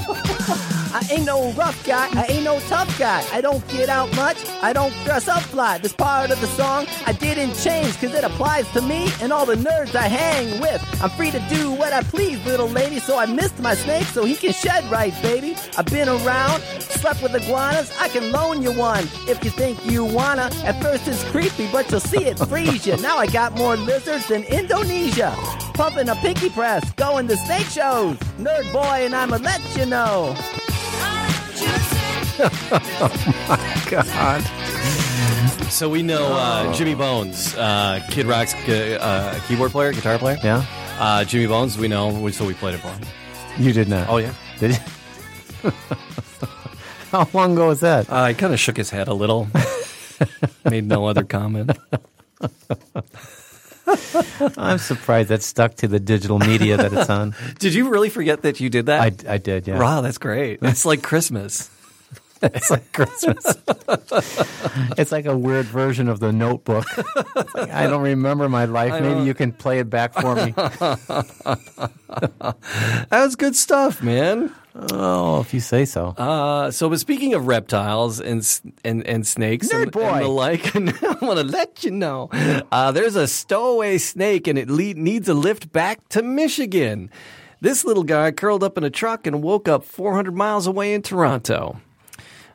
I 0.92 1.06
ain't 1.10 1.26
no 1.26 1.52
rough 1.52 1.84
guy, 1.86 2.08
I 2.12 2.26
ain't 2.28 2.44
no 2.44 2.60
tough 2.60 2.98
guy. 2.98 3.24
I 3.32 3.40
don't 3.40 3.66
get 3.68 3.88
out 3.88 4.14
much, 4.16 4.38
I 4.62 4.72
don't 4.72 4.92
dress 5.04 5.28
up 5.28 5.42
fly. 5.42 5.78
This 5.78 5.92
part 5.92 6.30
of 6.30 6.40
the 6.40 6.46
song 6.48 6.86
I 7.06 7.12
didn't 7.12 7.54
change 7.54 7.98
cause 8.00 8.14
it 8.14 8.24
applies 8.24 8.70
to 8.72 8.82
me 8.82 9.08
and 9.20 9.32
all 9.32 9.46
the 9.46 9.56
nerds 9.56 9.94
I 9.94 10.08
hang 10.08 10.60
with. 10.60 10.82
I'm 11.02 11.10
free 11.10 11.30
to 11.30 11.40
do 11.48 11.70
what 11.72 11.92
I 11.92 12.02
please, 12.02 12.44
little 12.46 12.68
lady, 12.68 13.00
so 13.00 13.18
I 13.18 13.26
missed 13.26 13.58
my 13.60 13.74
snake 13.74 14.04
so 14.04 14.24
he 14.24 14.34
can 14.34 14.52
shed 14.52 14.84
right, 14.90 15.14
baby. 15.22 15.56
I've 15.76 15.86
been 15.86 16.08
around, 16.08 16.62
slept 16.80 17.22
with 17.22 17.34
iguanas, 17.34 17.92
I 18.00 18.08
can 18.08 18.32
loan 18.32 18.62
you 18.62 18.72
one 18.72 19.04
if 19.28 19.44
you 19.44 19.50
think 19.50 19.84
you 19.84 20.04
wanna. 20.04 20.50
At 20.64 20.82
first 20.82 21.06
it's 21.08 21.22
creepy, 21.30 21.70
but 21.70 21.90
you'll 21.90 22.00
see 22.00 22.24
it 22.24 22.38
freeze 22.38 22.86
you. 22.86 22.96
Now 22.98 23.18
I 23.18 23.26
got 23.26 23.56
more 23.56 23.76
lizards 23.76 24.28
than 24.28 24.44
Indonesia. 24.44 25.34
pumping 25.78 26.08
a 26.08 26.14
pinky 26.16 26.50
press, 26.50 26.82
going 26.94 27.28
to 27.28 27.36
snake 27.36 27.66
shows. 27.66 28.16
Nerd 28.36 28.72
boy, 28.72 29.06
and 29.06 29.14
I'ma 29.14 29.36
let 29.36 29.60
you 29.76 29.86
know. 29.86 30.34
Oh 32.40 33.46
my 33.48 33.90
god. 33.90 34.42
So 35.70 35.88
we 35.88 36.02
know 36.02 36.32
uh, 36.32 36.72
Jimmy 36.72 36.94
Bones, 36.94 37.54
uh, 37.56 38.00
Kid 38.10 38.26
Rock's 38.26 38.54
uh, 38.54 38.98
uh, 39.00 39.40
keyboard 39.46 39.72
player, 39.72 39.92
guitar 39.92 40.18
player. 40.18 40.38
Yeah? 40.42 40.64
Uh, 40.98 41.24
Jimmy 41.24 41.46
Bones, 41.46 41.76
we 41.76 41.88
know, 41.88 42.28
so 42.30 42.46
we 42.46 42.54
played 42.54 42.74
it 42.74 42.78
for 42.78 42.88
him. 42.88 43.02
You 43.58 43.72
did 43.72 43.88
not. 43.88 44.08
Oh, 44.08 44.18
yeah. 44.18 44.32
Did 44.58 44.78
you? 45.62 45.70
How 47.10 47.28
long 47.32 47.54
ago 47.54 47.68
was 47.68 47.80
that? 47.80 48.08
Uh, 48.08 48.26
he 48.26 48.34
kind 48.34 48.52
of 48.52 48.60
shook 48.60 48.76
his 48.76 48.90
head 48.90 49.08
a 49.08 49.14
little, 49.14 49.48
made 50.64 50.86
no 50.86 51.06
other 51.06 51.24
comment. 51.24 51.70
I'm 54.56 54.78
surprised 54.78 55.28
that 55.30 55.42
stuck 55.42 55.74
to 55.76 55.88
the 55.88 56.00
digital 56.00 56.38
media 56.38 56.76
that 56.76 56.92
it's 56.92 57.10
on. 57.10 57.34
Did 57.58 57.74
you 57.74 57.88
really 57.88 58.10
forget 58.10 58.42
that 58.42 58.60
you 58.60 58.70
did 58.70 58.86
that? 58.86 59.00
I, 59.00 59.34
I 59.34 59.38
did, 59.38 59.66
yeah. 59.66 59.78
Wow, 59.78 60.00
that's 60.00 60.18
great. 60.18 60.58
It's 60.62 60.84
like 60.84 61.02
Christmas. 61.02 61.70
It's 62.42 62.70
like 62.70 62.92
Christmas. 62.92 63.44
it's 64.98 65.12
like 65.12 65.26
a 65.26 65.36
weird 65.36 65.66
version 65.66 66.08
of 66.08 66.20
the 66.20 66.32
notebook. 66.32 66.84
Like, 67.54 67.70
I 67.70 67.86
don't 67.86 68.02
remember 68.02 68.48
my 68.48 68.64
life. 68.64 69.00
Maybe 69.02 69.22
you 69.22 69.34
can 69.34 69.52
play 69.52 69.80
it 69.80 69.90
back 69.90 70.14
for 70.14 70.34
me. 70.34 70.54
That 73.10 73.24
was 73.24 73.36
good 73.36 73.54
stuff, 73.54 74.02
man. 74.02 74.52
Oh, 74.92 75.40
if 75.40 75.52
you 75.52 75.60
say 75.60 75.84
so. 75.84 76.08
Uh, 76.08 76.70
so, 76.70 76.88
but 76.88 77.00
speaking 77.00 77.34
of 77.34 77.46
reptiles 77.46 78.20
and 78.20 78.60
and, 78.84 79.06
and 79.06 79.26
snakes 79.26 79.70
and, 79.70 79.90
boy. 79.90 80.02
and 80.02 80.24
the 80.24 80.28
like, 80.28 80.74
I 80.76 81.24
want 81.24 81.38
to 81.38 81.44
let 81.44 81.84
you 81.84 81.90
know 81.90 82.30
uh, 82.70 82.92
there's 82.92 83.16
a 83.16 83.26
stowaway 83.26 83.98
snake 83.98 84.46
and 84.46 84.58
it 84.58 84.70
le- 84.70 84.94
needs 84.94 85.28
a 85.28 85.34
lift 85.34 85.72
back 85.72 86.08
to 86.10 86.22
Michigan. 86.22 87.10
This 87.60 87.84
little 87.84 88.04
guy 88.04 88.30
curled 88.30 88.62
up 88.62 88.78
in 88.78 88.84
a 88.84 88.90
truck 88.90 89.26
and 89.26 89.42
woke 89.42 89.68
up 89.68 89.84
400 89.84 90.34
miles 90.34 90.66
away 90.66 90.94
in 90.94 91.02
Toronto. 91.02 91.80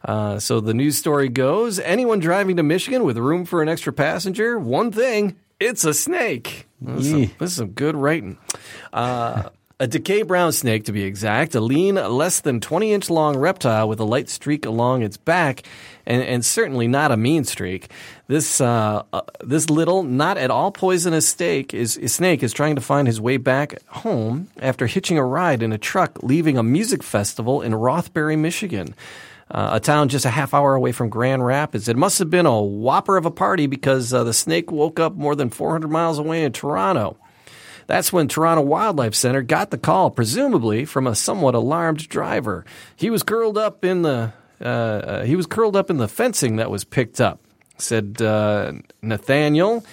Uh, 0.04 0.40
so 0.40 0.60
the 0.60 0.74
news 0.74 0.98
story 0.98 1.30
goes: 1.30 1.80
anyone 1.80 2.20
driving 2.20 2.58
to 2.58 2.64
Michigan 2.64 3.04
with 3.04 3.18
room 3.18 3.46
for 3.46 3.62
an 3.62 3.70
extra 3.70 3.94
passenger, 3.94 4.60
one 4.60 4.92
thing, 4.92 5.36
it's 5.60 5.86
a 5.86 5.94
snake. 5.94 6.68
This 6.82 7.06
is 7.06 7.12
some, 7.12 7.20
Yee. 7.20 7.26
this 7.40 7.52
is 7.52 7.58
some 7.58 7.70
good 7.70 7.96
writing. 7.96 8.38
Uh, 8.92 9.50
a 9.80 9.88
DeKay 9.88 10.26
brown 10.26 10.52
snake, 10.52 10.86
to 10.86 10.92
be 10.92 11.04
exact, 11.04 11.56
a 11.56 11.60
lean, 11.60 11.96
less 11.96 12.40
than 12.40 12.62
20 12.62 12.94
inch 12.94 13.10
long 13.10 13.36
reptile 13.36 13.90
with 13.90 14.00
a 14.00 14.06
light 14.06 14.30
streak 14.30 14.66
along 14.66 15.02
its 15.02 15.18
back, 15.18 15.64
and, 16.06 16.22
and 16.22 16.46
certainly 16.46 16.88
not 16.88 17.12
a 17.12 17.18
mean 17.18 17.44
streak. 17.44 17.90
This 18.28 18.62
uh, 18.62 19.04
uh, 19.12 19.22
this 19.42 19.70
little, 19.70 20.04
not 20.04 20.38
at 20.38 20.52
all 20.52 20.72
poisonous 20.72 21.28
snake 21.28 21.74
is, 21.74 21.98
is 21.98 22.14
snake 22.14 22.44
is 22.44 22.54
trying 22.54 22.76
to 22.76 22.82
find 22.82 23.08
his 23.08 23.20
way 23.20 23.38
back 23.38 23.76
home 23.88 24.48
after 24.60 24.88
hitching 24.88 25.18
a 25.18 25.26
ride 25.26 25.64
in 25.64 25.74
a 25.74 25.78
truck 25.78 26.22
leaving 26.24 26.58
a 26.58 26.64
music 26.64 27.04
festival 27.04 27.62
in 27.62 27.76
Rothbury, 27.76 28.36
Michigan. 28.36 28.96
Uh, 29.52 29.72
a 29.74 29.80
town 29.80 30.10
just 30.10 30.26
a 30.26 30.30
half 30.30 30.54
hour 30.54 30.74
away 30.74 30.92
from 30.92 31.10
Grand 31.10 31.46
Rapids. 31.46 31.88
It 31.88 31.98
must 31.98 32.20
have 32.20 32.30
been 32.30 32.46
a 32.46 32.62
whopper 32.62 33.18
of 33.18 33.26
a 33.26 33.32
party 33.32 33.68
because 33.68 34.14
uh, 34.14 34.24
the 34.24 34.34
snake 34.34 34.72
woke 34.72 35.00
up 35.00 35.16
more 35.16 35.36
than 35.36 35.50
400 35.50 35.90
miles 35.90 36.18
away 36.18 36.44
in 36.44 36.52
Toronto. 36.52 37.18
That's 37.88 38.14
when 38.14 38.28
Toronto 38.28 38.64
Wildlife 38.64 39.16
Center 39.16 39.42
got 39.42 39.70
the 39.70 39.78
call, 39.78 40.10
presumably 40.10 40.86
from 40.86 41.06
a 41.06 41.16
somewhat 41.16 41.56
alarmed 41.56 42.08
driver. 42.08 42.66
He 42.96 43.10
was 43.10 43.24
curled 43.24 43.58
up 43.58 43.84
in 43.84 44.02
the 44.04 44.34
uh, 44.62 44.68
uh, 44.68 45.24
he 45.24 45.36
was 45.36 45.46
curled 45.46 45.76
up 45.76 45.90
in 45.90 45.98
the 45.98 46.08
fencing 46.08 46.56
that 46.56 46.72
was 46.72 46.84
picked 46.84 47.20
up. 47.20 47.40
Said 47.78 48.22
uh, 48.22 48.74
Nathaniel. 49.02 49.84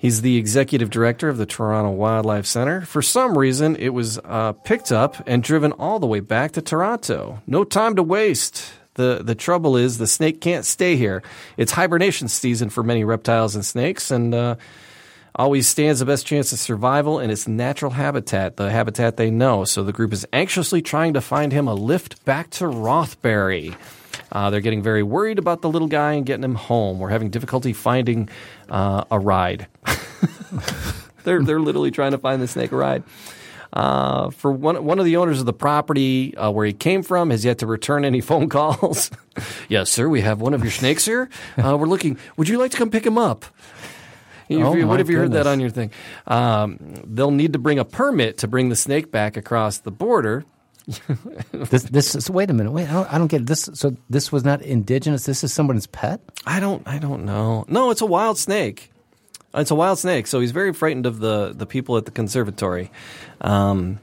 He's 0.00 0.22
the 0.22 0.38
executive 0.38 0.88
director 0.88 1.28
of 1.28 1.36
the 1.36 1.44
Toronto 1.44 1.90
Wildlife 1.90 2.46
Center. 2.46 2.80
For 2.80 3.02
some 3.02 3.36
reason, 3.36 3.76
it 3.76 3.90
was 3.90 4.18
uh, 4.24 4.52
picked 4.52 4.90
up 4.90 5.22
and 5.26 5.42
driven 5.42 5.72
all 5.72 6.00
the 6.00 6.06
way 6.06 6.20
back 6.20 6.52
to 6.52 6.62
Toronto. 6.62 7.42
No 7.46 7.64
time 7.64 7.96
to 7.96 8.02
waste. 8.02 8.72
The, 9.00 9.22
the 9.24 9.34
trouble 9.34 9.78
is 9.78 9.96
the 9.96 10.06
snake 10.06 10.42
can't 10.42 10.66
stay 10.66 10.94
here. 10.94 11.22
It's 11.56 11.72
hibernation 11.72 12.28
season 12.28 12.68
for 12.68 12.82
many 12.82 13.02
reptiles 13.02 13.54
and 13.54 13.64
snakes, 13.64 14.10
and 14.10 14.34
uh, 14.34 14.56
always 15.34 15.66
stands 15.66 16.00
the 16.00 16.04
best 16.04 16.26
chance 16.26 16.52
of 16.52 16.58
survival 16.58 17.18
in 17.18 17.30
its 17.30 17.48
natural 17.48 17.92
habitat, 17.92 18.58
the 18.58 18.70
habitat 18.70 19.16
they 19.16 19.30
know. 19.30 19.64
So 19.64 19.82
the 19.82 19.92
group 19.94 20.12
is 20.12 20.26
anxiously 20.34 20.82
trying 20.82 21.14
to 21.14 21.22
find 21.22 21.50
him 21.50 21.66
a 21.66 21.72
lift 21.72 22.22
back 22.26 22.50
to 22.50 22.66
Rothbury. 22.66 23.74
Uh, 24.30 24.50
they're 24.50 24.60
getting 24.60 24.82
very 24.82 25.02
worried 25.02 25.38
about 25.38 25.62
the 25.62 25.70
little 25.70 25.88
guy 25.88 26.12
and 26.12 26.26
getting 26.26 26.44
him 26.44 26.56
home. 26.56 26.98
We're 26.98 27.08
having 27.08 27.30
difficulty 27.30 27.72
finding 27.72 28.28
uh, 28.68 29.04
a 29.10 29.18
ride. 29.18 29.66
they're 31.24 31.42
they're 31.42 31.58
literally 31.58 31.90
trying 31.90 32.10
to 32.10 32.18
find 32.18 32.42
the 32.42 32.48
snake 32.48 32.70
a 32.72 32.76
ride. 32.76 33.02
Uh, 33.72 34.30
for 34.30 34.50
one 34.50 34.84
one 34.84 34.98
of 34.98 35.04
the 35.04 35.16
owners 35.16 35.38
of 35.40 35.46
the 35.46 35.52
property 35.52 36.36
uh, 36.36 36.50
where 36.50 36.66
he 36.66 36.72
came 36.72 37.02
from 37.04 37.30
has 37.30 37.44
yet 37.44 37.58
to 37.58 37.66
return 37.66 38.04
any 38.04 38.20
phone 38.30 38.48
calls. 38.48 39.10
yes, 39.68 39.90
sir, 39.90 40.08
we 40.08 40.20
have 40.22 40.40
one 40.40 40.54
of 40.54 40.62
your 40.62 40.72
snakes 40.72 41.04
here. 41.04 41.28
Uh, 41.58 41.76
we're 41.76 41.86
looking. 41.86 42.18
Would 42.36 42.48
you 42.48 42.58
like 42.58 42.70
to 42.72 42.76
come 42.76 42.90
pick 42.90 43.06
him 43.06 43.16
up? 43.18 43.44
You- 44.48 44.64
Oh, 44.64 44.86
what 44.86 44.98
have 44.98 45.08
you 45.08 45.16
heard 45.18 45.32
that 45.32 45.46
on 45.46 45.60
your 45.60 45.70
thing? 45.70 45.92
Um, 46.26 46.78
they'll 47.06 47.30
need 47.30 47.52
to 47.52 47.58
bring 47.60 47.78
a 47.78 47.84
permit 47.84 48.38
to 48.38 48.48
bring 48.48 48.68
the 48.68 48.74
snake 48.76 49.12
back 49.12 49.36
across 49.36 49.78
the 49.78 49.92
border. 49.92 50.44
This, 51.52 51.84
this 51.84 52.14
is, 52.16 52.28
wait 52.28 52.50
a 52.50 52.52
minute. 52.54 52.72
Wait, 52.72 52.88
I 52.88 52.92
don't, 52.92 53.12
I 53.14 53.18
don't 53.18 53.28
get 53.28 53.42
it. 53.42 53.46
this. 53.46 53.68
So 53.74 53.94
this 54.08 54.32
was 54.32 54.42
not 54.44 54.60
indigenous. 54.62 55.24
This 55.24 55.44
is 55.44 55.52
someone's 55.52 55.86
pet. 55.86 56.20
I 56.46 56.58
don't. 56.58 56.82
I 56.88 56.98
don't 56.98 57.24
know. 57.24 57.64
No, 57.68 57.90
it's 57.90 58.00
a 58.00 58.06
wild 58.06 58.38
snake. 58.38 58.90
It's 59.54 59.70
a 59.70 59.74
wild 59.74 59.98
snake. 59.98 60.26
So 60.26 60.40
he's 60.40 60.52
very 60.52 60.72
frightened 60.72 61.06
of 61.06 61.18
the 61.20 61.52
the 61.54 61.66
people 61.66 61.96
at 61.96 62.04
the 62.04 62.10
conservatory. 62.12 62.90
Um, 63.40 63.98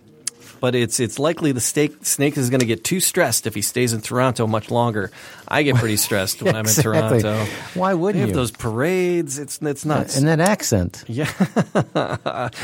but 0.60 0.74
it's 0.74 1.00
it's 1.00 1.20
likely 1.20 1.52
the 1.52 1.62
snake 1.62 2.04
snake 2.04 2.36
is 2.36 2.50
going 2.50 2.62
to 2.62 2.66
get 2.66 2.84
too 2.84 3.00
stressed 3.00 3.46
if 3.46 3.54
he 3.54 3.62
stays 3.62 3.94
in 3.94 4.02
Toronto 4.02 4.48
much 4.48 4.72
longer. 4.72 5.12
I 5.48 5.62
get 5.62 5.76
pretty 5.76 5.98
stressed 5.98 6.42
when 6.42 6.56
I'm 6.56 6.66
in 6.66 6.74
Toronto. 6.82 7.46
Why 7.76 7.94
wouldn't 7.94 8.20
have 8.22 8.30
you? 8.30 8.36
those 8.36 8.50
parades. 8.52 9.38
It's 9.38 9.62
it's 9.62 9.86
nuts. 9.86 10.18
and 10.18 10.28
that 10.28 10.40
accent. 10.40 11.04
Yeah. 11.08 11.30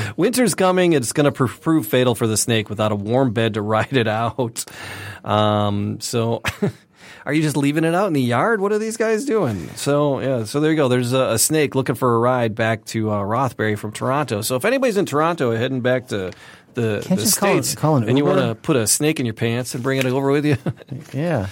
Winter's 0.17 0.55
coming. 0.55 0.93
It's 0.93 1.13
going 1.13 1.25
to 1.25 1.31
pr- 1.31 1.45
prove 1.45 1.86
fatal 1.86 2.15
for 2.15 2.25
the 2.25 2.36
snake 2.38 2.67
without 2.69 2.91
a 2.91 2.95
warm 2.95 3.31
bed 3.31 3.53
to 3.53 3.61
ride 3.75 3.93
it 3.93 4.07
out. 4.07 4.65
Um, 5.23 5.99
so. 6.01 6.41
Are 7.26 7.34
you 7.34 7.41
just 7.41 7.55
leaving 7.55 7.84
it 7.86 7.95
out 7.95 8.07
in 8.07 8.13
the 8.13 8.21
yard? 8.21 8.59
What 8.59 8.71
are 8.74 8.80
these 8.80 8.97
guys 8.97 9.24
doing? 9.26 9.69
So 9.76 10.19
yeah, 10.19 10.43
so 10.43 10.59
there 10.59 10.71
you 10.71 10.78
go. 10.78 10.88
There's 10.89 11.13
a, 11.13 11.32
a 11.32 11.39
snake 11.39 11.74
looking 11.76 11.95
for 11.95 12.15
a 12.15 12.19
ride 12.19 12.53
back 12.55 12.84
to 12.86 13.11
uh, 13.11 13.24
Rothbury 13.24 13.76
from 13.76 13.91
Toronto. 13.93 14.41
So 14.41 14.55
if 14.57 14.65
anybody's 14.65 14.97
in 14.97 15.05
Toronto 15.05 15.55
heading 15.55 15.80
back 15.82 16.07
to 16.09 16.32
the, 16.74 16.82
the 16.99 17.07
you 17.09 17.15
call 17.15 17.26
states, 17.28 17.76
call 17.76 17.95
an 17.97 18.09
and 18.09 18.17
you 18.17 18.26
want 18.26 18.39
to 18.39 18.55
put 18.55 18.76
a 18.76 18.86
snake 18.88 19.19
in 19.19 19.26
your 19.26 19.36
pants 19.36 19.74
and 19.74 19.82
bring 19.84 19.99
it 19.99 20.05
over 20.05 20.32
with 20.32 20.45
you, 20.45 20.57
Yeah. 21.13 21.47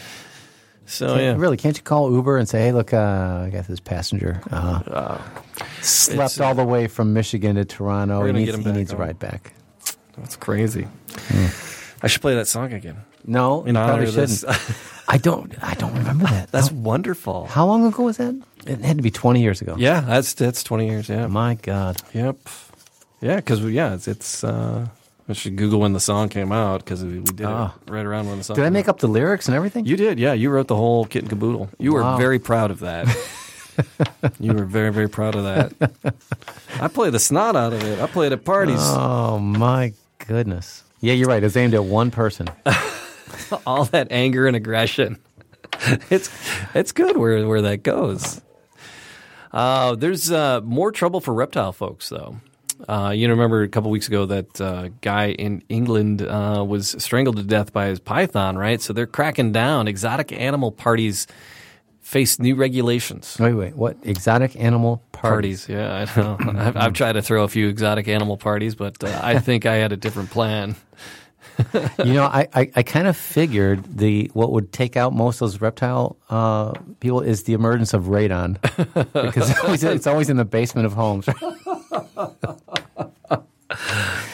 so 0.86 1.07
Can't- 1.07 1.22
yeah, 1.22 1.36
Really, 1.38 1.57
can't 1.57 1.78
you 1.78 1.84
call 1.84 2.11
Uber 2.11 2.38
and 2.38 2.49
say, 2.49 2.59
"Hey, 2.61 2.72
look, 2.74 2.93
uh, 2.93 3.43
I 3.45 3.49
got 3.49 3.65
this 3.67 3.80
passenger 3.80 4.41
uh, 4.51 5.22
slept 5.82 6.41
all 6.41 6.53
the 6.55 6.65
way 6.65 6.88
from 6.88 7.13
Michigan 7.13 7.55
to 7.55 7.63
Toronto. 7.65 8.26
He 8.26 8.32
needs, 8.34 8.57
he 8.57 8.72
needs 8.72 8.91
a 8.91 8.97
ride 8.97 9.19
back." 9.19 9.53
that's 10.17 10.36
crazy. 10.36 10.88
I 12.03 12.07
should 12.07 12.22
play 12.22 12.36
that 12.36 12.47
song 12.47 12.74
again. 12.74 12.97
No, 13.26 13.63
In 13.63 13.76
you 13.76 13.82
honor 13.82 13.88
probably 13.93 14.07
of 14.07 14.13
this. 14.15 14.39
shouldn't. 14.41 14.78
I 15.07 15.17
don't. 15.17 15.53
I 15.63 15.74
don't 15.76 15.93
remember 15.95 16.26
that. 16.26 16.51
That's 16.51 16.69
How- 16.69 16.76
wonderful. 16.76 17.45
how 17.47 17.65
long 17.65 17.86
ago 17.86 18.03
was 18.03 18.17
that? 18.17 18.36
It 18.65 18.80
had 18.80 18.97
to 18.97 19.03
be 19.03 19.11
twenty 19.11 19.41
years 19.41 19.61
ago. 19.61 19.76
Yeah, 19.78 20.01
that's 20.01 20.34
that's 20.34 20.63
twenty 20.63 20.88
years. 20.88 21.09
Yeah. 21.09 21.28
My 21.28 21.55
God. 21.55 22.01
Yep. 22.13 22.38
Yeah, 23.22 23.36
because 23.38 23.61
yeah, 23.63 23.93
it's, 23.93 24.07
it's 24.07 24.43
uh, 24.43 24.88
I 25.30 25.34
should 25.34 25.55
Google 25.55 25.80
when 25.80 25.93
the 25.93 25.99
song 25.99 26.30
came 26.30 26.51
out 26.51 26.84
because 26.84 27.03
we, 27.03 27.19
did 27.22 27.45
Ah. 27.45 27.74
it 27.88 27.91
right 27.91 28.05
around 28.05 28.28
when 28.30 28.38
the 28.39 28.43
song. 28.43 28.55
Did 28.55 28.65
I 28.65 28.69
make 28.69 28.86
out. 28.88 28.95
up 28.95 28.99
the 28.99 29.07
lyrics 29.07 29.47
and 29.47 29.55
everything? 29.55 29.86
You 29.86 29.95
did, 29.97 30.19
yeah. 30.19 30.34
You 30.34 30.49
wrote 30.49 30.67
the 30.67 30.76
whole 30.76 31.05
kit 31.05 31.24
and 31.24 31.30
caboodle. 31.30 31.69
You 31.80 31.93
were 31.93 32.01
Wow. 32.01 32.17
very 32.17 32.39
proud 32.39 32.72
of 32.72 32.80
that. 32.80 33.07
you 34.39 34.53
were 34.53 34.65
very 34.65 34.91
very 34.91 35.09
proud 35.09 35.36
of 35.36 35.43
that. 35.43 35.91
I 36.80 36.88
play 36.88 37.09
the 37.09 37.19
snot 37.19 37.55
out 37.55 37.74
of 37.74 37.84
it. 37.84 37.99
I 37.99 38.07
play 38.07 38.28
it 38.28 38.34
at 38.34 38.43
parties. 38.45 38.80
Oh 38.82 39.39
my 39.39 39.93
goodness. 40.28 40.84
Yeah, 40.99 41.13
you're 41.13 41.28
right. 41.28 41.43
It's 41.43 41.55
aimed 41.57 41.74
at 41.74 41.84
one 41.84 42.11
person. 42.11 42.47
All 43.65 43.86
that 43.86 44.07
anger 44.11 44.47
and 44.47 44.55
aggression. 44.55 45.17
it's 46.09 46.29
it's 46.75 46.91
good 46.91 47.17
where 47.17 47.47
where 47.47 47.61
that 47.61 47.84
goes. 47.84 48.41
Uh, 49.51 49.95
there's 49.95 50.32
uh, 50.32 50.61
more 50.61 50.91
trouble 50.91 51.19
for 51.19 51.34
reptile 51.34 51.73
folks, 51.73 52.09
though. 52.09 52.38
Uh, 52.88 53.13
you 53.15 53.29
remember 53.29 53.61
a 53.61 53.67
couple 53.67 53.91
weeks 53.91 54.07
ago 54.07 54.25
that 54.25 54.59
uh, 54.59 54.89
guy 55.01 55.32
in 55.32 55.63
England 55.69 56.21
uh, 56.21 56.63
was 56.67 56.95
strangled 57.03 57.36
to 57.36 57.43
death 57.43 57.71
by 57.71 57.88
his 57.88 57.99
python, 57.99 58.57
right? 58.57 58.82
So 58.82 58.93
they're 58.93 59.07
cracking 59.07 59.51
down. 59.51 59.88
Exotic 59.88 60.32
animal 60.32 60.71
parties 60.71 61.27
face 61.99 62.39
new 62.39 62.55
regulations. 62.55 63.38
Wait, 63.39 63.53
wait. 63.53 63.75
What? 63.75 63.97
Exotic 64.03 64.55
animal 64.59 65.03
parties? 65.11 65.67
Parties, 65.67 65.69
yeah, 65.69 66.05
I 66.17 66.19
know. 66.19 66.38
I've, 66.59 66.77
I've 66.77 66.93
tried 66.93 67.13
to 67.13 67.21
throw 67.21 67.43
a 67.43 67.47
few 67.47 67.67
exotic 67.67 68.07
animal 68.07 68.38
parties, 68.38 68.75
but 68.75 69.03
uh, 69.03 69.19
I 69.21 69.39
think 69.39 69.65
I 69.65 69.75
had 69.75 69.91
a 69.91 69.97
different 69.97 70.32
plan. 70.32 70.75
you 72.05 72.14
know, 72.14 72.26
I, 72.26 72.47
I, 72.53 72.72
I 72.76 72.84
kind 72.84 73.07
of 73.07 73.18
figured 73.18 73.84
the 73.97 74.30
what 74.34 74.51
would 74.51 74.72
take 74.72 74.97
out 74.97 75.14
most 75.14 75.41
of 75.41 75.51
those 75.51 75.62
reptile 75.62 76.18
uh, 76.30 76.74
people 76.99 77.22
is 77.22 77.43
the 77.43 77.53
emergence 77.53 77.93
of 77.93 78.03
radon 78.05 78.59
because 79.14 79.49
it's 79.49 79.59
always, 79.59 79.84
it's 79.84 80.07
always 80.07 80.30
in 80.30 80.38
the 80.38 80.45
basement 80.45 80.86
of 80.86 80.93
homes. 80.93 81.28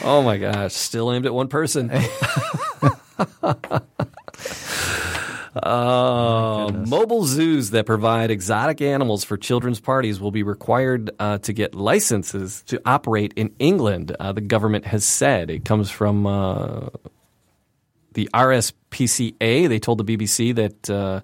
Oh 0.00 0.22
my 0.22 0.38
gosh, 0.38 0.72
still 0.72 1.12
aimed 1.12 1.26
at 1.26 1.34
one 1.34 1.48
person. 1.48 1.90
Uh, 5.62 6.70
mobile 6.86 7.24
zoos 7.24 7.70
that 7.70 7.84
provide 7.86 8.30
exotic 8.30 8.80
animals 8.80 9.24
for 9.24 9.36
children's 9.36 9.80
parties 9.80 10.20
will 10.20 10.30
be 10.30 10.42
required 10.42 11.10
uh, 11.18 11.38
to 11.38 11.52
get 11.52 11.74
licenses 11.74 12.62
to 12.66 12.80
operate 12.86 13.32
in 13.34 13.52
England. 13.58 14.14
Uh, 14.20 14.32
the 14.32 14.40
government 14.40 14.84
has 14.86 15.04
said 15.04 15.50
it 15.50 15.64
comes 15.64 15.90
from 15.90 16.26
uh, 16.26 16.88
the 18.18 18.28
RSPCA. 18.34 19.68
They 19.68 19.78
told 19.78 20.04
the 20.04 20.16
BBC 20.16 20.52
that 20.56 20.90
uh, 20.90 21.20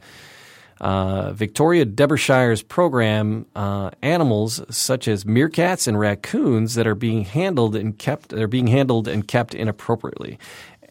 uh, 0.81 1.33
Victoria 1.33 1.85
Derbyshire's 1.85 2.63
program 2.63 3.47
uh, 3.57 3.91
animals 4.01 4.63
such 4.71 5.09
as 5.09 5.25
meerkats 5.25 5.89
and 5.89 5.99
raccoons 5.99 6.77
that 6.77 6.87
are 6.87 6.95
being 6.95 7.25
handled 7.25 7.75
and 7.75 7.99
kept 7.99 8.33
are 8.33 8.47
being 8.47 8.69
handled 8.69 9.09
and 9.09 9.27
kept 9.27 9.57
inappropriately. 9.57 10.39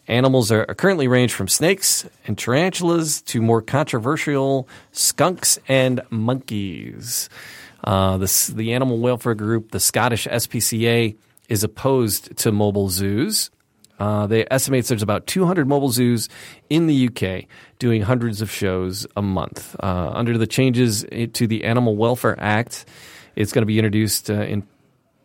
Animals 0.10 0.52
are 0.52 0.66
currently 0.66 1.08
range 1.08 1.32
from 1.32 1.48
snakes 1.48 2.06
and 2.28 2.38
tarantulas 2.38 3.22
to 3.22 3.42
more 3.42 3.62
controversial 3.62 4.68
skunks 4.92 5.58
and 5.70 6.02
monkeys. 6.10 7.30
Uh, 7.82 8.18
the, 8.18 8.52
the 8.54 8.74
animal 8.74 9.00
welfare 9.00 9.36
group, 9.36 9.72
the 9.72 9.80
Scottish 9.80 10.28
SPCA, 10.28 11.16
is 11.48 11.64
opposed 11.64 12.36
to 12.40 12.52
mobile 12.52 12.90
zoos. 12.90 13.50
Uh, 14.00 14.28
they 14.28 14.46
estimate 14.50 14.86
there's 14.86 15.02
about 15.02 15.28
200 15.28 15.68
mobile 15.68 15.90
zoos 15.90 16.30
in 16.70 16.88
the 16.88 17.08
UK 17.08 17.46
doing 17.80 18.02
hundreds 18.02 18.42
of 18.42 18.52
shows 18.52 19.06
a 19.16 19.22
month. 19.22 19.76
Uh, 19.82 20.12
under 20.14 20.38
the 20.38 20.48
changes 20.48 21.06
to 21.34 21.48
the 21.48 21.64
Animal 21.64 21.96
Welfare 21.96 22.36
Act, 22.40 22.86
it's 23.36 23.52
going 23.52 23.62
to 23.62 23.68
be 23.68 23.78
introduced 23.78 24.30
uh, 24.30 24.34
in 24.34 24.68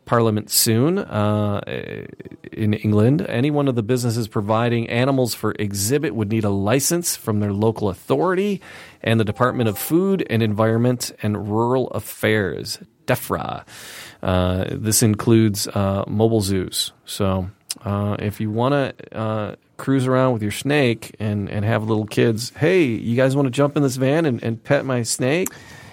Parliament 0.08 0.50
soon 0.50 0.98
uh, 0.98 1.60
in 2.50 2.72
England. 2.72 3.24
Any 3.28 3.50
one 3.50 3.68
of 3.68 3.74
the 3.74 3.82
businesses 3.82 4.26
providing 4.26 4.88
animals 4.88 5.34
for 5.34 5.52
exhibit 5.58 6.14
would 6.14 6.30
need 6.30 6.44
a 6.44 6.50
license 6.50 7.14
from 7.14 7.40
their 7.40 7.52
local 7.52 7.90
authority 7.90 8.62
and 9.02 9.20
the 9.20 9.24
Department 9.24 9.68
of 9.68 9.78
Food 9.78 10.26
and 10.30 10.42
Environment 10.42 11.12
and 11.22 11.50
Rural 11.50 11.88
Affairs, 11.88 12.78
DEFRA. 13.06 13.66
Uh, 14.22 14.64
this 14.70 15.02
includes 15.02 15.68
uh, 15.68 16.04
mobile 16.08 16.40
zoos. 16.40 16.92
So 17.04 17.50
uh, 17.85 18.16
if 18.18 18.41
you 18.41 18.51
want 18.51 18.72
to 18.74 19.16
uh, 19.16 19.55
cruise 19.76 20.07
around 20.07 20.33
with 20.33 20.43
your 20.43 20.51
snake 20.53 21.14
and, 21.18 21.49
and 21.49 21.64
have 21.64 21.85
little 21.85 22.07
kids, 22.07 22.51
hey, 22.57 22.85
you 22.85 23.16
guys 23.16 23.35
want 23.37 23.47
to 23.47 23.51
jump 23.51 23.76
in 23.76 23.83
this 23.83 23.97
van 23.97 24.24
and, 24.26 24.43
and 24.43 24.62
pet 24.62 24.85
my 24.85 25.03
snake? 25.03 25.49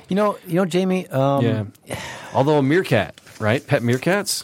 You 0.10 0.16
know, 0.16 0.38
you 0.48 0.56
know, 0.56 0.66
Jamie. 0.66 1.08
Um, 1.08 1.72
yeah. 1.86 2.00
Although 2.34 2.58
a 2.60 2.64
meerkat, 2.64 3.20
right? 3.40 3.66
Pet 3.66 3.82
meerkats. 3.82 4.44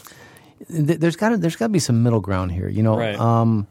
th- 0.67 0.99
there's 0.99 1.15
got 1.15 1.29
to 1.29 1.37
there's 1.37 1.55
got 1.55 1.65
to 1.65 1.71
be 1.73 1.79
some 1.79 2.01
middle 2.03 2.19
ground 2.19 2.51
here. 2.51 2.67
You 2.67 2.81
know, 2.83 2.97
Right. 2.97 3.15
um, 3.19 3.67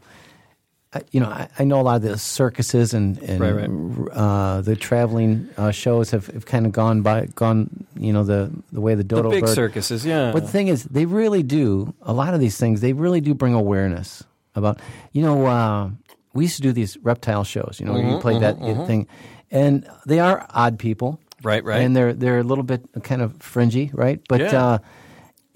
I, 0.93 1.03
you 1.13 1.21
know, 1.21 1.29
I, 1.29 1.49
I 1.59 1.65
know 1.65 1.81
a 1.81 1.83
lot 1.83 1.97
of 1.97 2.03
the 2.03 2.19
circuses 2.19 2.95
and, 2.95 3.17
and 3.23 3.41
Right, 3.41 3.53
right. 3.69 4.11
Uh, 4.17 4.61
the 4.61 4.75
traveling 4.75 5.49
uh, 5.57 5.71
shows 5.71 6.11
have, 6.11 6.27
have 6.29 6.47
kind 6.47 6.67
of 6.67 6.73
gone 6.73 7.03
by 7.03 7.27
gone. 7.37 7.87
You 7.97 8.13
know, 8.13 8.25
the 8.25 8.51
the 8.73 8.81
way 8.81 8.95
the 8.97 9.05
The 9.05 9.17
dodo 9.17 9.31
big 9.31 9.45
bird. 9.45 9.55
circuses, 9.55 10.05
yeah. 10.05 10.33
But 10.33 10.43
the 10.43 10.49
thing 10.49 10.67
is, 10.69 10.85
they 10.85 11.05
really 11.07 11.45
do 11.45 11.95
a 12.03 12.13
lot 12.13 12.35
of 12.35 12.41
these 12.41 12.57
things. 12.57 12.81
They 12.81 12.93
really 12.93 13.21
do 13.21 13.35
bring 13.35 13.55
awareness 13.55 14.25
about. 14.57 14.81
You 15.13 15.23
know, 15.23 15.47
uh, 15.47 15.91
we 16.35 16.45
used 16.47 16.57
to 16.57 16.63
do 16.63 16.73
these 16.73 16.97
reptile 17.05 17.45
shows. 17.45 17.79
You 17.79 17.87
know, 17.87 17.93
where 17.93 18.03
you 18.03 18.09
Mm-hmm, 18.09 18.21
play 18.21 18.39
that 18.41 18.87
thing, 18.87 19.07
and 19.53 19.87
they 20.07 20.19
are 20.19 20.45
odd 20.51 20.77
people, 20.79 21.21
Right, 21.45 21.63
right. 21.63 21.83
and 21.83 21.95
they're 21.95 22.13
they're 22.15 22.39
a 22.41 22.45
little 22.45 22.65
bit 22.65 22.83
kind 23.05 23.23
of 23.23 23.37
fringy, 23.41 23.91
right? 23.95 24.21
But 24.29 24.41
Yeah. 24.41 24.79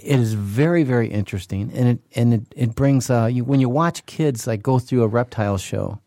Uh, 0.04 0.14
it 0.14 0.20
is 0.20 0.34
very 0.34 0.82
very 0.84 1.08
interesting, 1.08 1.70
and 1.74 1.88
it 1.88 1.98
and 2.14 2.34
it, 2.34 2.42
it 2.56 2.74
brings 2.74 3.10
uh, 3.10 3.26
you 3.26 3.44
when 3.44 3.60
you 3.60 3.68
watch 3.68 4.04
kids 4.06 4.46
like 4.46 4.62
go 4.62 4.78
through 4.78 5.02
a 5.02 5.08
reptile 5.08 5.58
show, 5.58 5.98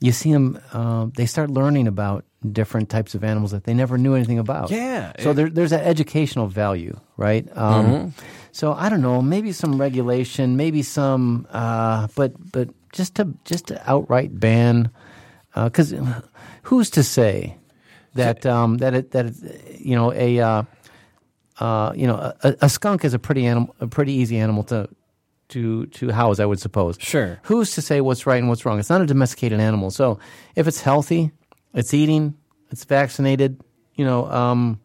you 0.00 0.12
see 0.12 0.32
them. 0.32 0.58
Uh, 0.72 1.06
they 1.16 1.26
start 1.26 1.50
learning 1.50 1.86
about 1.88 2.24
different 2.52 2.88
types 2.88 3.14
of 3.14 3.24
animals 3.24 3.50
that 3.50 3.64
they 3.64 3.74
never 3.74 3.98
knew 3.98 4.14
anything 4.14 4.38
about. 4.38 4.70
Yeah, 4.70 5.12
So 5.18 5.30
it- 5.30 5.34
there, 5.34 5.50
there's 5.50 5.70
that 5.70 5.84
educational 5.86 6.46
value, 6.46 6.94
right? 7.16 7.44
Um, 7.56 7.84
Mm-hmm. 7.86 8.08
So 8.52 8.72
I 8.72 8.88
don't 8.88 9.02
know, 9.02 9.20
maybe 9.20 9.52
some 9.52 9.78
regulation, 9.80 10.56
maybe 10.56 10.82
some, 10.82 11.46
uh, 11.52 12.06
but 12.16 12.32
but 12.52 12.68
just 12.92 13.14
to 13.16 13.34
just 13.44 13.66
to 13.66 13.74
outright 13.90 14.38
ban, 14.40 14.88
because 15.54 15.92
who's 16.62 16.88
to 16.90 17.02
say 17.02 17.56
that 18.14 18.46
um, 18.46 18.78
that 18.78 18.94
it, 18.94 19.10
that 19.10 19.26
it, 19.26 19.80
you 19.80 19.94
know 19.94 20.10
a 20.12 20.64
uh, 21.60 21.92
you 21.96 22.06
know 22.06 22.32
a, 22.42 22.56
a 22.62 22.68
skunk 22.68 23.04
is 23.04 23.14
a 23.14 23.18
pretty 23.18 23.46
animal, 23.46 23.74
a 23.80 23.86
pretty 23.86 24.12
easy 24.12 24.38
animal 24.38 24.62
to 24.64 24.88
to 25.48 25.86
to 25.86 26.10
house, 26.10 26.40
I 26.40 26.44
would 26.44 26.58
suppose. 26.60 26.96
Sure. 27.00 27.38
Who's 27.44 27.74
to 27.74 27.82
say 27.82 28.00
what's 28.00 28.26
right 28.26 28.38
and 28.38 28.48
what's 28.48 28.64
wrong? 28.66 28.78
It's 28.78 28.90
not 28.90 29.00
a 29.00 29.06
domesticated 29.06 29.60
animal. 29.60 29.90
So 29.90 30.18
if 30.56 30.66
it's 30.66 30.80
healthy, 30.80 31.30
it's 31.72 31.94
eating, 31.94 32.34
it's 32.70 32.84
vaccinated, 32.84 33.60
you 33.94 34.04
know, 34.04 34.26
um, 34.30 34.80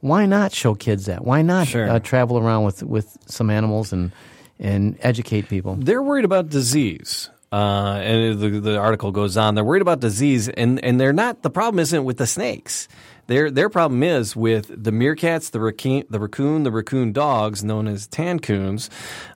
why 0.00 0.26
not 0.26 0.52
show 0.52 0.74
kids 0.74 1.06
that? 1.06 1.24
Why 1.24 1.42
not 1.42 1.68
Sure. 1.68 1.88
uh, 1.88 1.98
travel 2.00 2.36
around 2.38 2.64
with, 2.64 2.82
with 2.82 3.16
some 3.26 3.48
animals 3.50 3.92
and 3.92 4.12
and 4.58 4.96
educate 5.00 5.48
people? 5.48 5.76
they're 5.76 6.02
worried 6.02 6.24
about 6.26 6.48
disease. 6.50 7.30
Uh, 7.52 8.00
and 8.02 8.40
the, 8.40 8.48
the 8.60 8.78
article 8.78 9.12
goes 9.12 9.36
on. 9.36 9.54
They're 9.54 9.62
worried 9.64 9.82
about 9.82 10.00
disease, 10.00 10.48
and, 10.48 10.82
and 10.82 10.98
they're 10.98 11.12
not. 11.12 11.42
The 11.42 11.50
problem 11.50 11.78
isn't 11.80 12.02
with 12.04 12.16
the 12.16 12.26
snakes. 12.26 12.88
Their 13.28 13.52
their 13.52 13.68
problem 13.68 14.02
is 14.02 14.34
with 14.34 14.66
the 14.68 14.90
meerkats, 14.90 15.52
the 15.52 15.60
raccoon, 15.60 16.02
the 16.10 16.18
raccoon, 16.18 16.64
the 16.64 16.72
raccoon 16.72 17.12
dogs, 17.12 17.62
known 17.62 17.86
as 17.86 18.08
tancoons, 18.08 18.88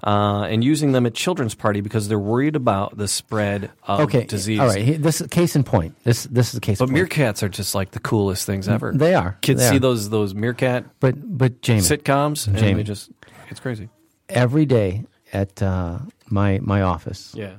uh, 0.02 0.42
and 0.50 0.64
using 0.64 0.90
them 0.90 1.06
at 1.06 1.14
children's 1.14 1.54
party 1.54 1.80
because 1.82 2.08
they're 2.08 2.18
worried 2.18 2.56
about 2.56 2.96
the 2.98 3.06
spread 3.06 3.70
of 3.84 4.00
Okay, 4.00 4.24
disease. 4.24 4.58
all 4.58 4.66
right. 4.66 5.00
This 5.00 5.20
is 5.20 5.28
case 5.28 5.54
in 5.54 5.62
point. 5.62 5.94
This 6.02 6.24
this 6.24 6.48
is 6.48 6.52
the 6.54 6.60
case. 6.60 6.78
But 6.78 6.88
in 6.88 6.94
point. 6.96 7.10
meerkats 7.10 7.44
are 7.44 7.48
just 7.48 7.76
like 7.76 7.92
the 7.92 8.00
coolest 8.00 8.44
things 8.44 8.68
ever. 8.68 8.92
They 8.92 9.14
are. 9.14 9.38
Kids 9.40 9.60
They 9.62 9.68
see 9.70 9.76
are. 9.76 9.80
those 9.80 10.10
those 10.10 10.34
meerkat 10.34 10.84
but 10.98 11.14
but 11.38 11.62
Jamie, 11.62 11.80
sitcoms, 11.80 12.52
Jamie. 12.58 12.82
just 12.82 13.10
it's 13.50 13.60
crazy. 13.60 13.88
every 14.28 14.66
day 14.66 15.04
at 15.32 15.62
uh, 15.62 16.00
my 16.28 16.58
my 16.60 16.82
office, 16.82 17.32
Yeah. 17.36 17.54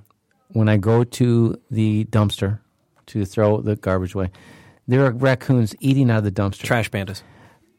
When 0.49 0.69
I 0.69 0.77
go 0.77 1.03
to 1.03 1.59
the 1.69 2.05
dumpster 2.05 2.59
to 3.07 3.25
throw 3.25 3.61
the 3.61 3.75
garbage 3.75 4.15
away, 4.15 4.31
there 4.87 5.05
are 5.05 5.11
raccoons 5.11 5.75
eating 5.79 6.09
out 6.09 6.19
of 6.19 6.23
the 6.23 6.31
dumpster. 6.31 6.63
Trash 6.63 6.89
pandas. 6.91 7.21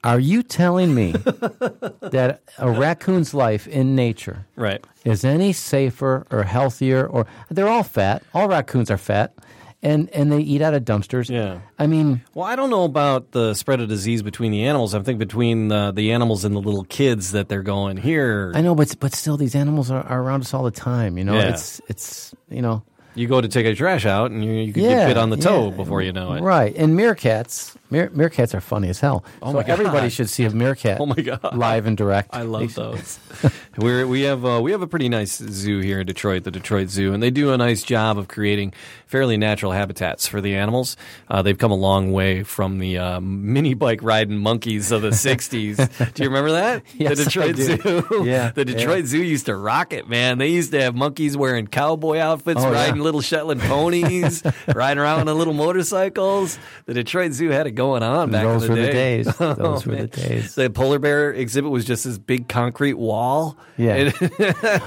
Are 0.04 0.20
you 0.20 0.42
telling 0.44 0.94
me 0.94 1.10
that 2.00 2.40
a 2.58 2.70
raccoon's 2.70 3.34
life 3.34 3.66
in 3.66 3.96
nature 3.96 4.46
Right. 4.54 4.84
is 5.04 5.24
any 5.24 5.52
safer 5.52 6.24
or 6.30 6.44
healthier 6.44 7.04
or 7.06 7.26
they're 7.50 7.68
all 7.68 7.82
fat. 7.82 8.22
All 8.32 8.48
raccoons 8.48 8.90
are 8.90 8.96
fat. 8.98 9.34
And 9.80 10.10
and 10.10 10.32
they 10.32 10.40
eat 10.40 10.60
out 10.60 10.74
of 10.74 10.84
dumpsters. 10.84 11.30
Yeah. 11.30 11.60
I 11.78 11.86
mean, 11.86 12.22
Well, 12.34 12.44
I 12.44 12.56
don't 12.56 12.68
know 12.70 12.82
about 12.82 13.30
the 13.30 13.54
spread 13.54 13.80
of 13.80 13.88
disease 13.88 14.22
between 14.24 14.50
the 14.50 14.64
animals. 14.64 14.92
I 14.92 15.00
think 15.02 15.20
between 15.20 15.68
the, 15.68 15.92
the 15.92 16.10
animals 16.10 16.44
and 16.44 16.54
the 16.56 16.60
little 16.60 16.82
kids 16.84 17.30
that 17.30 17.48
they're 17.48 17.62
going 17.62 17.96
here. 17.96 18.50
I 18.56 18.60
know, 18.60 18.74
but 18.74 18.92
but 18.98 19.14
still, 19.14 19.36
these 19.36 19.54
animals 19.54 19.88
are, 19.92 20.02
are 20.02 20.20
around 20.20 20.40
us 20.40 20.52
all 20.52 20.64
the 20.64 20.72
time. 20.72 21.16
You 21.16 21.22
know, 21.24 21.34
Yeah. 21.34 21.50
it's 21.50 21.80
it's 21.86 22.34
you 22.50 22.60
know, 22.60 22.82
You 23.14 23.28
go 23.28 23.40
to 23.40 23.46
take 23.46 23.66
a 23.66 23.74
trash 23.76 24.04
out, 24.04 24.32
and 24.32 24.44
you, 24.44 24.50
you 24.52 24.72
could 24.72 24.82
yeah, 24.82 24.96
get 25.06 25.06
bit 25.08 25.16
on 25.16 25.30
the 25.30 25.36
toe 25.36 25.70
yeah. 25.70 25.76
before 25.76 26.02
you 26.02 26.10
know 26.12 26.32
it. 26.32 26.40
Right, 26.42 26.74
and 26.76 26.98
meerkats, 26.98 27.76
meer, 27.90 28.08
meerkats 28.10 28.54
are 28.54 28.60
funny 28.60 28.88
as 28.88 29.00
hell. 29.00 29.24
Oh 29.42 29.48
so 29.50 29.56
my 29.58 29.62
God. 29.62 29.70
everybody 29.70 30.08
should 30.10 30.28
see 30.28 30.44
a 30.44 30.50
meerkat. 30.50 30.98
Oh 31.00 31.06
my 31.06 31.14
God. 31.22 31.56
live 31.56 31.86
and 31.86 31.96
direct. 31.96 32.30
I 32.32 32.42
love 32.42 32.74
those. 32.74 33.18
We're, 33.78 34.06
we 34.06 34.22
have 34.22 34.44
uh, 34.44 34.60
we 34.62 34.72
have 34.72 34.82
a 34.82 34.86
pretty 34.86 35.08
nice 35.08 35.36
zoo 35.38 35.80
here 35.80 36.00
in 36.00 36.06
Detroit, 36.06 36.42
the 36.44 36.50
Detroit 36.50 36.88
Zoo, 36.88 37.12
and 37.14 37.22
they 37.22 37.30
do 37.30 37.52
a 37.52 37.56
nice 37.56 37.82
job 37.84 38.18
of 38.18 38.26
creating 38.28 38.72
fairly 39.06 39.36
natural 39.36 39.72
habitats 39.72 40.26
for 40.26 40.40
the 40.40 40.54
animals. 40.56 40.96
Uh, 41.28 41.40
they've 41.42 41.56
come 41.56 41.70
a 41.70 41.76
long 41.76 42.12
way 42.12 42.42
from 42.42 42.78
the 42.80 42.98
uh, 42.98 43.20
mini 43.20 43.74
bike 43.74 44.02
riding 44.02 44.36
monkeys 44.38 44.90
of 44.90 45.02
the 45.02 45.10
'60s. 45.10 46.14
do 46.14 46.22
you 46.22 46.28
remember 46.28 46.50
that? 46.52 46.82
Yes, 46.94 47.16
the 47.16 47.22
I 47.22 47.24
Detroit 47.24 47.56
do. 47.56 48.02
Zoo. 48.08 48.24
Yeah, 48.26 48.50
the 48.50 48.64
Detroit 48.64 49.04
Zoo 49.06 49.22
used 49.22 49.46
to 49.46 49.54
rock 49.56 49.92
it, 49.92 50.08
man. 50.08 50.38
They 50.38 50.48
used 50.48 50.72
to 50.72 50.82
have 50.82 50.94
monkeys 50.96 51.36
wearing 51.36 51.68
cowboy 51.68 52.18
outfits, 52.18 52.60
Oh, 52.60 52.72
yeah. 52.72 52.86
riding 52.86 53.00
little 53.00 53.20
Shetland 53.20 53.60
ponies, 53.62 54.42
riding 54.74 54.98
around 55.00 55.28
on 55.28 55.38
little 55.38 55.54
motorcycles. 55.54 56.58
The 56.86 56.94
Detroit 56.94 57.32
Zoo 57.32 57.50
had 57.50 57.66
it 57.68 57.72
going 57.78 58.02
on 58.02 58.30
back 58.32 58.42
Those 58.42 58.64
in 58.64 58.74
the 58.74 58.80
were 58.80 58.86
the 58.86 58.92
days. 58.92 59.26
Oh, 59.40 59.54
Those 59.54 59.86
Oh, 59.86 59.90
were 59.90 59.96
the 59.96 60.06
days. 60.08 60.54
The 60.56 60.68
polar 60.68 60.98
bear 60.98 61.32
exhibit 61.32 61.70
was 61.70 61.84
just 61.84 62.02
this 62.04 62.18
big 62.18 62.48
concrete 62.48 62.94
wall. 62.94 63.56
Yeah. 63.76 64.10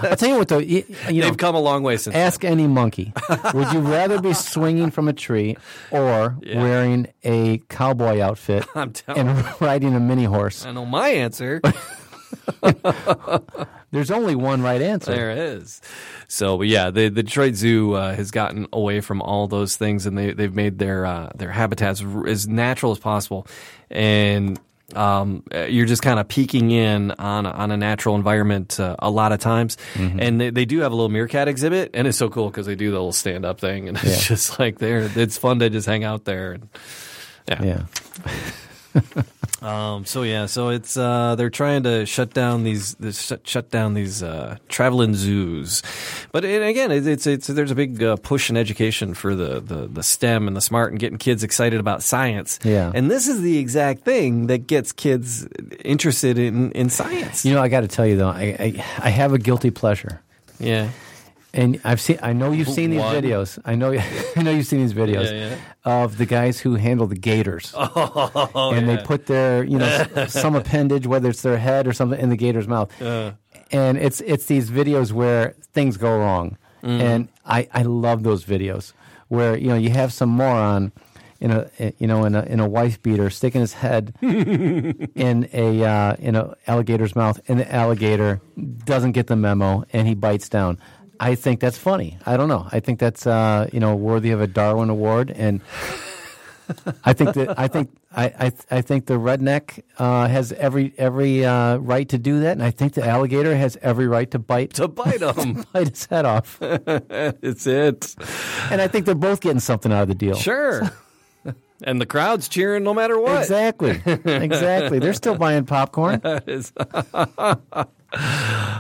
I'll 0.04 0.16
tell 0.18 0.30
you 0.30 0.38
what, 0.38 0.50
though. 0.50 0.58
You, 0.60 0.84
you 1.10 1.22
know, 1.22 1.28
they've 1.30 1.38
come 1.38 1.56
a 1.56 1.60
long 1.62 1.84
way 1.84 1.96
since. 1.98 2.16
ask 2.16 2.44
any 2.44 2.68
monkey: 2.68 3.14
Would 3.54 3.72
you 3.72 3.80
rather 3.80 4.22
be 4.22 4.34
swinging 4.52 4.92
from 4.92 5.08
a 5.08 5.14
tree 5.14 5.56
or 5.90 6.38
Yeah. 6.42 6.62
wearing 6.62 7.08
a 7.24 7.60
cowboy 7.70 8.20
outfit 8.20 8.66
and 8.76 9.62
riding 9.62 9.96
a 9.96 10.00
mini 10.00 10.26
horse? 10.26 10.66
I 10.66 10.72
know 10.74 10.86
my 10.86 11.10
answer. 11.10 11.62
There's 13.92 14.12
only 14.12 14.36
one 14.36 14.62
right 14.62 14.82
answer. 14.82 15.12
There 15.12 15.32
is. 15.32 15.82
So, 16.28 16.62
yeah, 16.62 16.92
the, 16.92 17.10
the 17.10 17.24
Detroit 17.24 17.56
Zoo 17.56 17.94
uh, 17.94 18.16
has 18.16 18.32
gotten 18.32 18.68
away 18.72 19.02
from 19.02 19.22
all 19.22 19.48
those 19.48 19.76
things, 19.76 20.06
and 20.06 20.18
they 20.18 20.32
they've 20.32 20.54
made 20.54 20.80
their 20.80 21.06
uh, 21.06 21.30
their 21.36 21.52
habitats 21.52 22.02
r- 22.02 22.28
as 22.28 22.48
natural 22.48 22.94
as 22.94 23.00
possible. 23.00 23.48
And 23.90 24.60
um, 24.96 25.44
uh, 25.54 25.64
you're 25.64 25.86
just 25.86 26.02
kind 26.02 26.20
of 26.20 26.28
peeking 26.28 26.72
in 26.72 27.12
on 27.12 27.46
a, 27.46 27.52
on 27.52 27.72
a 27.72 27.78
natural 27.78 28.16
environment 28.16 28.80
uh, 28.80 28.96
a 29.00 29.10
lot 29.10 29.32
of 29.32 29.40
times. 29.40 29.78
Mm-hmm. 29.96 30.20
And 30.20 30.42
they, 30.42 30.50
they 30.50 30.66
do 30.66 30.80
have 30.80 30.92
a 30.92 30.96
little 30.96 31.10
meerkat 31.10 31.48
exhibit, 31.48 31.92
and 31.94 32.08
it's 32.08 32.18
so 32.18 32.30
cool 32.30 32.50
because 32.50 32.66
they 32.66 32.76
do 32.76 32.92
the 32.92 32.98
little 32.98 33.12
stand 33.12 33.46
up 33.46 33.60
thing, 33.60 33.88
and 33.88 33.98
it's 34.04 34.28
just 34.28 34.60
like 34.60 34.80
there. 34.80 35.10
It's 35.16 35.38
fun 35.38 35.60
to 35.60 35.70
just 35.70 35.88
hang 35.88 36.04
out 36.04 36.26
there. 36.26 36.54
And, 36.54 36.70
yeah. 37.48 37.84
Yeah. 38.96 39.24
Um, 39.62 40.06
so 40.06 40.24
yeah, 40.24 40.48
so 40.48 40.70
it's 40.70 40.98
uh, 40.98 41.36
they're 41.36 41.52
trying 41.52 41.84
to 41.84 42.08
shut 42.08 42.34
down 42.34 42.64
these 42.64 42.96
this 42.96 43.22
shut, 43.22 43.48
shut 43.48 43.70
down 43.70 43.94
these 43.94 44.24
uh, 44.24 44.58
traveling 44.70 45.14
zoos, 45.14 45.84
but 46.32 46.44
and 46.44 46.64
again, 46.64 46.92
it, 46.92 47.06
it's 47.06 47.28
it's 47.28 47.46
there's 47.46 47.70
a 47.70 47.76
big 47.76 48.02
uh, 48.02 48.16
push 48.18 48.50
in 48.50 48.58
education 48.58 49.14
for 49.14 49.36
the, 49.36 49.60
the 49.60 49.88
the 49.88 50.02
STEM 50.02 50.48
and 50.48 50.58
the 50.58 50.62
smart 50.62 50.92
and 50.92 51.00
getting 51.00 51.20
kids 51.20 51.44
excited 51.44 51.80
about 51.80 52.02
science. 52.02 52.58
Yeah. 52.64 52.92
and 52.96 53.12
this 53.12 53.28
is 53.28 53.42
the 53.42 53.60
exact 53.60 54.04
thing 54.04 54.48
that 54.48 54.66
gets 54.66 54.92
kids 54.92 55.48
interested 55.86 56.40
in 56.40 56.72
in 56.72 56.90
science. 56.90 57.46
You 57.46 57.54
know, 57.54 57.62
I 57.62 57.68
got 57.68 57.82
to 57.82 57.88
tell 57.88 58.08
you 58.08 58.18
though, 58.18 58.30
I, 58.30 58.56
I 58.60 58.86
I 58.98 59.10
have 59.10 59.32
a 59.32 59.38
guilty 59.38 59.70
pleasure. 59.70 60.22
yeah, 60.60 60.90
And 61.54 61.82
I've 61.84 62.00
seen. 62.00 62.18
I 62.22 62.32
know 62.34 62.52
you've 62.52 62.70
seen 62.70 62.92
these 62.92 63.02
One. 63.02 63.16
videos. 63.16 63.60
I 63.66 63.76
know. 63.76 63.92
I 64.38 64.42
know 64.42 64.52
you've 64.52 64.66
seen 64.68 64.80
these 64.80 64.94
videos 64.94 65.32
Yeah, 65.32 65.50
yeah. 65.50 66.04
of 66.04 66.18
the 66.18 66.26
guys 66.26 66.60
who 66.62 66.76
handle 66.76 67.08
the 67.08 67.16
gators, 67.18 67.74
oh, 67.78 68.72
and 68.74 68.88
yeah. 68.88 68.96
they 68.96 69.04
put 69.04 69.26
their, 69.26 69.64
you 69.64 69.78
know, 69.78 69.86
s- 70.16 70.34
some 70.34 70.56
appendage, 70.56 71.08
whether 71.08 71.30
it's 71.30 71.42
their 71.42 71.58
head 71.58 71.88
or 71.88 71.94
something, 71.94 72.20
in 72.20 72.30
the 72.30 72.38
gator's 72.38 72.68
mouth. 72.70 72.90
Uh. 73.02 73.32
and 73.72 73.98
it's 73.98 74.22
it's 74.22 74.46
these 74.46 74.70
videos 74.72 75.12
where 75.12 75.56
things 75.74 75.98
go 75.98 76.18
wrong, 76.18 76.58
Mm. 76.84 77.00
and 77.02 77.28
I 77.46 77.68
I 77.74 77.82
love 77.84 78.24
those 78.24 78.46
videos 78.46 78.94
where 79.28 79.58
you 79.58 79.68
know 79.68 79.76
you 79.76 79.90
have 79.92 80.14
some 80.14 80.30
moron. 80.30 80.92
In 81.42 81.50
a 81.50 81.72
you 81.98 82.06
know 82.06 82.24
in 82.26 82.36
a 82.36 82.44
in 82.44 82.60
a 82.60 82.68
wife 82.70 83.02
beater 83.02 83.32
sticking 83.32 83.62
his 83.62 83.74
head 83.74 84.14
in 84.22 85.50
a 85.54 85.84
uh, 85.84 86.16
in 86.20 86.36
a 86.36 86.54
alligator's 86.68 87.16
mouth 87.16 87.40
and 87.48 87.60
the 87.60 87.74
alligator 87.74 88.42
doesn't 88.86 89.14
get 89.14 89.26
the 89.26 89.36
memo 89.36 89.84
and 89.92 90.08
he 90.08 90.14
bites 90.14 90.50
down. 90.50 90.78
I 91.22 91.36
think 91.36 91.60
that's 91.60 91.78
funny. 91.78 92.18
I 92.26 92.36
don't 92.36 92.50
know. 92.50 92.68
I 92.72 92.80
think 92.80 92.98
that's 93.00 93.28
uh, 93.28 93.70
you 93.72 93.80
know 93.80 93.96
worthy 93.96 94.32
of 94.32 94.42
a 94.42 94.48
Darwin 94.48 94.90
Award, 94.90 95.30
and 95.30 95.62
I 97.04 97.14
think 97.14 97.36
that 97.36 97.60
I 97.60 97.68
think 97.68 97.96
I 98.12 98.26
I, 98.26 98.52
I 98.72 98.82
think 98.82 99.06
the 99.06 99.20
redneck 99.20 99.84
uh, 100.00 100.28
has 100.28 100.52
every 100.54 100.96
every 100.98 101.46
uh, 101.46 101.78
right 101.78 102.10
to 102.10 102.18
do 102.18 102.40
that, 102.40 102.54
and 102.54 102.64
I 102.64 102.72
think 102.72 102.96
the 102.96 103.06
alligator 103.06 103.56
has 103.56 103.78
every 103.84 104.08
right 104.08 104.32
to 104.32 104.40
bite 104.40 104.74
to 104.74 104.88
bite 104.88 105.22
him, 105.38 105.64
bite 105.72 105.90
his 105.90 106.08
head 106.08 106.26
off. 106.26 106.58
it's 106.62 107.68
it. 107.68 108.16
and 108.72 108.82
I 108.82 108.88
think 108.88 109.06
they're 109.06 109.14
both 109.14 109.42
getting 109.42 109.60
something 109.60 109.92
out 109.92 110.02
of 110.02 110.08
the 110.08 110.16
deal. 110.16 110.34
Sure. 110.34 110.90
and 111.84 112.02
the 112.02 112.08
crowd's 112.08 112.50
cheering 112.50 112.84
no 112.84 112.96
matter 112.96 113.20
what. 113.20 113.42
Exactly. 113.42 114.02
exactly. 114.26 114.98
They're 114.98 115.14
still 115.14 115.36
buying 115.36 115.66
popcorn. 115.66 116.20
is. 116.48 116.74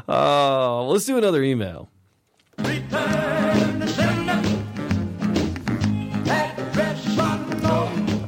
oh, 0.07 0.87
let's 0.89 1.05
do 1.05 1.19
another 1.19 1.43
email. 1.43 1.87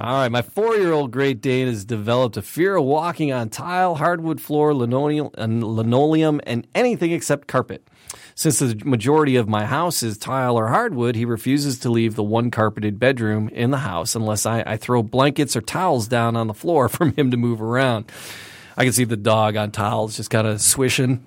All 0.03 0.19
right, 0.19 0.29
my 0.29 0.41
four-year-old 0.41 1.11
Great 1.11 1.39
Dane 1.39 1.67
has 1.67 1.85
developed 1.85 2.35
a 2.35 2.41
fear 2.41 2.75
of 2.75 2.83
walking 2.83 3.31
on 3.31 3.47
tile, 3.47 3.95
hardwood 3.95 4.41
floor, 4.41 4.71
uh, 4.71 4.75
linoleum, 4.75 6.41
and 6.45 6.67
anything 6.75 7.13
except 7.13 7.47
carpet. 7.47 7.87
Since 8.35 8.59
the 8.59 8.81
majority 8.83 9.37
of 9.37 9.47
my 9.47 9.65
house 9.65 10.03
is 10.03 10.17
tile 10.17 10.57
or 10.57 10.67
hardwood, 10.67 11.15
he 11.15 11.23
refuses 11.23 11.79
to 11.79 11.89
leave 11.89 12.15
the 12.15 12.23
one 12.23 12.51
carpeted 12.51 12.99
bedroom 12.99 13.47
in 13.49 13.71
the 13.71 13.77
house 13.77 14.13
unless 14.13 14.45
I, 14.45 14.61
I 14.65 14.75
throw 14.75 15.03
blankets 15.03 15.55
or 15.55 15.61
towels 15.61 16.09
down 16.09 16.35
on 16.35 16.47
the 16.47 16.53
floor 16.53 16.89
for 16.89 17.05
him 17.05 17.31
to 17.31 17.37
move 17.37 17.61
around. 17.61 18.11
I 18.77 18.83
can 18.83 18.93
see 18.93 19.03
the 19.03 19.17
dog 19.17 19.55
on 19.55 19.71
tiles 19.71 20.17
just 20.17 20.29
kind 20.29 20.47
of 20.47 20.59
swishing 20.61 21.25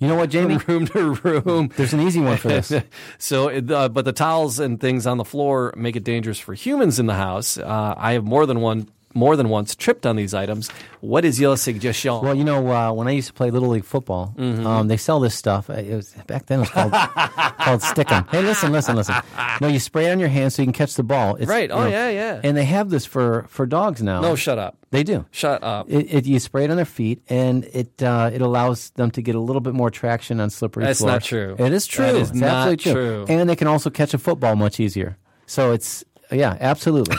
You 0.00 0.08
know 0.08 0.14
what, 0.16 0.30
Jamie? 0.30 0.58
from 0.58 0.74
room 0.74 0.86
to 0.88 1.10
room. 1.14 1.70
There's 1.76 1.92
an 1.92 2.00
easy 2.00 2.20
one 2.20 2.36
for 2.36 2.48
this. 2.48 2.72
so, 3.18 3.48
it- 3.48 3.70
uh, 3.70 3.88
but 3.88 4.04
the 4.04 4.12
towels 4.12 4.58
and 4.60 4.80
things 4.80 5.06
on 5.06 5.18
the 5.18 5.24
floor 5.24 5.72
make 5.76 5.96
it 5.96 6.04
dangerous 6.04 6.38
for 6.38 6.54
humans 6.54 6.98
in 6.98 7.06
the 7.06 7.14
house. 7.14 7.58
Uh, 7.58 7.94
I 7.96 8.12
have 8.12 8.24
more 8.24 8.46
than 8.46 8.60
one, 8.60 8.88
more 9.14 9.36
than 9.36 9.48
once 9.48 9.74
tripped 9.74 10.04
on 10.06 10.16
these 10.16 10.34
items. 10.34 10.68
What 11.00 11.24
is 11.24 11.38
your 11.40 11.56
suggestion? 11.56 12.20
Well, 12.20 12.34
you 12.34 12.44
know, 12.44 12.68
uh, 12.70 12.92
when 12.92 13.08
I 13.08 13.12
used 13.12 13.28
to 13.28 13.34
play 13.34 13.50
Little 13.50 13.68
League 13.70 13.84
football, 13.84 14.34
Mm-hmm. 14.36 14.66
um, 14.66 14.88
they 14.88 14.96
sell 14.96 15.20
this 15.20 15.34
stuff. 15.34 15.70
It 15.70 15.94
was 15.94 16.12
back 16.26 16.46
then. 16.46 16.58
It 16.58 16.62
was 16.62 16.70
called 16.70 16.92
called 17.58 17.80
Stickum. 17.82 18.28
Hey, 18.30 18.42
listen, 18.42 18.72
listen, 18.72 18.96
listen. 18.96 19.14
No, 19.60 19.68
you 19.68 19.78
spray 19.78 20.06
it 20.06 20.10
on 20.12 20.18
your 20.20 20.28
hand 20.28 20.52
so 20.52 20.62
you 20.62 20.66
can 20.66 20.72
catch 20.72 20.94
the 20.94 21.02
ball. 21.02 21.36
It's, 21.36 21.46
Right. 21.48 21.68
you 21.70 21.74
Oh, 21.76 21.86
yeah, 21.86 22.08
yeah. 22.10 22.40
And 22.42 22.56
they 22.56 22.64
have 22.64 22.90
this 22.90 23.06
for 23.06 23.46
for 23.48 23.66
dogs 23.66 24.02
now. 24.02 24.20
no, 24.20 24.34
shut 24.36 24.58
up. 24.58 24.76
they 24.90 25.02
do. 25.02 25.24
Shut 25.30 25.62
up. 25.62 25.88
It, 25.90 26.12
it 26.12 26.26
you 26.26 26.38
spray 26.38 26.64
it 26.64 26.70
on 26.70 26.76
their 26.76 26.84
feet, 26.84 27.22
and 27.28 27.64
it 27.72 28.02
uh, 28.02 28.30
it 28.32 28.40
allows 28.42 28.90
them 28.90 29.10
to 29.12 29.22
get 29.22 29.34
a 29.34 29.40
little 29.40 29.60
bit 29.60 29.74
more 29.74 29.90
traction 29.90 30.40
on 30.40 30.50
slippery 30.50 30.84
That's 30.84 31.00
floors. 31.00 31.12
not 31.12 31.22
true. 31.22 31.56
It 31.58 31.72
is 31.72 31.86
true. 31.86 32.04
That 32.06 32.16
is 32.16 32.30
it's 32.30 32.38
not 32.40 32.68
absolutely 32.68 32.92
true. 32.92 33.26
And 33.28 33.48
they 33.48 33.56
can 33.56 33.68
also 33.68 33.90
catch 33.90 34.14
a 34.14 34.18
football 34.18 34.56
much 34.56 34.80
easier. 34.80 35.16
So 35.46 35.72
it's 35.72 36.04
yeah, 36.30 36.56
absolutely. 36.60 37.16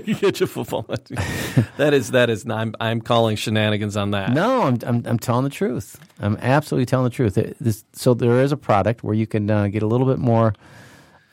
you 0.04 0.14
get 0.14 0.40
your 0.40 0.46
football. 0.46 0.82
that 1.76 1.94
is 1.94 2.10
that 2.12 2.30
is. 2.30 2.48
I'm 2.48 2.74
I'm 2.80 3.00
calling 3.00 3.36
shenanigans 3.36 3.96
on 3.96 4.10
that. 4.12 4.32
No, 4.32 4.62
I'm, 4.62 4.78
I'm 4.86 5.02
I'm 5.06 5.18
telling 5.18 5.44
the 5.44 5.50
truth. 5.50 5.98
I'm 6.20 6.36
absolutely 6.40 6.86
telling 6.86 7.04
the 7.04 7.10
truth. 7.10 7.38
It- 7.38 7.56
this, 7.60 7.84
so 7.92 8.14
there 8.14 8.40
is 8.40 8.52
a 8.52 8.56
product 8.56 9.02
where 9.04 9.14
you 9.14 9.26
can 9.26 9.50
uh, 9.50 9.68
get 9.68 9.82
a 9.82 9.86
little 9.86 10.06
bit 10.06 10.18
more, 10.18 10.54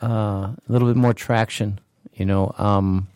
uh, 0.01 0.07
a 0.07 0.55
little 0.68 0.88
bit 0.88 0.97
more 0.97 1.13
traction. 1.13 1.80
You 2.13 2.26
know, 2.26 2.53
um, 2.57 3.07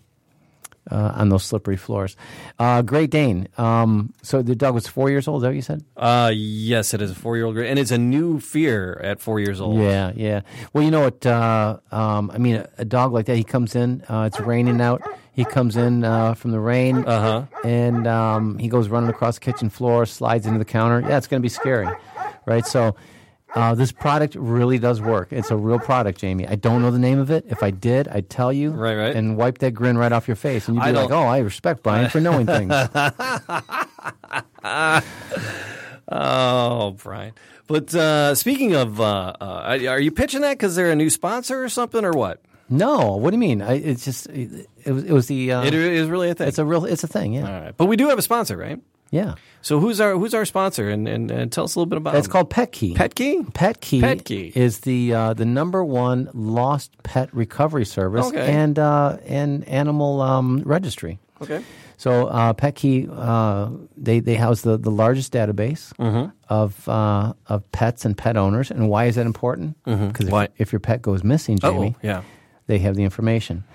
uh, 0.91 1.13
on 1.15 1.29
those 1.29 1.43
slippery 1.43 1.77
floors. 1.77 2.15
Uh, 2.57 2.81
Great 2.81 3.09
Dane. 3.09 3.47
Um, 3.57 4.13
so 4.21 4.41
the 4.41 4.55
dog 4.55 4.73
was 4.73 4.87
four 4.87 5.09
years 5.09 5.27
old. 5.27 5.39
Is 5.39 5.41
that 5.43 5.47
what 5.49 5.55
you 5.55 5.61
said? 5.61 5.83
Uh, 5.97 6.31
yes, 6.33 6.93
it 6.93 7.01
is 7.01 7.11
a 7.11 7.15
four 7.15 7.35
year 7.37 7.45
old, 7.45 7.57
and 7.57 7.77
it's 7.79 7.91
a 7.91 7.97
new 7.97 8.39
fear 8.39 8.99
at 9.03 9.19
four 9.21 9.39
years 9.39 9.59
old. 9.61 9.79
Yeah, 9.79 10.11
yeah. 10.15 10.41
Well, 10.73 10.83
you 10.83 10.91
know 10.91 11.01
what? 11.01 11.25
Uh, 11.25 11.77
um, 11.91 12.31
I 12.33 12.37
mean, 12.37 12.55
a, 12.57 12.69
a 12.79 12.85
dog 12.85 13.13
like 13.13 13.25
that, 13.27 13.37
he 13.37 13.43
comes 13.43 13.75
in. 13.75 14.03
Uh, 14.09 14.23
it's 14.31 14.39
raining 14.39 14.81
out. 14.81 15.01
He 15.33 15.45
comes 15.45 15.77
in 15.77 16.03
uh, 16.03 16.33
from 16.33 16.51
the 16.51 16.59
rain, 16.59 17.05
Uh-huh. 17.05 17.43
and 17.63 18.05
um, 18.07 18.57
he 18.57 18.67
goes 18.67 18.89
running 18.89 19.09
across 19.09 19.35
the 19.35 19.41
kitchen 19.41 19.69
floor, 19.69 20.05
slides 20.05 20.45
into 20.45 20.59
the 20.59 20.65
counter. 20.65 20.99
Yeah, 21.07 21.17
it's 21.17 21.27
going 21.27 21.41
to 21.41 21.45
be 21.45 21.49
scary, 21.49 21.87
right? 22.45 22.65
So. 22.65 22.95
Uh, 23.55 23.73
this 23.75 23.91
product 23.91 24.35
really 24.35 24.77
does 24.77 25.01
work. 25.01 25.29
It's 25.31 25.49
a 25.49 25.57
real 25.57 25.79
product, 25.79 26.19
Jamie. 26.19 26.47
I 26.47 26.53
don't 26.55 26.81
know 26.83 26.91
the 26.91 26.99
name 26.99 27.17
of 27.19 27.31
it. 27.31 27.45
If 27.47 27.63
I 27.63 27.71
did, 27.71 28.07
I'd 28.07 28.29
tell 28.29 28.53
you. 28.53 28.69
Right, 28.71 28.95
right. 28.95 29.15
And 29.15 29.37
wipe 29.37 29.57
that 29.59 29.71
grin 29.71 29.97
right 29.97 30.11
off 30.11 30.27
your 30.27 30.35
face, 30.35 30.67
and 30.67 30.77
you'd 30.77 30.83
be 30.85 30.91
like, 30.91 31.09
"Oh, 31.11 31.23
I 31.23 31.39
respect 31.39 31.81
Brian 31.83 32.09
for 32.09 32.19
knowing 32.19 32.45
things." 32.45 32.71
Oh, 36.11 36.95
Brian. 37.03 37.33
But 37.67 37.93
uh, 37.93 38.33
speaking 38.33 38.73
of, 38.73 38.99
uh, 38.99 39.33
uh, 39.39 39.77
are 39.87 39.99
you 39.99 40.09
pitching 40.11 40.41
that 40.41 40.53
because 40.53 40.75
they're 40.75 40.89
a 40.89 40.95
new 40.95 41.11
sponsor 41.11 41.63
or 41.63 41.69
something, 41.69 42.03
or 42.03 42.13
what? 42.13 42.41
no, 42.71 43.15
what 43.17 43.29
do 43.31 43.35
you 43.35 43.39
mean? 43.39 43.61
I, 43.61 43.73
it's 43.73 44.05
just 44.05 44.25
it, 44.27 44.67
it 44.85 44.91
was 44.91 45.03
it 45.03 45.11
was 45.11 45.27
the. 45.27 45.51
Uh, 45.51 45.63
It 45.65 45.75
is 45.75 46.07
really 46.07 46.31
a 46.31 46.35
thing. 46.35 46.47
it's 46.47 46.57
a 46.57 46.65
real. 46.65 46.85
It's 46.85 47.03
a 47.03 47.07
thing. 47.07 47.33
Yeah, 47.33 47.47
All 47.47 47.61
right, 47.65 47.77
but 47.77 47.85
we 47.85 47.95
do 47.95 48.09
have 48.09 48.17
a 48.17 48.23
sponsor, 48.23 48.57
right? 48.57 48.79
Yeah. 49.11 49.35
So 49.61 49.79
who's 49.79 49.99
our 49.99 50.13
who's 50.17 50.33
our 50.33 50.45
sponsor, 50.45 50.89
and, 50.89 51.07
and, 51.07 51.29
and 51.31 51.51
tell 51.51 51.65
us 51.65 51.75
a 51.75 51.79
little 51.79 51.89
bit 51.89 51.97
about. 51.97 52.15
It. 52.15 52.19
It's 52.19 52.27
called 52.27 52.49
Pet 52.49 52.71
Key. 52.71 52.93
Pet 52.95 53.13
Key. 53.15 53.43
Pet 53.53 53.81
Key, 53.81 53.99
Pet 54.01 54.23
Key. 54.25 54.51
is 54.55 54.79
the 54.81 55.13
uh, 55.13 55.33
the 55.33 55.45
number 55.45 55.83
one 55.83 56.29
lost 56.33 56.91
pet 57.03 57.33
recovery 57.33 57.85
service 57.85 58.25
Okay. 58.27 58.45
and 58.51 58.79
uh, 58.79 59.17
and 59.25 59.67
animal 59.67 60.21
um, 60.21 60.61
registry. 60.65 61.19
Okay. 61.41 61.63
So 61.97 62.27
uh, 62.27 62.53
Pet 62.53 62.75
Key, 62.75 63.09
uh, 63.11 63.69
they 63.97 64.21
they 64.21 64.35
house 64.35 64.61
the, 64.61 64.77
the 64.77 64.91
largest 64.91 65.33
database 65.33 65.91
Mm-hmm. 65.97 66.29
of 66.47 66.87
uh, 66.87 67.33
of 67.47 67.69
pets 67.73 68.05
and 68.05 68.17
pet 68.17 68.37
owners. 68.37 68.71
And 68.71 68.87
why 68.89 69.05
is 69.05 69.15
that 69.15 69.25
important? 69.25 69.75
Because 69.83 70.27
if, 70.27 70.31
Why? 70.31 70.47
if 70.57 70.71
your 70.71 70.79
pet 70.79 71.01
goes 71.01 71.23
missing, 71.25 71.57
Mm-hmm. 71.57 71.67
Oh, 71.67 71.73
Jamie, 71.83 71.95
yeah. 72.01 72.21
they 72.67 72.79
have 72.79 72.95
the 72.95 73.03
information. 73.03 73.65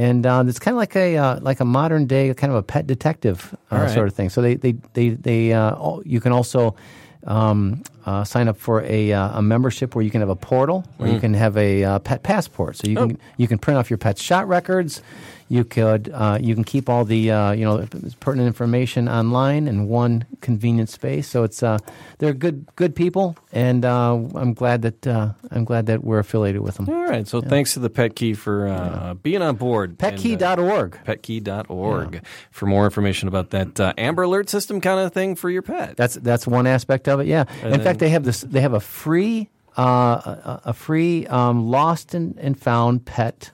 And 0.00 0.24
uh, 0.24 0.44
it's 0.46 0.58
kind 0.58 0.74
of 0.74 0.78
like 0.78 0.96
a 0.96 1.16
uh, 1.18 1.40
like 1.42 1.60
a 1.60 1.64
modern 1.64 2.06
day 2.06 2.32
kind 2.34 2.50
of 2.52 2.56
a 2.56 2.62
pet 2.62 2.86
detective 2.86 3.38
uh, 3.70 3.74
All 3.74 3.82
right. 3.82 3.90
sort 3.90 4.08
of 4.08 4.14
thing. 4.14 4.30
So 4.30 4.40
they 4.40 4.54
they 4.54 4.72
they, 4.94 5.08
they 5.10 5.52
uh, 5.52 5.72
al- 5.86 6.02
you 6.06 6.20
can 6.20 6.32
also 6.32 6.74
um, 7.26 7.82
uh, 8.06 8.24
sign 8.24 8.48
up 8.48 8.56
for 8.56 8.82
a, 8.84 9.12
uh, 9.12 9.38
a 9.40 9.42
membership 9.42 9.94
where 9.94 10.02
you 10.02 10.10
can 10.10 10.20
have 10.22 10.30
a 10.30 10.36
portal 10.36 10.84
where 10.96 11.10
Mm. 11.10 11.14
you 11.14 11.20
can 11.20 11.34
have 11.34 11.54
a 11.58 11.84
uh, 11.84 11.98
pet 11.98 12.22
passport. 12.22 12.76
So 12.76 12.88
you 12.88 12.98
Oh. 12.98 13.08
can 13.08 13.18
you 13.36 13.46
can 13.48 13.58
print 13.58 13.76
off 13.78 13.90
your 13.90 13.98
pet's 13.98 14.22
shot 14.22 14.48
records. 14.48 15.02
You 15.50 15.64
could 15.64 16.12
uh, 16.14 16.38
you 16.40 16.54
can 16.54 16.62
keep 16.62 16.88
all 16.88 17.04
the 17.04 17.32
uh, 17.32 17.50
you 17.50 17.64
know 17.64 17.84
pertinent 18.20 18.46
information 18.46 19.08
online 19.08 19.66
in 19.66 19.88
one 19.88 20.24
convenient 20.40 20.88
space. 20.88 21.26
So 21.26 21.42
it's 21.42 21.60
uh, 21.60 21.78
they're 22.18 22.32
good 22.32 22.66
good 22.76 22.94
people, 22.94 23.36
and 23.52 23.84
uh, 23.84 24.14
I'm 24.36 24.54
glad 24.54 24.82
that 24.82 25.04
uh, 25.08 25.32
I'm 25.50 25.64
glad 25.64 25.86
that 25.86 26.04
we're 26.04 26.20
affiliated 26.20 26.60
with 26.60 26.76
them. 26.76 26.88
All 26.88 27.04
right. 27.04 27.26
So 27.26 27.40
thanks 27.40 27.74
to 27.74 27.80
the 27.80 27.90
Pet 27.90 28.14
Key 28.14 28.34
for 28.34 28.68
uh, 28.68 29.14
being 29.14 29.42
on 29.42 29.56
board. 29.56 29.96
And, 29.98 30.14
uh, 30.14 30.16
Petkey.org. 30.16 31.00
petkey.org 31.04 32.22
for 32.52 32.66
more 32.66 32.84
information 32.84 33.26
about 33.26 33.50
that 33.50 33.80
uh, 33.80 33.92
Amber 33.98 34.22
Alert 34.22 34.48
system 34.48 34.80
kind 34.80 35.00
of 35.00 35.12
thing 35.12 35.34
for 35.34 35.50
your 35.50 35.62
pet. 35.62 35.96
That's 35.96 36.14
that's 36.14 36.46
one 36.46 36.68
aspect 36.68 37.08
of 37.08 37.18
it. 37.18 37.26
Yeah. 37.26 37.44
In 37.64 37.80
fact, 37.80 37.98
they 37.98 38.10
have 38.10 38.22
this. 38.22 38.42
They 38.42 38.60
have 38.60 38.74
a 38.74 38.80
free 38.80 39.48
uh, 39.76 39.82
a, 39.82 40.60
a 40.66 40.72
free 40.72 41.26
um, 41.26 41.68
lost 41.68 42.14
and, 42.14 42.38
and 42.38 42.56
found 42.56 43.04
pet 43.04 43.50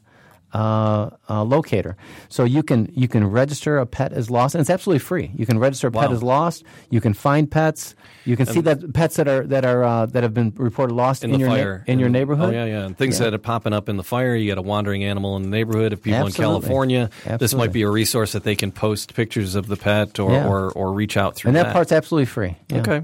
uh, 0.57 1.11
uh, 1.29 1.43
locator. 1.45 1.97
So 2.29 2.45
you 2.45 2.63
can 2.63 2.89
you 2.95 3.09
can 3.09 3.27
register 3.27 3.79
a 3.79 3.87
pet 3.87 4.13
as 4.13 4.31
lost, 4.31 4.55
and 4.55 4.61
it's 4.61 4.71
absolutely 4.71 5.01
free. 5.01 5.31
You 5.35 5.45
can 5.47 5.59
register 5.59 5.89
a 5.89 5.91
pet 5.91 6.09
Wow. 6.09 6.15
as 6.17 6.23
lost. 6.23 6.65
You 6.91 7.01
can 7.01 7.15
find 7.15 7.51
pets. 7.51 7.95
You 8.25 8.37
can 8.37 8.47
see 8.47 8.61
that 8.63 8.93
pets 8.95 9.17
that 9.17 9.29
are 9.29 9.47
that 9.47 9.65
are 9.65 9.85
uh, 9.85 10.07
that 10.07 10.23
have 10.23 10.33
been 10.35 10.53
reported 10.57 10.95
lost 10.95 11.25
in, 11.25 11.33
in 11.35 11.41
your 11.41 11.49
neigh- 11.51 11.57
fire 11.63 11.85
in 11.87 11.99
your 11.99 12.09
neighborhood. 12.09 12.51
Oh 12.55 12.57
yeah, 12.57 12.65
yeah. 12.65 12.87
And 12.87 12.97
things 12.97 13.19
Yeah. 13.19 13.27
that 13.27 13.35
are 13.35 13.39
popping 13.39 13.73
up 13.73 13.89
in 13.89 13.97
the 13.97 14.03
fire. 14.05 14.35
You 14.35 14.51
got 14.51 14.59
a 14.59 14.63
wandering 14.63 15.05
animal 15.05 15.37
in 15.37 15.43
the 15.43 15.49
neighborhood. 15.51 15.93
If 15.93 16.03
people 16.03 16.27
Absolutely. 16.27 16.45
in 16.47 16.51
California, 16.63 17.11
this 17.39 17.55
might 17.55 17.73
be 17.73 17.83
a 17.83 17.91
resource 17.91 18.33
that 18.33 18.45
they 18.45 18.57
can 18.57 18.73
post 18.73 19.15
pictures 19.15 19.55
of 19.57 19.67
the 19.69 19.77
pet 19.77 20.19
or 20.19 20.33
Yeah. 20.33 20.49
or, 20.49 20.71
or 20.73 20.93
reach 20.93 21.17
out 21.17 21.37
through 21.37 21.51
and 21.51 21.57
that 21.57 21.73
part's 21.73 21.93
absolutely 21.93 22.27
free. 22.27 22.57
Yeah. 22.69 22.79
Okay. 22.81 23.03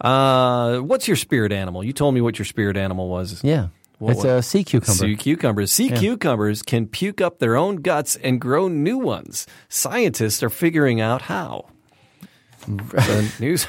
Uh, 0.00 0.78
what's 0.78 1.06
your 1.06 1.16
spirit 1.16 1.52
animal? 1.52 1.84
You 1.84 1.92
told 1.92 2.14
me 2.14 2.20
what 2.20 2.38
your 2.38 2.46
spirit 2.46 2.76
animal 2.76 3.08
was. 3.08 3.42
Yeah, 3.44 3.68
What- 4.02 4.16
it's 4.16 4.24
a 4.24 4.42
sea 4.42 4.64
cucumber. 4.64 4.92
Sea 4.92 5.16
cucumbers. 5.16 5.72
Sea 5.72 5.90
cucumbers 5.90 6.62
can 6.62 6.86
puke 6.86 7.20
up 7.20 7.38
their 7.38 7.56
own 7.56 7.76
guts 7.76 8.16
and 8.16 8.40
grow 8.40 8.68
new 8.68 8.98
ones. 8.98 9.46
Scientists 9.68 10.42
are 10.42 10.50
figuring 10.50 11.00
out 11.00 11.22
how. 11.22 11.66
News. 13.40 13.66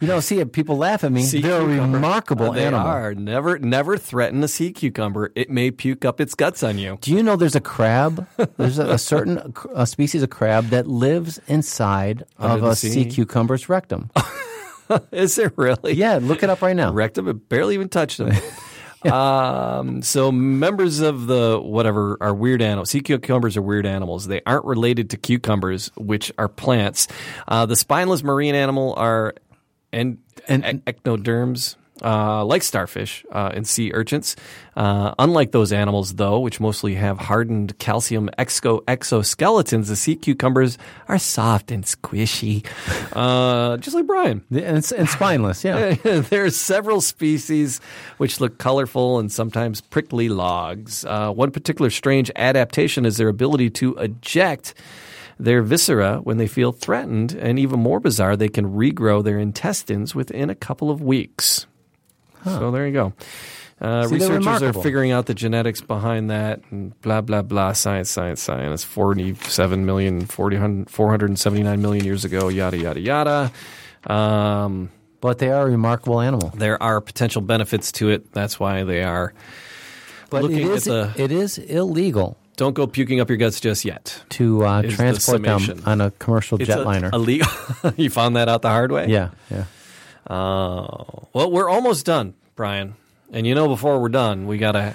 You 0.00 0.06
know, 0.06 0.20
see, 0.20 0.44
people 0.44 0.76
laugh 0.76 1.04
at 1.04 1.10
me. 1.12 1.22
Sea 1.22 1.40
They're 1.40 1.62
a 1.62 1.66
cucumber. 1.66 1.96
remarkable 1.96 2.50
uh, 2.50 2.52
they 2.52 2.66
animal. 2.66 2.86
are. 2.86 3.14
Never, 3.14 3.58
never 3.58 3.96
threaten 3.96 4.42
a 4.44 4.48
sea 4.48 4.72
cucumber. 4.72 5.32
It 5.34 5.48
may 5.48 5.70
puke 5.70 6.04
up 6.04 6.20
its 6.20 6.34
guts 6.34 6.62
on 6.62 6.76
you. 6.76 6.98
Do 7.00 7.12
you 7.14 7.22
know 7.22 7.36
there's 7.36 7.54
a 7.56 7.60
crab? 7.62 8.26
There's 8.58 8.78
a, 8.78 8.90
a 8.90 8.98
certain 8.98 9.54
a 9.74 9.86
species 9.86 10.22
of 10.22 10.28
crab 10.28 10.66
that 10.66 10.86
lives 10.86 11.40
inside 11.46 12.24
Under 12.38 12.66
of 12.66 12.72
a 12.72 12.76
sea? 12.76 12.90
sea 12.90 13.04
cucumber's 13.06 13.70
rectum. 13.70 14.10
Is 15.12 15.36
there 15.36 15.52
really? 15.56 15.94
Yeah, 15.94 16.18
look 16.20 16.42
it 16.42 16.50
up 16.50 16.60
right 16.60 16.76
now. 16.76 16.92
Rectum, 16.92 17.26
it 17.28 17.48
barely 17.48 17.72
even 17.74 17.88
touched 17.88 18.20
them. 19.02 19.12
um, 19.12 20.02
so 20.02 20.30
members 20.32 21.00
of 21.00 21.26
the 21.26 21.60
whatever 21.62 22.16
are 22.20 22.34
weird 22.34 22.62
animals. 22.62 22.90
Sea 22.90 23.00
cucumbers 23.00 23.56
are 23.56 23.62
weird 23.62 23.86
animals. 23.86 24.26
They 24.26 24.40
aren't 24.46 24.64
related 24.64 25.10
to 25.10 25.16
cucumbers, 25.16 25.90
which 25.96 26.32
are 26.38 26.48
plants. 26.48 27.08
Uh, 27.48 27.66
the 27.66 27.76
spineless 27.76 28.22
marine 28.22 28.54
animal 28.54 28.94
are 28.96 29.34
and, 29.92 30.18
And- 30.48 30.64
and 30.64 30.82
echinoderms. 30.86 31.76
Uh, 32.02 32.44
like 32.44 32.62
starfish 32.62 33.24
uh, 33.32 33.50
and 33.52 33.66
sea 33.68 33.90
urchins. 33.92 34.36
Uh, 34.76 35.14
unlike 35.18 35.52
those 35.52 35.72
animals, 35.72 36.14
though, 36.14 36.38
which 36.38 36.58
mostly 36.60 36.94
have 36.94 37.18
hardened 37.18 37.78
calcium 37.78 38.30
exo- 38.38 38.82
exoskeletons, 38.84 39.88
the 39.88 39.96
sea 39.96 40.16
cucumbers 40.16 40.78
are 41.08 41.18
soft 41.18 41.70
and 41.70 41.84
squishy, 41.84 42.64
uh, 43.12 43.76
just 43.76 43.94
like 43.94 44.06
Brian. 44.06 44.42
And, 44.50 44.92
and 44.92 45.08
spineless, 45.08 45.62
yeah. 45.62 45.94
there 46.02 46.44
are 46.44 46.50
several 46.50 47.02
species 47.02 47.80
which 48.16 48.40
look 48.40 48.56
colorful 48.58 49.18
and 49.18 49.30
sometimes 49.30 49.80
prickly 49.80 50.28
logs. 50.28 51.04
Uh, 51.04 51.30
one 51.32 51.50
particular 51.50 51.90
strange 51.90 52.30
adaptation 52.36 53.04
is 53.04 53.18
their 53.18 53.28
ability 53.28 53.68
to 53.70 53.94
eject 53.96 54.72
their 55.40 55.62
viscera 55.62 56.18
when 56.18 56.36
they 56.36 56.46
feel 56.46 56.70
threatened, 56.70 57.32
and 57.32 57.58
even 57.58 57.80
more 57.80 57.98
bizarre, 57.98 58.36
they 58.36 58.48
can 58.48 58.66
regrow 58.66 59.24
their 59.24 59.38
intestines 59.38 60.14
within 60.14 60.50
a 60.50 60.54
couple 60.54 60.90
of 60.90 61.00
weeks. 61.00 61.66
So 62.44 62.70
there 62.70 62.86
you 62.86 62.92
go. 62.92 63.12
Uh, 63.80 64.06
See, 64.06 64.16
researchers 64.16 64.62
are 64.62 64.72
figuring 64.74 65.10
out 65.10 65.24
the 65.24 65.32
genetics 65.34 65.80
behind 65.80 66.28
that 66.30 66.60
and 66.70 66.98
blah, 67.00 67.22
blah, 67.22 67.40
blah, 67.40 67.72
science, 67.72 68.10
science, 68.10 68.42
science. 68.42 68.84
47 68.84 69.86
million, 69.86 70.26
40, 70.26 70.84
479 70.86 71.80
million 71.80 72.04
years 72.04 72.24
ago, 72.26 72.48
yada, 72.48 72.76
yada, 72.76 73.00
yada. 73.00 73.52
Um, 74.06 74.90
But 75.22 75.38
they 75.38 75.50
are 75.50 75.62
a 75.66 75.70
remarkable 75.70 76.20
animal. 76.20 76.50
there 76.54 76.82
are 76.82 77.00
potential 77.00 77.40
benefits 77.42 77.90
to 77.92 78.10
it. 78.10 78.32
That's 78.32 78.60
why 78.60 78.84
they 78.84 79.02
are. 79.02 79.32
But 80.30 80.42
Looking 80.42 80.70
it 80.70 80.76
at 80.76 80.82
the- 80.84 81.12
it 81.16 81.32
is 81.32 81.56
illegal 81.58 82.36
Don't 82.56 82.74
go 82.74 82.86
puking 82.86 83.18
up 83.20 83.28
your 83.30 83.38
guts 83.38 83.60
just 83.60 83.84
yet. 83.86 84.22
to 84.30 84.64
uh, 84.66 84.82
Is 84.82 84.90
the 84.90 84.96
transport 85.02 85.42
them 85.42 85.82
on 85.86 86.00
a 86.02 86.10
commercial 86.12 86.58
jetliner. 86.58 87.12
illegal. 87.14 87.48
you 87.96 88.10
found 88.10 88.36
that 88.36 88.48
out 88.48 88.60
the 88.62 88.68
hard 88.68 88.92
way. 88.92 89.06
yeah, 89.08 89.30
yeah. 89.50 89.64
Oh 90.30 91.28
well, 91.32 91.50
we're 91.50 91.68
almost 91.68 92.06
done, 92.06 92.34
Brian. 92.54 92.94
And 93.32 93.46
you 93.46 93.54
know, 93.54 93.66
before 93.66 94.00
we're 94.00 94.08
done, 94.08 94.46
we 94.46 94.58
gotta. 94.58 94.94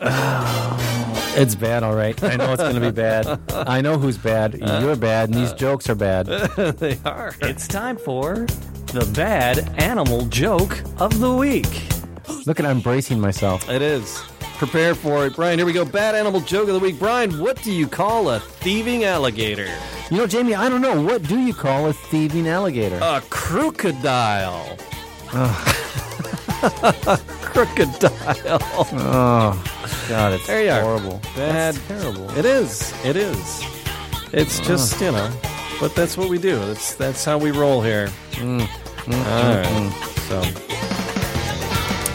It's 1.34 1.54
bad, 1.54 1.82
all 1.82 1.94
right. 1.94 2.22
I 2.22 2.36
know 2.36 2.52
it's 2.52 2.62
going 2.62 2.74
to 2.74 2.80
be 2.82 2.90
bad. 2.90 3.40
I 3.50 3.80
know 3.80 3.96
who's 3.96 4.18
bad. 4.18 4.60
Uh. 4.62 4.80
You're 4.82 4.96
bad, 4.96 5.30
and 5.30 5.38
these 5.38 5.52
uh. 5.52 5.56
jokes 5.56 5.88
are 5.88 5.94
bad. 5.94 6.26
they 6.76 6.98
are. 7.06 7.34
It's 7.40 7.66
time 7.66 7.96
for 7.96 8.44
the 8.92 9.10
bad 9.14 9.60
animal 9.80 10.26
joke 10.26 10.82
of 10.98 11.20
the 11.20 11.32
week. 11.32 11.84
Look 12.44 12.60
at 12.60 12.66
I'm 12.66 12.80
bracing 12.80 13.18
myself. 13.18 13.66
It 13.70 13.80
is. 13.80 14.22
Prepare 14.62 14.94
for 14.94 15.26
it, 15.26 15.34
Brian. 15.34 15.58
Here 15.58 15.66
we 15.66 15.72
go. 15.72 15.84
Bad 15.84 16.14
animal 16.14 16.40
joke 16.40 16.68
of 16.68 16.74
the 16.74 16.78
week, 16.78 16.96
Brian. 16.96 17.40
What 17.40 17.60
do 17.64 17.72
you 17.72 17.88
call 17.88 18.30
a 18.30 18.38
thieving 18.38 19.02
alligator? 19.02 19.68
You 20.08 20.18
know, 20.18 20.26
Jamie, 20.28 20.54
I 20.54 20.68
don't 20.68 20.80
know. 20.80 21.02
What 21.02 21.24
do 21.24 21.40
you 21.40 21.52
call 21.52 21.88
a 21.88 21.92
thieving 21.92 22.46
alligator? 22.46 23.00
A 23.02 23.20
crocodile. 23.28 24.78
crocodile. 27.42 28.60
oh, 29.02 30.04
God, 30.08 30.32
it's 30.34 30.46
There 30.46 30.62
you 30.62 30.70
are. 30.70 30.80
horrible. 30.80 31.20
Bad. 31.34 31.74
That's 31.74 31.88
terrible. 31.88 32.30
It 32.38 32.44
is. 32.44 32.94
It 33.04 33.16
is. 33.16 33.64
It's 34.32 34.60
just 34.60 35.00
you 35.00 35.10
know, 35.10 35.28
but 35.80 35.96
that's 35.96 36.16
what 36.16 36.28
we 36.28 36.38
do. 36.38 36.56
That's 36.66 36.94
that's 36.94 37.24
how 37.24 37.36
we 37.36 37.50
roll 37.50 37.82
here. 37.82 38.12
Mm, 38.34 38.60
mm 38.60 39.12
All 39.12 39.56
mm, 39.56 39.56
right. 39.56 39.66
Mm. 39.66 39.90
So, 40.28 41.01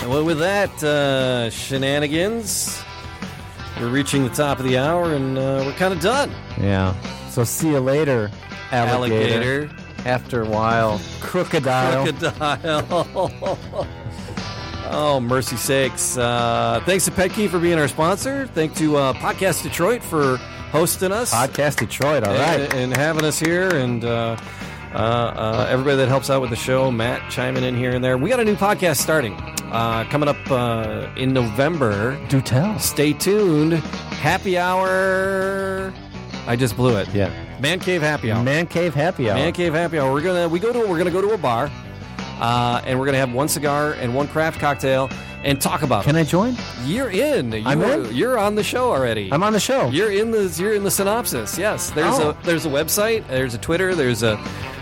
well, 0.07 0.23
with 0.25 0.39
that 0.39 0.83
uh, 0.83 1.49
shenanigans, 1.49 2.81
we're 3.79 3.89
reaching 3.89 4.23
the 4.23 4.29
top 4.29 4.59
of 4.59 4.65
the 4.65 4.77
hour, 4.77 5.13
and 5.13 5.37
uh, 5.37 5.63
we're 5.65 5.73
kind 5.73 5.93
of 5.93 5.99
done. 5.99 6.31
Yeah. 6.59 6.93
So 7.29 7.43
see 7.43 7.69
you 7.69 7.79
later, 7.79 8.31
alligator. 8.71 9.67
Alligator, 9.67 9.69
After 10.05 10.41
a 10.43 10.49
while, 10.49 10.99
crocodile. 11.21 12.05
crocodile. 12.11 13.87
Oh, 14.89 15.19
mercy 15.19 15.57
sakes. 15.57 16.17
Uh, 16.17 16.81
thanks 16.85 17.03
to 17.05 17.11
Pet 17.11 17.31
Key 17.31 17.49
for 17.49 17.59
being 17.59 17.77
our 17.77 17.89
sponsor. 17.89 18.47
Thank 18.47 18.73
to 18.75 18.95
uh, 18.95 19.11
Podcast 19.15 19.61
Detroit 19.63 20.01
for 20.01 20.37
hosting 20.71 21.11
us. 21.11 21.33
Podcast 21.33 21.79
Detroit. 21.79 22.23
All 22.23 22.33
right. 22.33 22.61
and, 22.61 22.73
and 22.73 22.95
having 22.95 23.25
us 23.25 23.37
here, 23.37 23.67
and 23.75 24.05
uh, 24.05 24.37
everybody 25.01 25.97
that 25.97 26.07
helps 26.07 26.29
out 26.29 26.41
with 26.41 26.49
the 26.49 26.55
show, 26.55 26.91
Matt 26.91 27.29
chiming 27.31 27.63
in 27.63 27.75
here 27.75 27.91
and 27.91 28.03
there. 28.03 28.17
We 28.17 28.29
got 28.29 28.39
a 28.39 28.45
new 28.45 28.55
podcast 28.55 28.97
starting 28.97 29.33
uh, 29.71 30.05
coming 30.09 30.27
up 30.29 30.37
uh, 30.49 31.07
in 31.15 31.33
November. 31.33 32.17
Do 32.29 32.41
tell. 32.41 32.79
Stay 32.79 33.13
tuned. 33.13 33.73
Happy 33.73 34.57
hour. 34.57 35.93
I 36.47 36.55
just 36.55 36.75
blew 36.75 36.95
it. 36.97 37.07
Yeah. 37.13 37.31
Man 37.59 37.79
Cave 37.79 38.01
Happy 38.01 38.31
Hour. 38.31 38.43
Man 38.43 38.67
Cave 38.67 38.93
Happy 38.93 39.29
Hour. 39.29 39.35
Man 39.35 39.51
Cave 39.53 39.73
Happy 39.73 39.99
Hour. 39.99 40.13
We're 40.13 40.21
gonna 40.21 40.47
we 40.47 40.59
go 40.59 40.71
to 40.71 40.79
we're 40.79 40.97
gonna 40.97 41.11
go 41.11 41.21
to 41.21 41.31
a 41.31 41.37
bar, 41.37 41.69
uh, 42.39 42.81
and 42.85 42.99
we're 42.99 43.05
gonna 43.05 43.17
have 43.17 43.33
one 43.33 43.47
cigar 43.47 43.93
and 43.93 44.13
one 44.15 44.27
craft 44.27 44.59
cocktail 44.59 45.09
and 45.43 45.59
talk 45.59 45.81
about 45.81 46.03
Can 46.03 46.15
it. 46.15 46.21
I 46.21 46.23
join? 46.23 46.55
You're 46.85 47.09
in. 47.09 47.51
You 47.51 47.63
I'm 47.65 47.81
are- 47.81 47.91
in? 48.05 48.15
You're 48.15 48.37
on 48.37 48.55
the 48.55 48.63
show 48.63 48.91
already. 48.91 49.29
I'm 49.33 49.41
on 49.43 49.53
the 49.53 49.59
show. 49.59 49.89
You're 49.89 50.11
in 50.11 50.29
the 50.31 50.55
you're 50.59 50.73
in 50.75 50.83
the 50.83 50.91
synopsis. 50.91 51.57
Yes, 51.57 51.89
there's 51.91 52.19
Oh. 52.19 52.29
a 52.29 52.37
there's 52.45 52.65
a 52.65 52.69
website, 52.69 53.27
there's 53.27 53.55
a 53.55 53.57
Twitter, 53.59 53.95
there's 53.95 54.21
a 54.23 54.37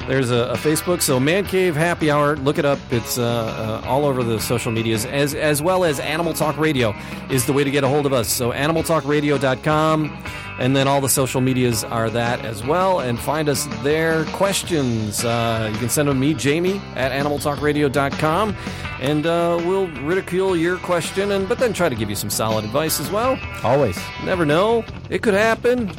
there's 0.08 0.32
a, 0.32 0.50
a 0.50 0.56
Facebook. 0.56 1.02
So 1.02 1.20
Man 1.20 1.46
Cave 1.46 1.76
Happy 1.76 2.12
Hour, 2.12 2.36
look 2.38 2.58
it 2.58 2.66
up. 2.66 2.80
It's 2.92 3.18
uh, 3.18 3.82
uh, 3.84 3.88
all 3.88 4.06
over 4.06 4.24
the 4.24 4.40
social 4.40 4.72
medias, 4.72 5.06
as 5.06 5.34
as 5.34 5.62
well 5.62 5.84
as 5.84 6.00
Animal 6.00 6.34
Talk 6.34 6.58
Radio 6.58 6.94
is 7.30 7.46
the 7.46 7.54
way 7.54 7.64
to 7.64 7.72
get 7.72 7.84
a 7.84 7.88
hold 7.88 8.06
of 8.06 8.14
us. 8.14 8.28
So 8.30 8.52
animaltalkradio.com, 8.52 10.24
and 10.60 10.76
then 10.76 10.88
all 10.88 11.02
the 11.02 11.10
social 11.10 11.42
medias 11.42 11.84
are 11.84 12.10
that 12.12 12.44
as 12.46 12.64
well. 12.64 13.00
And 13.00 13.20
find 13.20 13.50
us 13.50 13.68
there. 13.84 14.26
Questions 14.26 15.26
uh, 15.26 15.70
you 15.74 15.80
can 15.80 15.90
send 15.90 16.08
them 16.08 16.18
to 16.18 16.20
me, 16.20 16.34
Jamie 16.34 16.80
at 16.96 17.12
animaltalkradio.com, 17.12 18.56
and 19.02 19.26
uh, 19.26 19.62
we'll 19.66 19.88
ridicule 20.04 20.56
your 20.56 20.78
question, 20.78 21.32
and 21.32 21.50
but 21.50 21.58
then 21.60 21.74
try 21.74 21.90
to 21.90 21.96
give 21.96 22.10
you 22.10 22.16
some 22.16 22.30
solid 22.30 22.64
advice 22.64 23.00
as 23.00 23.10
well. 23.10 23.40
Always. 23.64 23.98
Never 24.24 24.46
know. 24.46 24.86
It 25.10 25.22
could 25.22 25.34
happen. 25.34 25.92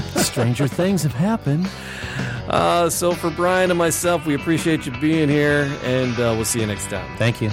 Stranger 0.16 0.66
things 0.66 1.02
have 1.02 1.14
happened. 1.14 1.68
Uh, 2.48 2.90
so 2.90 3.12
for 3.12 3.30
Brian 3.30 3.70
and 3.70 3.78
myself, 3.78 4.26
we 4.26 4.34
appreciate 4.34 4.86
you 4.86 4.92
being 4.92 5.28
here, 5.28 5.70
and 5.82 6.12
uh, 6.14 6.34
we'll 6.36 6.44
see 6.44 6.60
you 6.60 6.66
next 6.66 6.90
time. 6.90 7.16
Thank 7.16 7.40
you. 7.40 7.50